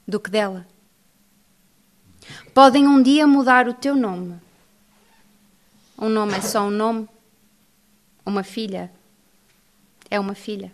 [0.06, 0.64] do que dela.
[2.54, 4.40] Podem um dia mudar o teu nome.
[5.98, 7.08] Um nome é só um nome.
[8.24, 8.88] Uma filha
[10.08, 10.70] é uma filha.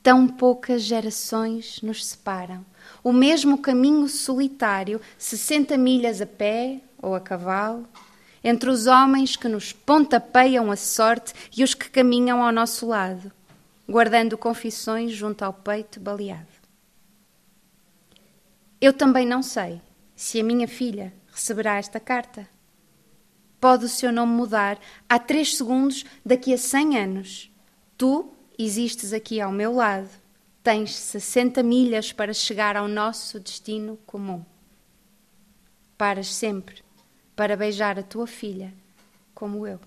[0.00, 2.64] Tão poucas gerações nos separam.
[3.02, 7.84] O mesmo caminho solitário, 60 milhas a pé ou a cavalo,
[8.44, 13.32] entre os homens que nos pontapeiam a sorte e os que caminham ao nosso lado.
[13.88, 16.46] Guardando confissões junto ao peito baleado.
[18.80, 19.80] Eu também não sei
[20.14, 22.48] se a minha filha receberá esta carta.
[23.60, 27.50] Pode o seu nome mudar há três segundos daqui a cem anos.
[27.96, 30.10] Tu existes aqui ao meu lado.
[30.62, 34.44] Tens 60 milhas para chegar ao nosso destino comum.
[35.96, 36.82] Paras sempre
[37.34, 38.74] para beijar a tua filha,
[39.34, 39.80] como eu.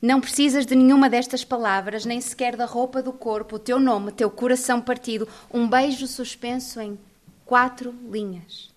[0.00, 4.12] Não precisas de nenhuma destas palavras, nem sequer da roupa do corpo, o teu nome,
[4.12, 6.98] teu coração partido, um beijo suspenso em
[7.44, 8.70] quatro linhas.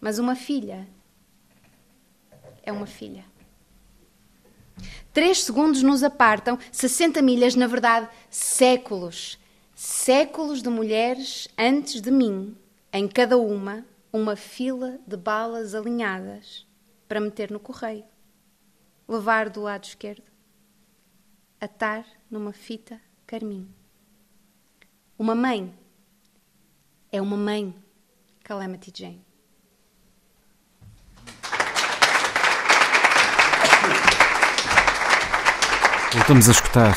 [0.00, 0.86] Mas uma filha
[2.62, 3.24] é uma filha.
[5.12, 9.38] Três segundos nos apartam, 60 milhas, na verdade, séculos.
[9.74, 12.56] Séculos de mulheres antes de mim,
[12.92, 16.66] em cada uma, uma fila de balas alinhadas
[17.06, 18.04] para meter no correio,
[19.08, 20.27] levar do lado esquerdo,
[21.60, 23.68] atar numa fita carmim.
[25.18, 25.74] Uma mãe
[27.10, 27.74] é uma mãe,
[28.44, 29.24] Calamity Jane.
[36.12, 36.96] Voltamos a escutar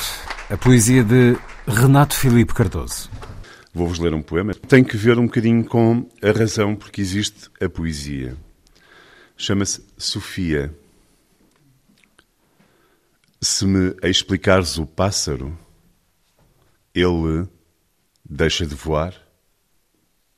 [0.50, 3.10] a poesia de Renato Filipe Cardoso.
[3.74, 4.54] Vou-vos ler um poema.
[4.54, 8.36] Tem que ver um bocadinho com a razão porque existe a poesia.
[9.38, 10.74] Chama-se Sofia.
[13.44, 15.58] Se me explicares o pássaro,
[16.94, 17.50] ele
[18.24, 19.16] deixa de voar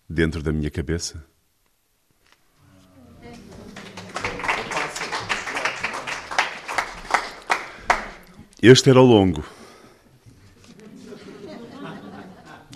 [0.07, 1.21] dentro da minha cabeça?
[8.61, 9.43] Este era o longo.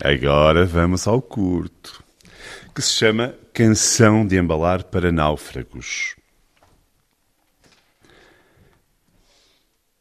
[0.03, 2.03] Agora vamos ao curto,
[2.75, 6.16] que se chama Canção de Embalar para Náufragos.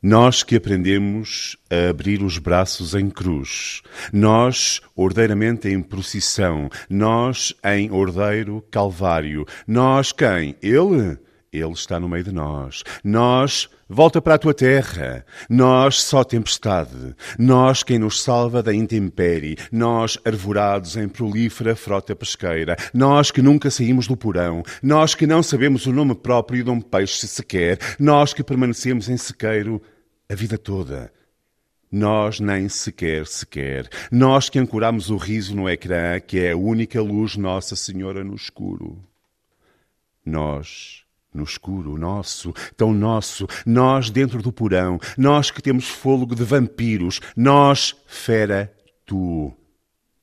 [0.08, 7.90] Nós que aprendemos a abrir os braços em cruz, nós ordeiramente em procissão, nós em
[7.90, 10.54] ordeiro calvário, nós quem?
[10.62, 11.18] Ele?
[11.52, 12.84] Ele está no meio de nós.
[13.02, 15.24] Nós, volta para a tua terra.
[15.50, 17.16] Nós, só tempestade.
[17.36, 19.56] Nós, quem nos salva da intempérie.
[19.72, 22.76] Nós, arvorados em prolífera frota pesqueira.
[22.92, 24.62] Nós que nunca saímos do porão.
[24.82, 27.78] Nós que não sabemos o nome próprio de um peixe sequer.
[27.98, 29.80] Nós que permanecemos em sequeiro
[30.28, 31.12] a vida toda.
[31.90, 33.88] Nós nem sequer, sequer.
[34.10, 38.34] Nós que ancoramos o riso no ecrã, que é a única luz Nossa Senhora no
[38.34, 39.02] escuro.
[40.24, 46.42] Nós no escuro, nosso, tão nosso, nós dentro do porão, nós que temos fôlego de
[46.42, 48.72] vampiros, nós, fera,
[49.04, 49.52] tu.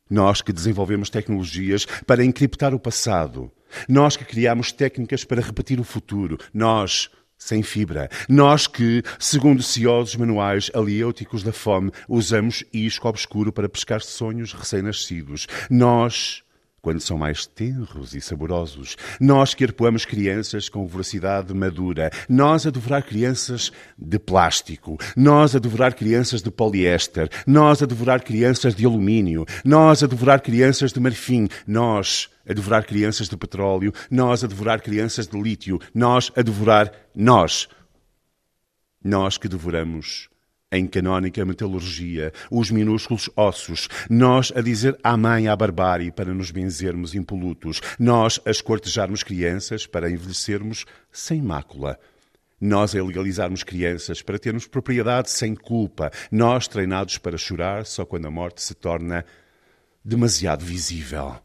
[0.10, 3.52] Nós que desenvolvemos tecnologias para encriptar o passado,
[3.88, 7.10] nós que criamos técnicas para repetir o futuro, nós,
[7.44, 8.10] sem fibra.
[8.30, 15.48] Nós que, segundo ciosos manuais aliêuticos da fome, usamos isco obscuro para pescar sonhos recém-nascidos.
[15.70, 16.42] Nós,
[16.84, 18.98] quando são mais tenros e saborosos.
[19.20, 22.12] Nós que arpoamos crianças com voracidade madura.
[22.28, 24.98] Nós a devorar crianças de plástico.
[25.16, 27.30] Nós a devorar crianças de poliéster.
[27.48, 29.46] Nós a devorar crianças de alumínio.
[29.64, 31.48] Nós a devorar crianças de marfim.
[31.66, 33.94] Nós a devorar crianças de petróleo.
[34.12, 35.80] Nós a devorar crianças de lítio.
[35.96, 37.70] Nós a devorar nós.
[39.02, 40.33] Nós que devoramos
[40.74, 47.14] em canónica metalurgia, os minúsculos ossos, nós a dizer amém à barbárie para nos benzermos
[47.14, 52.00] impolutos, nós a escortejarmos crianças para envelhecermos sem mácula.
[52.60, 58.26] Nós a legalizarmos crianças para termos propriedade sem culpa, nós treinados para chorar só quando
[58.26, 59.24] a morte se torna
[60.04, 61.36] demasiado visível.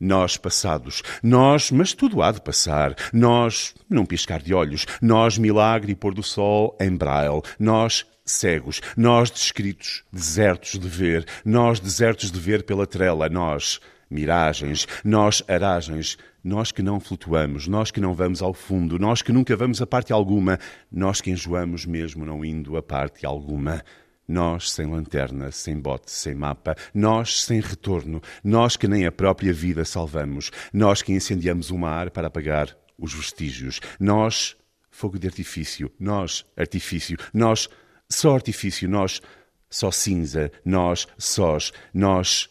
[0.00, 2.94] Nós passados, nós, mas tudo há de passar.
[3.12, 8.80] Nós, num piscar de olhos, nós, milagre e pôr do sol em braille, nós, cegos,
[8.96, 13.80] nós, descritos, desertos de ver, nós, desertos de ver pela trela, nós,
[14.10, 19.32] miragens, nós, aragens, nós que não flutuamos, nós que não vamos ao fundo, nós que
[19.32, 20.58] nunca vamos a parte alguma,
[20.90, 23.82] nós que enjoamos mesmo não indo a parte alguma.
[24.26, 29.52] Nós sem lanterna, sem bote, sem mapa, nós sem retorno, nós que nem a própria
[29.52, 34.56] vida salvamos, nós que incendiamos o mar para apagar os vestígios, nós
[34.88, 37.68] fogo de artifício, nós artifício, nós
[38.10, 39.22] só artifício, nós
[39.68, 42.48] só cinza, nós sós, nós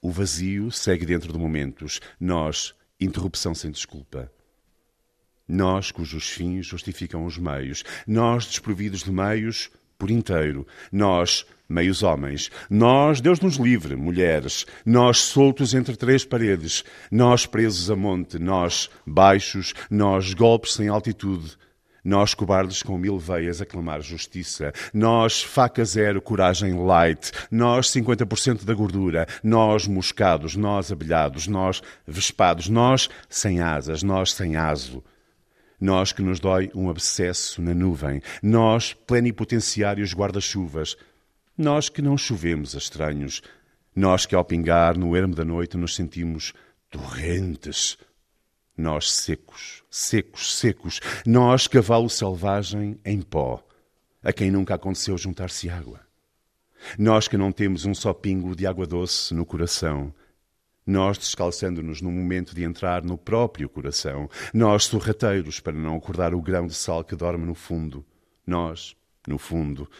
[0.00, 4.30] o vazio segue dentro de momentos, nós interrupção sem desculpa.
[5.48, 9.70] Nós cujos fins justificam os meios, nós desprovidos de meios
[10.00, 10.66] por inteiro.
[10.90, 12.50] Nós, meios homens.
[12.70, 14.64] Nós, Deus nos livre, mulheres.
[14.84, 16.82] Nós, soltos entre três paredes.
[17.12, 18.38] Nós, presos a monte.
[18.38, 19.74] Nós, baixos.
[19.90, 21.56] Nós, golpes sem altitude.
[22.04, 24.72] Nós, cobardes com mil veias a clamar justiça.
[24.92, 27.32] Nós, faca zero, coragem light.
[27.50, 29.26] Nós, 50% da gordura.
[29.42, 30.56] Nós, moscados.
[30.56, 31.46] Nós, abelhados.
[31.46, 32.68] Nós, vespados.
[32.68, 34.02] Nós, sem asas.
[34.02, 35.02] Nós, sem aso.
[35.80, 38.22] Nós que nos dói um abscesso na nuvem.
[38.42, 40.96] Nós, plenipotenciários guarda-chuvas.
[41.56, 43.42] Nós que não chovemos a estranhos.
[43.94, 46.52] Nós que ao pingar no ermo da noite nos sentimos
[46.90, 47.98] torrentes.
[48.80, 51.00] Nós secos, secos, secos.
[51.26, 53.62] Nós cavalo selvagem em pó,
[54.22, 56.00] a quem nunca aconteceu juntar-se água.
[56.98, 60.14] Nós que não temos um só pingo de água doce no coração.
[60.86, 64.30] Nós descalçando-nos no momento de entrar no próprio coração.
[64.54, 68.02] Nós sorrateiros para não acordar o grão de sal que dorme no fundo.
[68.46, 68.96] Nós,
[69.28, 69.90] no fundo.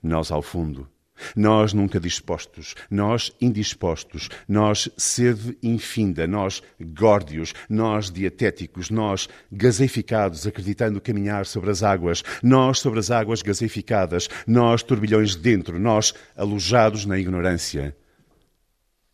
[0.00, 0.88] Nós ao fundo
[1.36, 11.00] nós nunca dispostos, nós indispostos, nós sede infinda, nós górdios, nós dietéticos, nós gaseificados, acreditando
[11.00, 17.18] caminhar sobre as águas, nós sobre as águas gaseificadas, nós turbilhões dentro, nós alojados na
[17.18, 17.96] ignorância.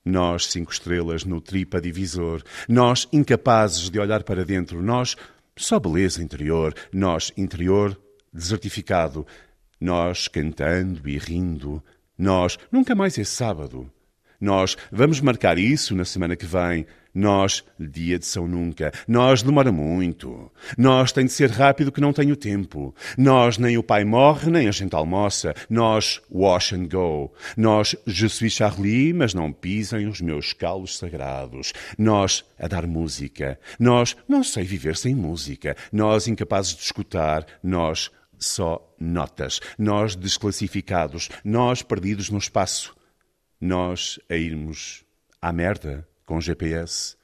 [0.05, 5.16] Nós, cinco estrelas no tripa divisor, nós incapazes de olhar para dentro, nós
[5.56, 7.98] só beleza interior, nós interior
[8.32, 9.26] desertificado,
[9.81, 11.82] nós cantando e rindo,
[12.18, 13.90] nós, nunca mais é sábado.
[14.40, 16.86] Nós vamos marcar isso na semana que vem.
[17.14, 18.92] Nós, dia de São Nunca.
[19.06, 20.50] Nós demora muito.
[20.76, 22.92] Nós tem de ser rápido que não tenho tempo.
[23.16, 25.54] Nós nem o pai morre, nem a gente almoça.
[25.70, 27.32] Nós, wash and go.
[27.56, 31.72] Nós, je suis Charlie, mas não pisem os meus calos sagrados.
[31.96, 33.60] Nós, a dar música.
[33.78, 35.76] Nós, não sei viver sem música.
[35.92, 37.46] Nós, incapazes de escutar.
[37.62, 39.61] Nós, só notas.
[39.78, 42.94] Nós desclassificados, nós perdidos no espaço,
[43.61, 45.05] nós a irmos
[45.40, 47.16] à merda com GPS.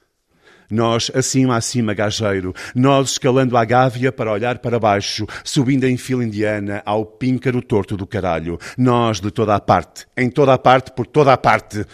[0.69, 6.23] Nós acima acima gajeiro, nós escalando a gávea para olhar para baixo, subindo em fila
[6.23, 8.57] indiana ao píncaro torto do caralho.
[8.77, 11.85] Nós de toda a parte, em toda a parte, por toda a parte.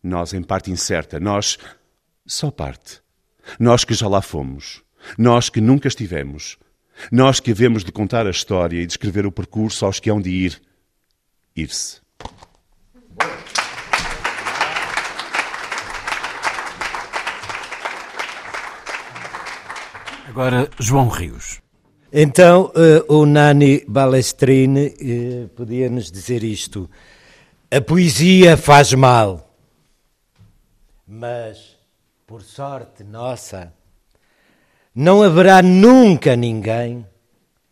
[0.00, 1.58] Nós em parte incerta, nós
[2.24, 3.02] só parte.
[3.58, 4.82] Nós que já lá fomos,
[5.18, 6.56] nós que nunca estivemos,
[7.10, 10.30] nós que havemos de contar a história e descrever o percurso aos que hão de
[10.30, 10.62] ir,
[11.56, 12.00] ir-se.
[20.28, 21.60] Agora, João Rios.
[22.10, 26.88] Então, uh, o Nani Balestrini uh, podia nos dizer isto.
[27.70, 29.54] A poesia faz mal,
[31.06, 31.76] mas,
[32.26, 33.72] por sorte nossa,
[34.94, 37.06] não haverá nunca ninguém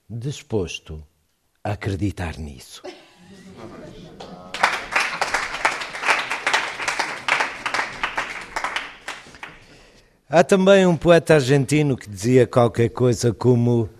[0.09, 1.03] disposto
[1.63, 2.83] a acreditar nisso.
[10.29, 13.91] Há também um poeta argentino que dizia qualquer coisa como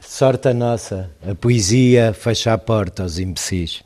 [0.00, 3.82] sorte a nossa, a poesia fecha a porta aos imbecis.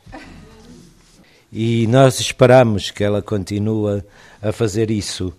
[1.50, 4.02] E nós esperamos que ela continue
[4.42, 5.32] a fazer isso.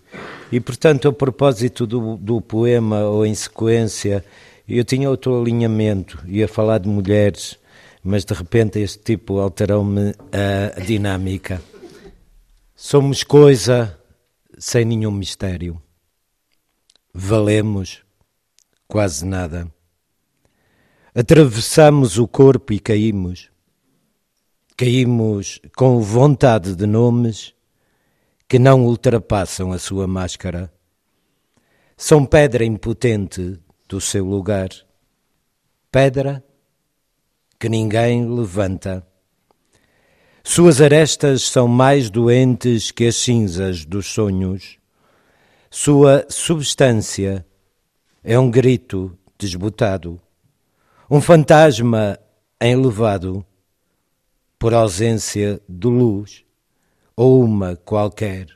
[0.51, 4.23] E, portanto, a propósito do, do poema ou em sequência,
[4.67, 7.59] eu tinha outro alinhamento, ia falar de mulheres,
[8.01, 11.61] mas de repente este tipo alterou-me a dinâmica.
[12.75, 13.97] Somos coisa
[14.57, 15.81] sem nenhum mistério.
[17.13, 18.01] Valemos
[18.87, 19.67] quase nada.
[21.13, 23.49] Atravessamos o corpo e caímos.
[24.75, 27.53] Caímos com vontade de nomes
[28.53, 30.71] que não ultrapassam a sua máscara.
[31.97, 33.59] São pedra impotente
[33.89, 34.69] do seu lugar,
[35.91, 36.45] pedra
[37.59, 39.03] que ninguém levanta.
[40.43, 44.77] Suas arestas são mais doentes que as cinzas dos sonhos.
[45.71, 47.43] Sua substância
[48.23, 50.21] é um grito desbotado,
[51.09, 52.19] um fantasma
[52.61, 53.43] enlevado
[54.59, 56.42] por ausência de luz
[57.15, 58.47] ou uma qualquer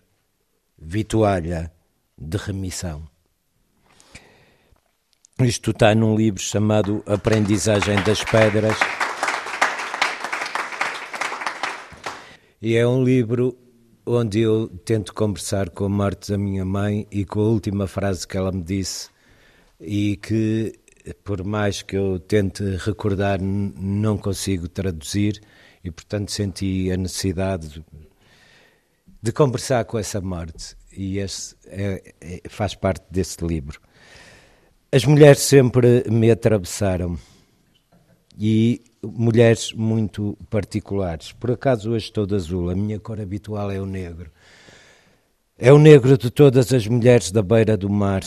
[0.78, 1.72] vitualha
[2.18, 3.08] de remissão.
[5.40, 8.76] Isto está num livro chamado Aprendizagem das Pedras.
[12.60, 13.56] E é um livro
[14.04, 18.28] onde eu tento conversar com a morte da minha mãe e com a última frase
[18.28, 19.10] que ela me disse
[19.80, 20.74] e que,
[21.24, 25.40] por mais que eu tente recordar, não consigo traduzir
[25.84, 27.86] e, portanto, senti a necessidade
[29.22, 33.80] de conversar com essa morte e esse é, é, faz parte desse livro.
[34.91, 37.18] As mulheres sempre me atravessaram
[38.38, 41.31] e mulheres muito particulares.
[41.34, 44.31] Por acaso hoje estou de azul, a minha cor habitual é o negro.
[45.57, 48.22] É o negro de todas as mulheres da beira do mar,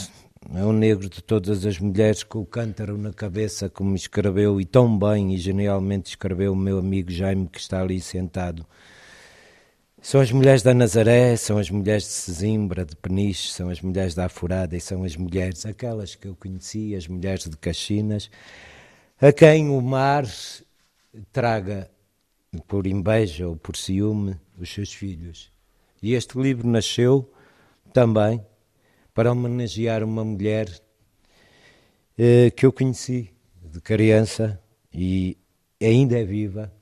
[0.52, 4.64] é um negro de todas as mulheres com o cântaro na cabeça, como escreveu e
[4.64, 8.66] tão bem e genialmente escreveu o meu amigo Jaime, que está ali sentado.
[10.02, 14.14] São as mulheres da Nazaré, são as mulheres de Sesimbra, de Peniche, são as mulheres
[14.14, 18.30] da Afurada e são as mulheres, aquelas que eu conheci, as mulheres de Caxinas,
[19.20, 20.24] a quem o mar
[21.30, 21.90] traga
[22.66, 25.52] por inveja ou por ciúme os seus filhos.
[26.02, 27.30] E este livro nasceu
[27.92, 28.42] também
[29.12, 30.66] para homenagear uma mulher
[32.16, 33.30] eh, que eu conheci
[33.62, 34.58] de criança
[34.94, 35.36] e
[35.78, 36.72] ainda é viva,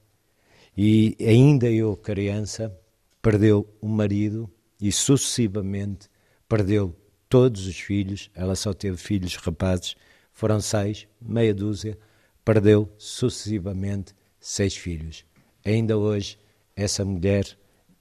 [0.77, 2.78] e ainda eu, criança,
[3.21, 4.51] perdeu o marido
[4.81, 6.09] e sucessivamente
[6.49, 6.95] perdeu
[7.29, 8.31] todos os filhos.
[8.35, 9.97] Ela só teve filhos rapazes,
[10.33, 11.99] foram seis, meia dúzia,
[12.45, 15.25] perdeu sucessivamente seis filhos.
[15.65, 16.39] Ainda hoje,
[16.75, 17.45] essa mulher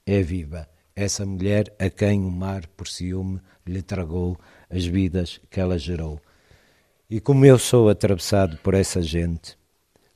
[0.06, 0.68] é viva.
[0.94, 4.36] Essa mulher a quem o mar, por ciúme, lhe tragou
[4.68, 6.20] as vidas que ela gerou.
[7.08, 9.56] E como eu sou atravessado por essa gente,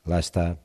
[0.05, 0.57] lá está,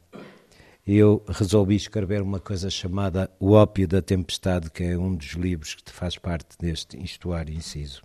[0.95, 5.76] eu resolvi escrever uma coisa chamada O Ópio da Tempestade, que é um dos livros
[5.76, 8.01] que faz parte deste Istuário Inciso.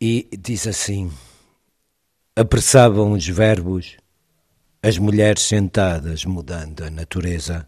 [0.00, 1.12] E diz assim:
[2.34, 3.98] Apressavam os verbos
[4.82, 7.66] as mulheres sentadas mudando a natureza.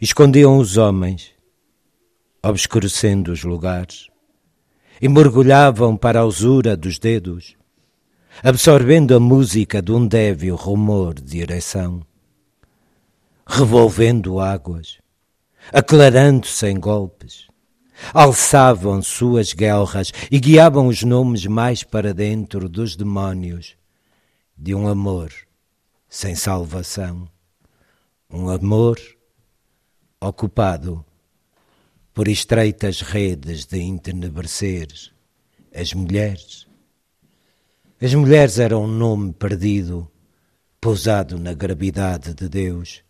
[0.00, 1.32] Escondiam os homens,
[2.42, 4.08] obscurecendo os lugares,
[5.00, 7.54] e mergulhavam para a usura dos dedos
[8.40, 12.04] absorvendo a música de um débil rumor de ereção,
[13.46, 14.98] revolvendo águas,
[15.72, 17.46] aclarando-se golpes,
[18.14, 23.76] alçavam suas guerras e guiavam os nomes mais para dentro dos demónios
[24.56, 25.32] de um amor
[26.08, 27.28] sem salvação,
[28.30, 28.98] um amor
[30.20, 31.04] ocupado
[32.14, 34.88] por estreitas redes de entenebrecer
[35.74, 36.66] as mulheres
[38.04, 40.10] as mulheres eram um nome perdido,
[40.80, 43.04] pousado na gravidade de Deus.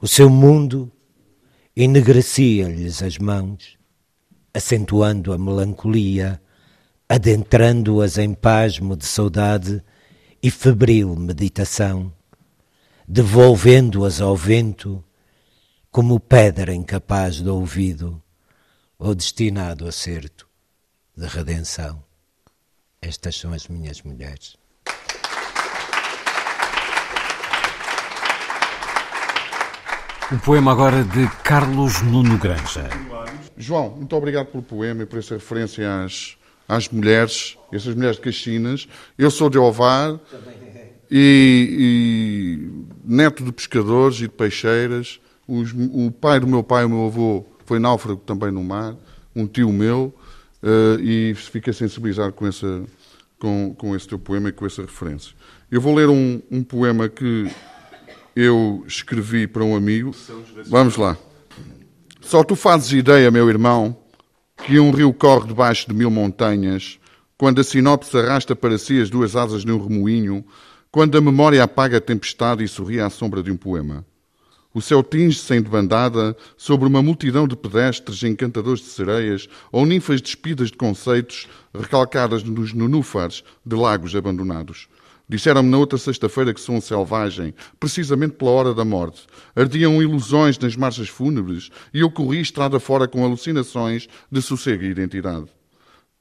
[0.00, 0.90] O seu mundo
[1.76, 3.78] enegrecia-lhes as mãos,
[4.52, 6.42] acentuando a melancolia,
[7.08, 9.80] adentrando-as em pasmo de saudade
[10.42, 12.12] e febril meditação,
[13.06, 15.04] devolvendo-as ao vento
[15.92, 18.20] como pedra incapaz de ouvido
[18.98, 20.48] ou destinado a certo
[21.16, 22.02] de redenção.
[23.02, 24.56] Estas são as minhas mulheres.
[30.30, 32.88] Um poema agora de Carlos Nuno Granja.
[33.58, 36.36] João, muito obrigado pelo poema e por essa referência às,
[36.68, 38.88] às mulheres, essas mulheres de Caxinas.
[39.18, 40.20] Eu sou de Ovar
[41.10, 45.20] e, e neto de pescadores e de peixeiras.
[45.48, 48.94] Os, o pai do meu pai, o meu avô, foi náufrago também no mar,
[49.34, 50.14] um tio meu,
[50.62, 52.82] uh, e fiquei sensibilizado com, essa,
[53.38, 55.34] com, com esse teu poema e com essa referência.
[55.70, 57.50] Eu vou ler um, um poema que
[58.34, 60.14] eu escrevi para um amigo.
[60.66, 61.16] Vamos lá.
[62.20, 63.96] Só tu fazes ideia, meu irmão,
[64.64, 66.98] que um rio corre debaixo de mil montanhas,
[67.36, 70.44] quando a sinopse arrasta para si as duas asas de um remoinho,
[70.90, 74.04] quando a memória apaga a tempestade e sorri à sombra de um poema.
[74.74, 80.22] O céu tinge-se em debandada sobre uma multidão de pedestres encantadores de sereias ou ninfas
[80.22, 84.88] despidas de conceitos recalcadas nos nenúfares de lagos abandonados.
[85.28, 89.26] Disseram-me na outra sexta-feira que sou um selvagem, precisamente pela hora da morte.
[89.54, 94.90] Ardiam ilusões nas marchas fúnebres e eu corri estrada fora com alucinações de sossego e
[94.90, 95.46] identidade.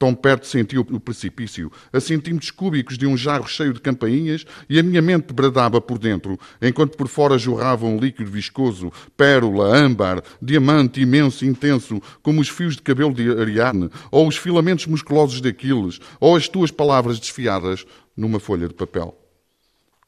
[0.02, 4.80] Tão perto senti o precipício, a centímetros cúbicos de um jarro cheio de campainhas, e
[4.80, 10.24] a minha mente bradava por dentro, enquanto por fora jorrava um líquido viscoso, pérola, âmbar,
[10.42, 15.50] diamante imenso intenso, como os fios de cabelo de Ariadne, ou os filamentos musculosos de
[15.50, 17.86] Aquiles, ou as tuas palavras desfiadas
[18.18, 19.21] numa folha de papel.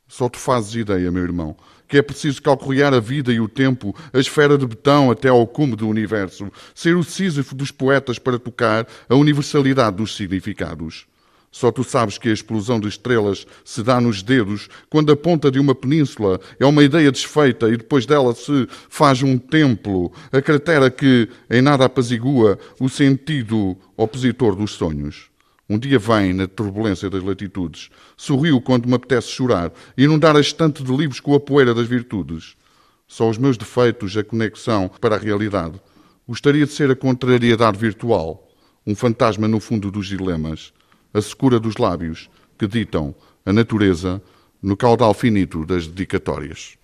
[0.07, 1.55] Só tu fazes ideia, meu irmão,
[1.87, 5.45] que é preciso calcular a vida e o tempo, a esfera de betão até ao
[5.47, 11.05] cume do universo, ser o Sísifo dos poetas para tocar a universalidade dos significados.
[11.51, 15.51] Só tu sabes que a explosão de estrelas se dá nos dedos quando a ponta
[15.51, 20.41] de uma península é uma ideia desfeita e depois dela se faz um templo, a
[20.41, 25.32] cratera que em nada apazigua o sentido opositor dos sonhos.
[25.69, 30.83] Um dia vem, na turbulência das latitudes, sorriu quando me apetece chorar, inundar a estante
[30.83, 32.55] de livros com a poeira das virtudes.
[33.07, 35.79] Só os meus defeitos, a conexão para a realidade.
[36.27, 38.49] Gostaria de ser a contrariedade virtual,
[38.85, 40.73] um fantasma no fundo dos dilemas,
[41.13, 43.15] a secura dos lábios que ditam
[43.45, 44.21] a natureza
[44.61, 46.77] no caudal finito das dedicatórias.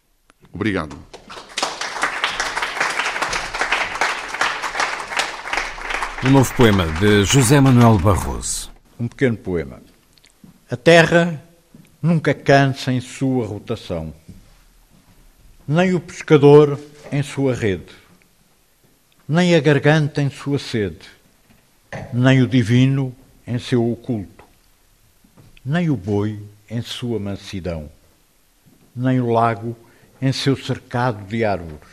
[0.53, 0.97] Obrigado.
[6.21, 8.69] Um novo poema de José Manuel Barroso.
[8.99, 9.81] Um pequeno poema.
[10.69, 11.41] A terra
[12.01, 14.13] nunca cansa em sua rotação,
[15.65, 16.77] nem o pescador
[17.09, 17.95] em sua rede,
[19.25, 21.07] nem a garganta em sua sede,
[22.11, 23.15] nem o divino
[23.47, 24.43] em seu oculto,
[25.63, 26.37] nem o boi
[26.69, 27.89] em sua mansidão,
[28.93, 29.73] nem o lago
[30.21, 31.89] em seu cercado de árvores,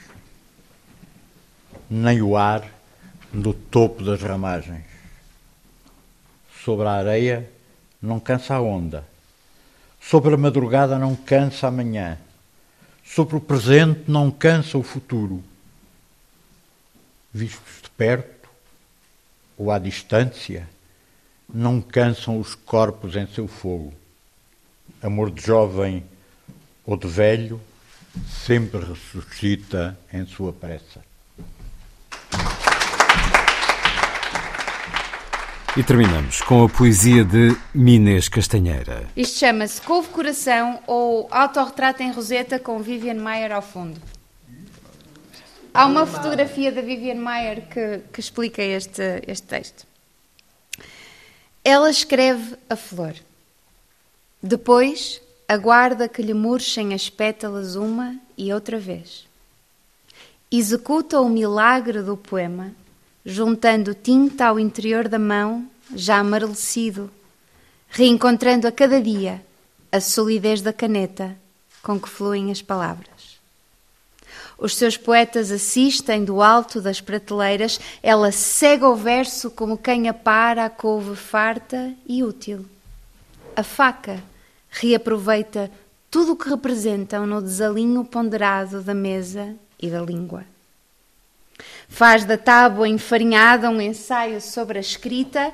[1.89, 2.76] nem o ar
[3.37, 4.85] no topo das ramagens.
[6.65, 7.49] Sobre a areia
[8.01, 9.07] não cansa a onda,
[10.01, 12.19] sobre a madrugada não cansa a manhã,
[13.05, 15.45] sobre o presente não cansa o futuro.
[17.33, 18.49] Vistos de perto
[19.59, 20.67] ou à distância,
[21.53, 23.93] não cansam os corpos em seu fogo.
[25.03, 26.05] Amor de jovem
[26.87, 27.61] ou de velho
[28.29, 31.06] sempre ressuscita em sua pressa.
[35.77, 39.07] E terminamos com a poesia de Minês Castanheira.
[39.15, 44.01] Isto chama-se Couve Coração ou Autorretrato em Roseta com Vivian Mayer ao fundo.
[45.75, 49.87] Há uma fotografia da Vivian Mayer que, que explica este, este texto.
[51.63, 53.13] Ela escreve a flor.
[54.43, 59.27] Depois aguarda que lhe murchem as pétalas uma e outra vez.
[60.51, 62.73] Executa o milagre do poema
[63.29, 67.11] juntando tinta ao interior da mão, já amarelecido,
[67.89, 69.45] reencontrando a cada dia
[69.91, 71.37] a solidez da caneta
[71.83, 73.41] com que fluem as palavras.
[74.57, 80.65] Os seus poetas assistem do alto das prateleiras, ela cega o verso como quem apara
[80.65, 82.65] a couve farta e útil.
[83.57, 84.23] A faca
[84.71, 85.69] reaproveita
[86.09, 90.45] tudo o que representam no desalinho ponderado da mesa e da língua.
[91.89, 95.53] Faz da tábua enfarinhada um ensaio sobre a escrita.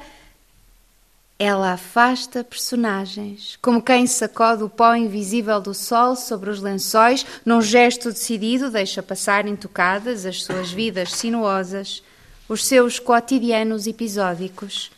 [1.38, 7.60] Ela afasta personagens, como quem sacode o pó invisível do sol sobre os lençóis, num
[7.60, 12.02] gesto decidido deixa passar intocadas as suas vidas sinuosas,
[12.48, 14.90] os seus cotidianos episódicos.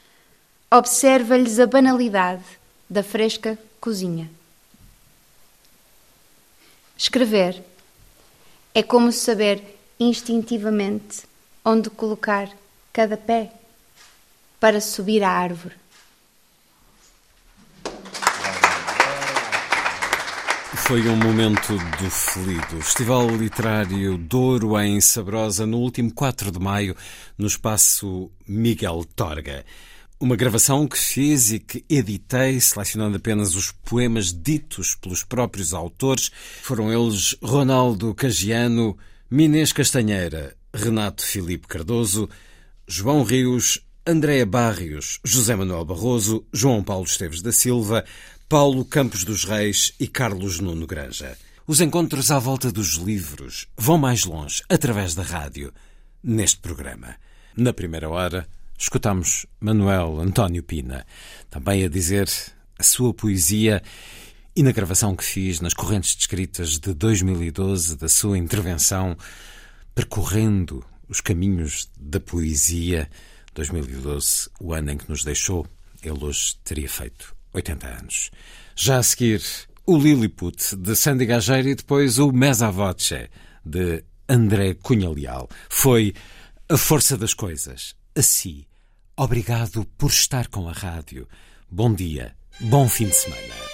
[0.71, 2.45] Observa-lhes a banalidade
[2.91, 4.31] da fresca cozinha.
[6.97, 7.63] Escrever
[8.75, 9.74] é como saber
[10.09, 11.23] instintivamente
[11.65, 12.49] onde colocar
[12.93, 13.53] cada pé
[14.61, 15.75] para subir à árvore.
[20.87, 22.83] Foi um momento do felido.
[22.83, 26.95] Festival Literário Douro em Sabrosa no último 4 de maio,
[27.39, 29.65] no espaço Miguel Torga.
[30.21, 36.31] Uma gravação que fiz e que editei, selecionando apenas os poemas ditos pelos próprios autores.
[36.63, 38.97] Foram eles Ronaldo Cagiano,
[39.37, 42.29] Minês Castanheira, Renato Filipe Cardoso,
[42.87, 48.05] João Rios, Andréa Barrios, José Manuel Barroso, João Paulo Esteves da Silva,
[48.49, 51.37] Paulo Campos dos Reis e Carlos Nuno Granja.
[51.67, 55.73] Os encontros à volta dos livros vão mais longe através da rádio,
[56.23, 57.17] neste programa.
[57.57, 58.47] Na primeira hora,
[58.79, 61.05] escutamos Manuel António Pina,
[61.51, 62.31] também a dizer
[62.79, 63.83] a sua poesia
[64.57, 69.17] e na gravação que fiz nas correntes descritas de 2012 da sua intervenção,
[69.95, 73.11] percorrendo os caminhos da poesia,
[73.55, 75.67] 2012, o ano em que nos deixou,
[76.03, 78.31] ele hoje teria feito 80 anos.
[78.77, 79.43] Já a seguir,
[79.87, 83.29] o Lilliput, de Sandy Gageiro, e depois o Mesa Voce,
[83.65, 85.49] de André Cunha Leal.
[85.69, 86.15] Foi
[86.69, 87.95] a força das coisas.
[88.17, 88.65] Assim,
[89.17, 91.29] obrigado por estar com a rádio.
[91.71, 93.74] Bom dia, bom fim de semana.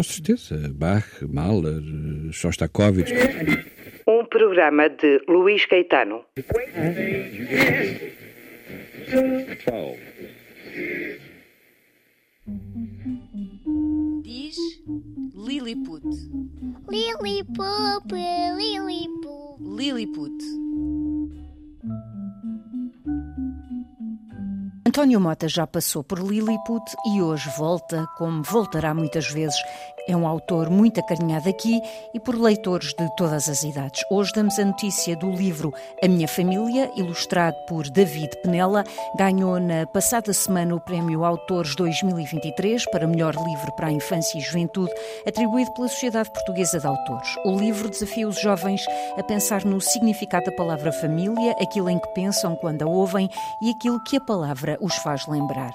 [0.00, 1.82] Com certeza, Bach, Mahler,
[2.32, 3.12] Shostakovich.
[4.08, 6.24] Um programa de Luís Caetano.
[14.22, 14.56] Diz
[15.34, 16.02] Lilliput.
[16.88, 18.12] Lilliput,
[18.56, 19.60] Lilliput.
[19.60, 20.89] Lilliput.
[24.90, 26.84] António Mota já passou por Lilliput
[27.14, 29.54] e hoje volta, como voltará muitas vezes.
[30.08, 31.80] É um autor muito acarinhado aqui
[32.14, 34.02] e por leitores de todas as idades.
[34.10, 35.72] Hoje damos a notícia do livro
[36.02, 38.84] A Minha Família, ilustrado por David Penela.
[39.16, 44.40] Ganhou na passada semana o Prémio Autores 2023 para melhor livro para a infância e
[44.40, 44.92] juventude,
[45.26, 47.28] atribuído pela Sociedade Portuguesa de Autores.
[47.44, 48.84] O livro desafia os jovens
[49.18, 53.28] a pensar no significado da palavra família, aquilo em que pensam quando a ouvem
[53.60, 55.72] e aquilo que a palavra os faz lembrar.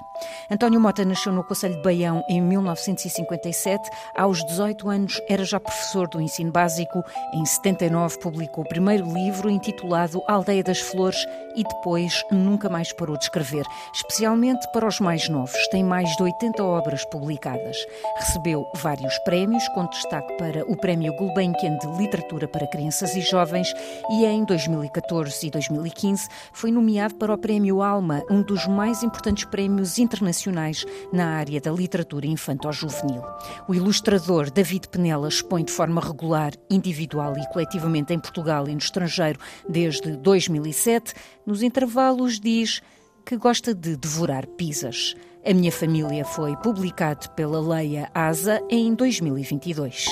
[0.50, 3.90] António Mota nasceu no Conselho de Baião em 1957.
[4.16, 7.04] Aos 18 anos era já professor do ensino básico.
[7.34, 11.18] Em 79 publicou o primeiro livro intitulado Aldeia das Flores
[11.54, 15.68] e depois nunca mais parou de escrever, especialmente para os mais novos.
[15.68, 17.76] Tem mais de 80 obras publicadas.
[18.18, 23.74] Recebeu vários prémios, com destaque para o Prémio Gulbenkian de Literatura para Crianças e Jovens
[24.12, 29.44] e em 2014 e 2015 foi nomeado para o Prémio Alma, um dos mais importantes
[29.46, 33.22] prémios internacionais na área da literatura infanto-juvenil.
[33.68, 33.74] O
[34.06, 39.40] ilustrador David Penela expõe de forma regular, individual e coletivamente em Portugal e no estrangeiro
[39.68, 41.14] desde 2007.
[41.44, 42.84] Nos intervalos diz
[43.26, 45.16] que gosta de devorar pizzas.
[45.44, 50.06] A minha família foi publicado pela Leia Asa em 2022.